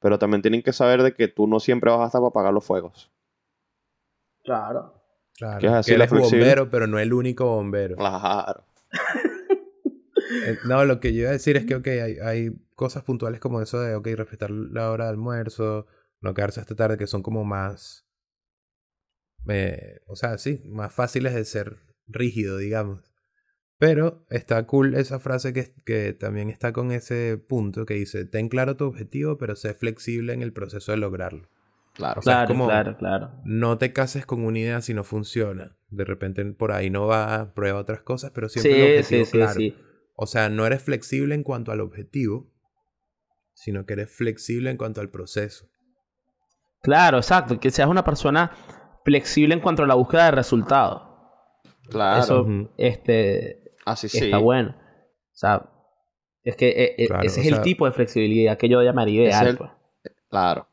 [0.00, 2.52] pero también tienen que saber de que tú no siempre vas a estar para apagar
[2.52, 3.12] los fuegos.
[4.44, 4.94] Claro.
[5.36, 7.96] Claro, Que es así que la eres flexibil- bombero, pero no el único bombero.
[7.96, 8.64] Claro.
[10.44, 13.38] Eh, No, lo que yo iba a decir es que, ok, hay, hay cosas puntuales
[13.40, 15.86] como eso de, ok, respetar la hora de almuerzo,
[16.20, 18.05] no quedarse hasta tarde, que son como más,
[19.48, 23.02] eh, o sea, sí, más fáciles de ser rígido, digamos.
[23.78, 28.48] Pero está cool esa frase que, que también está con ese punto que dice, ten
[28.48, 31.48] claro tu objetivo, pero sé flexible en el proceso de lograrlo.
[31.92, 32.20] Claro.
[32.20, 33.40] O sea, es Claro, como- claro, claro.
[33.44, 35.76] No te cases con una idea si no funciona.
[35.90, 39.36] De repente por ahí no va, prueba otras cosas, pero siempre el objetivo sí, sí,
[39.38, 39.52] claro.
[39.54, 39.76] sí.
[40.14, 42.50] O sea, no eres flexible en cuanto al objetivo,
[43.52, 45.68] sino que eres flexible en cuanto al proceso.
[46.82, 47.58] Claro, exacto.
[47.60, 48.50] Que seas una persona
[49.06, 51.02] flexible en cuanto a la búsqueda de resultados.
[51.88, 52.20] Claro.
[52.22, 52.46] Eso,
[52.76, 54.18] este, Así sí.
[54.24, 54.76] está bueno.
[54.76, 55.70] O sea,
[56.42, 59.22] es que eh, eh, Claro, ese es el sea- tipo de flexibilidad que yo llamaría
[59.22, 59.44] ideal.
[59.46, 59.70] es el- pues.
[60.28, 60.68] Claro.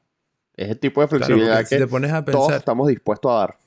[0.55, 3.35] Es el tipo de Claro, flexibilidad si que te pones a todos estamos dispuestos a
[3.35, 3.57] dar.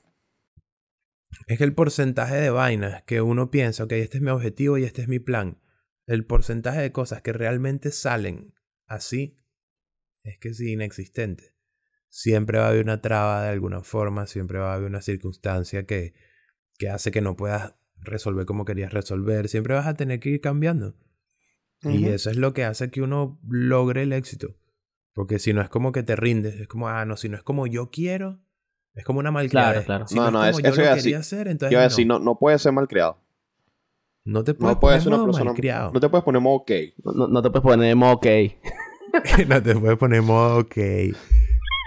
[1.47, 4.85] es que el porcentaje de vainas que uno piensa, ok, este es mi objetivo y
[4.85, 5.61] este es mi plan,
[6.07, 8.55] el porcentaje de cosas que realmente salen
[8.87, 9.39] así,
[10.25, 11.55] es que es inexistente.
[12.09, 15.85] Siempre va a haber una traba de alguna forma, siempre va a haber una circunstancia
[15.87, 16.15] que,
[16.79, 20.41] que hace que no puedas resolver como querías resolver, siempre vas a tener que ir
[20.41, 20.95] cambiando.
[21.83, 24.57] Y eso es lo que hace que uno logre el éxito.
[25.13, 27.43] Porque si no es como que te rindes, es como, ah, no, si no es
[27.43, 28.41] como yo quiero,
[28.95, 29.73] es como una malcriada.
[29.73, 30.07] Claro, claro.
[30.09, 31.49] Si No, no, no, es es- como yo eso lo iba a decir- quería hacer,
[31.49, 31.85] entonces Yo no.
[31.85, 33.19] decir, no, no puedes ser malcriado.
[34.25, 35.45] No te puedes No puedes poner ser una modo persona.
[35.51, 35.93] malcriado.
[35.93, 36.71] No te puedes poner modo ok.
[37.05, 38.27] No, no- te puedes poner en modo ok.
[39.49, 40.77] no te puedes poner modo ok.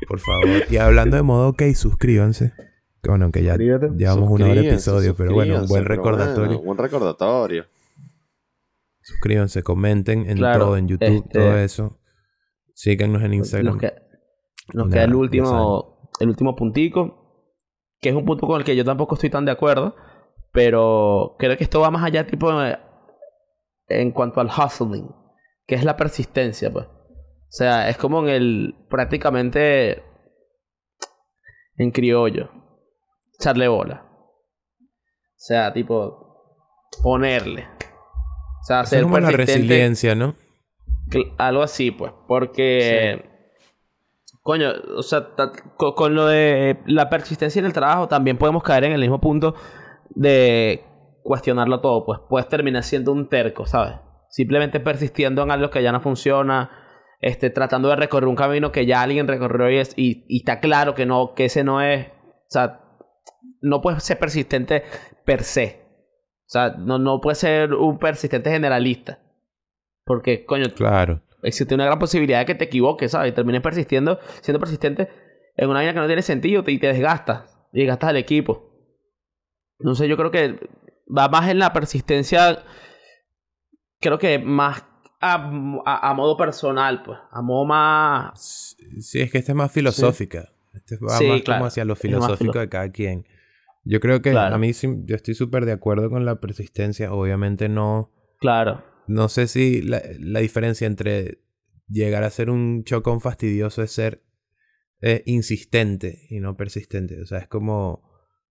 [0.08, 0.64] Por favor.
[0.70, 2.54] Y hablando de modo ok, suscríbanse.
[3.02, 3.90] Que Bueno, que ya Suscríbete.
[3.96, 6.58] llevamos una hora de episodio, pero bueno, un buen recordatorio.
[6.58, 7.66] bueno, buen recordatorio.
[9.02, 12.00] Suscríbanse, comenten en Claro, todo, en YouTube, este- todo eso.
[12.74, 13.74] Síganos en Instagram.
[13.74, 13.94] Nos, que-
[14.74, 17.54] nos queda el último, el último puntico,
[18.02, 19.96] que es un punto con el que yo tampoco estoy tan de acuerdo,
[20.52, 22.50] pero creo que esto va más allá tipo
[23.88, 25.10] en cuanto al hustling,
[25.66, 26.86] que es la persistencia, pues.
[27.50, 30.04] O sea, es como en el prácticamente
[31.78, 32.50] en criollo,
[33.40, 34.06] echarle bola.
[34.82, 36.28] O sea, tipo
[37.02, 37.68] ponerle.
[38.62, 40.36] O sea, ser es como la resiliencia, ¿no?
[41.38, 42.12] Algo así, pues.
[42.28, 43.26] Porque.
[44.44, 48.64] Coño, o sea, ta- co- con, lo de la persistencia en el trabajo también podemos
[48.64, 49.56] caer en el mismo punto
[50.10, 50.84] de
[51.24, 52.06] cuestionarlo todo.
[52.06, 53.96] Pues puedes terminar siendo un terco, ¿sabes?
[54.30, 56.70] Simplemente persistiendo en algo que ya no funciona.
[57.22, 60.60] Este, tratando de recorrer un camino que ya alguien recorrió y, es- y, y está
[60.60, 62.08] claro que no, que ese no es.
[62.08, 62.82] O sea,
[63.62, 64.84] no puedes ser persistente
[65.26, 65.82] per se.
[66.48, 69.20] O sea, no, no puedes ser un persistente generalista.
[70.06, 71.22] Porque, coño, Claro.
[71.44, 73.32] existe una gran posibilidad de que te equivoques, ¿sabes?
[73.32, 75.10] Y termines persistiendo, siendo persistente
[75.58, 77.60] en una vaina que no tiene sentido y te desgastas.
[77.74, 78.72] Y desgastas al equipo.
[79.78, 80.70] Entonces yo creo que
[81.16, 82.64] va más en la persistencia.
[84.00, 84.86] Creo que más
[85.22, 85.36] a,
[85.86, 87.18] a, a modo personal, pues.
[87.32, 88.76] A modo más.
[89.02, 90.50] Sí, es que esta es más filosófica.
[90.74, 91.60] Este va Sí, más claro.
[91.60, 93.26] como hacia lo filosófico filo- de cada quien.
[93.84, 94.56] Yo creo que Claro.
[94.56, 97.12] a mí sí, yo estoy súper de acuerdo con la persistencia.
[97.14, 98.84] Obviamente no, Claro.
[99.08, 101.42] no sé si la, la diferencia entre
[101.88, 104.22] llegar a ser un chocón fastidioso es ser
[105.02, 107.22] eh, insistente y no persistente.
[107.22, 108.04] O sea, es como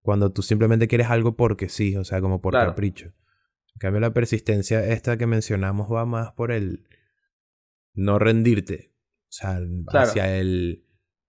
[0.00, 2.70] cuando tú simplemente quieres algo porque sí, o sea, como por Claro.
[2.70, 3.12] capricho.
[3.76, 6.88] En cambio, la persistencia esta que mencionamos va más por el
[7.94, 8.92] no rendirte.
[9.28, 10.08] O sea, Claro.
[10.08, 10.82] hacia el...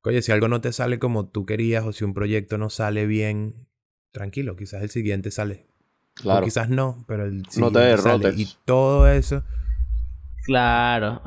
[0.03, 3.05] Oye, si algo no te sale como tú querías o si un proyecto no sale
[3.05, 3.67] bien,
[4.13, 5.67] tranquilo, quizás el siguiente sale.
[6.19, 6.45] O Claro.
[6.45, 7.89] quizás no, pero el No te siguiente sale.
[7.89, 8.39] derrotes.
[8.39, 9.43] Y todo eso...
[10.45, 11.21] Claro.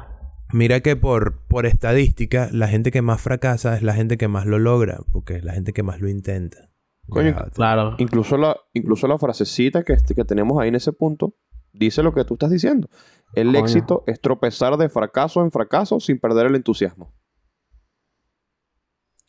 [0.52, 4.46] Mira que por, por estadística, la gente que más fracasa es la gente que más
[4.46, 6.70] lo logra, porque es la gente que más lo intenta.
[7.10, 7.36] Coño.
[7.54, 7.94] Claro.
[7.98, 11.34] Incluso la, incluso la frasecita que, que tenemos ahí en ese punto
[11.72, 12.88] dice lo que tú estás diciendo.
[13.34, 13.60] El Coño.
[13.60, 17.14] éxito es tropezar de fracaso en fracaso sin perder el entusiasmo.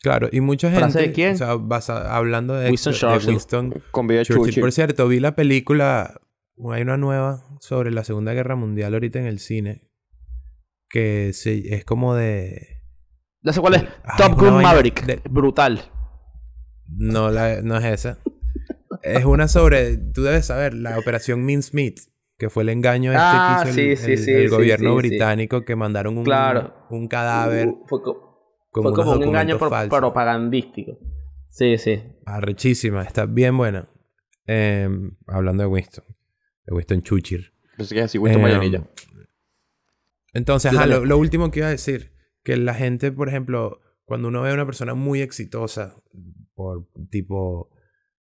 [0.00, 1.34] Claro, y mucha gente, ¿Frase de quién?
[1.34, 3.28] o sea, basa- hablando de, Winston de Churchill.
[3.30, 4.44] Winston Con vida Churchill.
[4.46, 4.60] Churchill.
[4.60, 6.20] Por cierto, vi la película,
[6.72, 9.88] hay una nueva sobre la Segunda Guerra Mundial ahorita en el cine,
[10.90, 12.82] que se, es como de...
[13.42, 13.82] Ya sé cuál es.
[14.04, 15.04] Ay, Top Gun Maverick.
[15.06, 15.80] de- Brutal.
[16.96, 18.18] No, la, no es esa.
[19.02, 21.94] es una sobre, tú debes saber, la operación Mincemeat,
[22.38, 24.54] que fue el engaño este Ah, que hizo el, sí, sí, el- sí, el sí,
[24.54, 25.08] gobierno sí, sí.
[25.08, 26.74] británico que mandaron un, Claro.
[26.90, 29.98] un cadáver Fue, co- con fue como un engaño documentos pro- falsos.
[29.98, 30.98] propagandístico.
[31.50, 32.02] Sí, sí.
[32.26, 33.88] Arrechísima, está bien buena.
[34.46, 36.04] Em, hablando de Winston,
[36.66, 37.52] de Winston Churchill.
[37.76, 38.88] Pensé que es así, Winston Em, Mayanilla.
[40.32, 42.12] Entonces, ajá, lo, lo último que iba a decir,
[42.42, 45.94] que la gente, por ejemplo, cuando uno ve a una persona muy exitosa,
[46.62, 47.70] por tipo,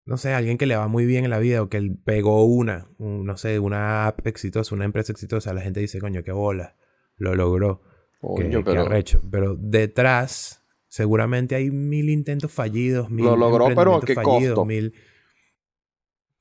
[0.04, 2.44] no sé, alguien que le va muy bien en la vida o que él pegó
[2.44, 6.32] una, un- no sé, una app exitosa, una empresa exitosa, la gente dice, coño, qué
[6.32, 6.76] bola,
[7.16, 7.82] lo logró,
[8.20, 9.20] Coño, qué pero arrecho.
[9.30, 14.54] Pero detrás, seguramente hay mil intentos fallidos, mil Lo logró, pero ¿a emprendimientos qué fallidos,
[14.54, 14.64] costo?
[14.64, 14.94] mil...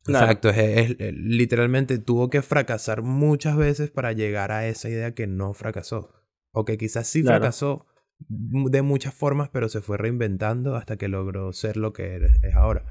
[0.04, 0.26] Claro.
[0.28, 5.14] Exacto, es, es- es- literalmente tuvo que fracasar muchas veces para llegar a esa idea
[5.14, 6.14] que no fracasó.
[6.52, 7.40] O que quizás sí Claro.
[7.40, 7.86] fracasó
[8.20, 12.56] de muchas formas, pero se fue reinventando hasta que logró ser lo que eres- es
[12.56, 12.84] ahora.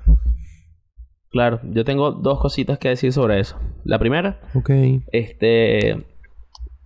[1.31, 1.61] Claro.
[1.65, 3.59] Yo tengo dos cositas que decir sobre eso.
[3.85, 4.40] La primera,
[5.12, 6.05] este.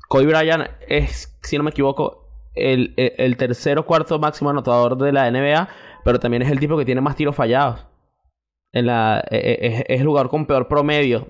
[0.09, 4.97] Kobe Bryant es, si no me equivoco, el, el, el tercer o cuarto máximo anotador
[4.99, 5.69] de la NBA,
[6.05, 7.87] pero también es el tipo que tiene más tiros fallados.
[8.73, 11.29] En la, e- e- es, es el jugador con peor promedio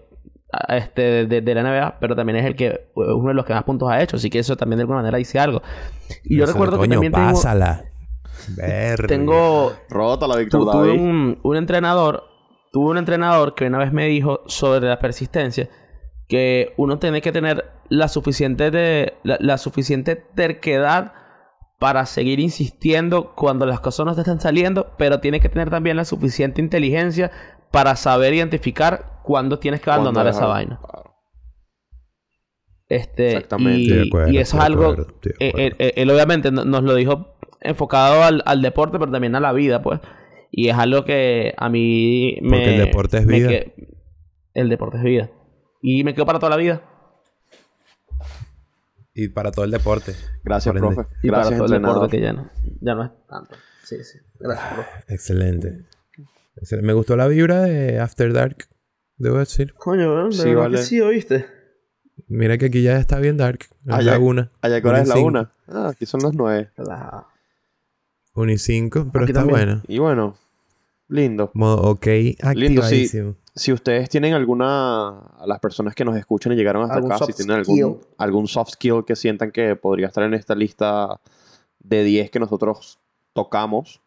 [0.68, 3.64] este, de, de la NBA, pero también es el que uno de los que más
[3.64, 5.62] puntos ha hecho, así que eso también de alguna manera dice algo.
[6.24, 7.85] Y yo Eso, recuerdo que también tengo, pásala.
[8.56, 9.06] Verga.
[9.06, 12.24] tengo Rota la Víctor Tu- tuve un entrenador,
[12.72, 15.68] tuve un entrenador que una vez me dijo sobre la persistencia
[16.28, 21.12] que uno tiene que tener la suficiente de la, la suficiente terquedad
[21.81, 25.97] para seguir insistiendo cuando las cosas no te están saliendo, pero tiene que tener también
[25.97, 27.31] la suficiente inteligencia
[27.72, 30.81] para saber identificar cuándo tienes que abandonar esa vaina.
[30.82, 31.15] Claro.
[32.89, 33.78] Este, Exactamente.
[33.81, 35.77] y, Estoy de acuerdo, y eso estoy es algo acuerdo, de eh, acuerdo.
[35.78, 39.52] él, él obviamente no- nos lo dijo enfocado al, al deporte, pero también a la
[39.52, 40.01] vida, pues.
[40.51, 42.48] Y es algo que a mí me...
[42.51, 43.48] Porque el deporte es vida.
[43.48, 43.89] que-
[44.55, 45.31] el deporte es vida.
[45.81, 46.82] Y me quedo para toda la vida.
[49.15, 50.15] Y para todo el deporte.
[50.43, 51.02] Gracias, profe.
[51.23, 51.94] Y Gracias, para todo el entrenador.
[51.94, 52.51] deporte que ya no,
[52.81, 53.55] ya no es tanto.
[53.85, 54.19] Sí, sí.
[54.40, 54.85] Gracias, bro.
[55.09, 55.85] Excelente.
[56.57, 58.66] Excel- Me gustó la vibra de After Dark,
[59.20, 59.72] debo decir.
[59.74, 60.30] Coño, ¿verdad?
[60.32, 60.76] Sí, ¿Verdad vale.
[60.78, 61.47] que sí, ¿oíste?
[62.28, 63.60] Mira que aquí ya está bien dark.
[63.86, 64.51] Es Allá- la una.
[64.60, 65.52] Allá que hora es la una.
[65.68, 66.70] Ah, aquí son las nueve.
[68.34, 69.66] Una y cinco, pero Aquí está también.
[69.66, 69.82] buena.
[69.88, 70.36] Y bueno,
[71.09, 71.51] lindo.
[71.55, 72.44] Modo ok, Lindo, sí.
[72.47, 73.34] activadísimo.
[73.55, 77.32] Si ustedes tienen alguna, a las personas que nos escuchan y llegaron hasta acá, si
[77.32, 78.06] tienen algún, skill.
[78.16, 81.20] algún soft skill que sientan que podría estar en esta lista
[81.80, 83.01] de 10 que nosotros
[83.32, 84.01] tocamos,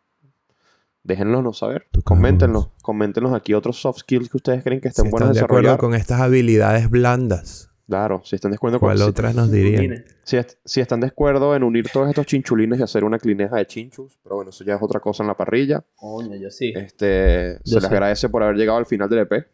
[1.04, 1.88] déjenlo saber.
[2.04, 2.70] Coméntenos.
[2.82, 5.46] Coméntenos aquí otros soft skills que ustedes creen que estén Si buenos están de de
[5.46, 9.52] acuerdo con estas habilidades blandas, Claro, si están de acuerdo con ¿cuál si, otras nos
[9.52, 10.06] dirían?
[10.24, 13.58] Si, est- si están de acuerdo en unir todos estos chinchulines y hacer una clineja
[13.58, 15.84] de chinchus, pero bueno, eso ya es otra cosa en la parrilla.
[15.96, 16.72] Coño, yo sí.
[16.76, 19.48] Este, se les agradece por haber llegado al final del EP.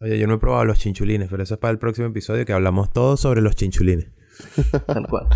[0.00, 2.52] Oye, yo no he probado los chinchulines, pero eso es para el próximo episodio que
[2.54, 4.10] hablamos todo sobre los chinchulines.
[4.86, 5.28] Tal cual.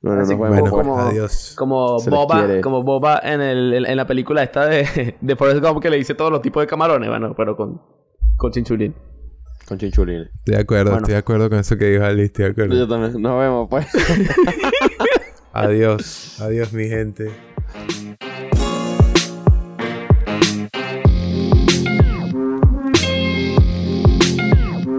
[0.00, 0.70] Bueno, Así nos que vemos.
[0.70, 0.86] Bueno, pues.
[0.86, 1.54] como- adiós.
[1.58, 5.80] Como Se Boba, como Boba en, el, en, la película esta de, de Forrest Gump
[5.82, 7.80] que le dice todos los tipos de camarones, bueno, pero con,
[8.36, 8.94] con chinchulín.
[9.66, 10.28] Con chinchulines.
[10.38, 10.98] Estoy de acuerdo, Bueno.
[10.98, 12.74] estoy de acuerdo con eso que dijo Ali, estoy de acuerdo.
[12.76, 13.20] Yo también.
[13.20, 13.86] Nos vemos, pues.
[15.52, 17.32] Adiós, adiós mi gente.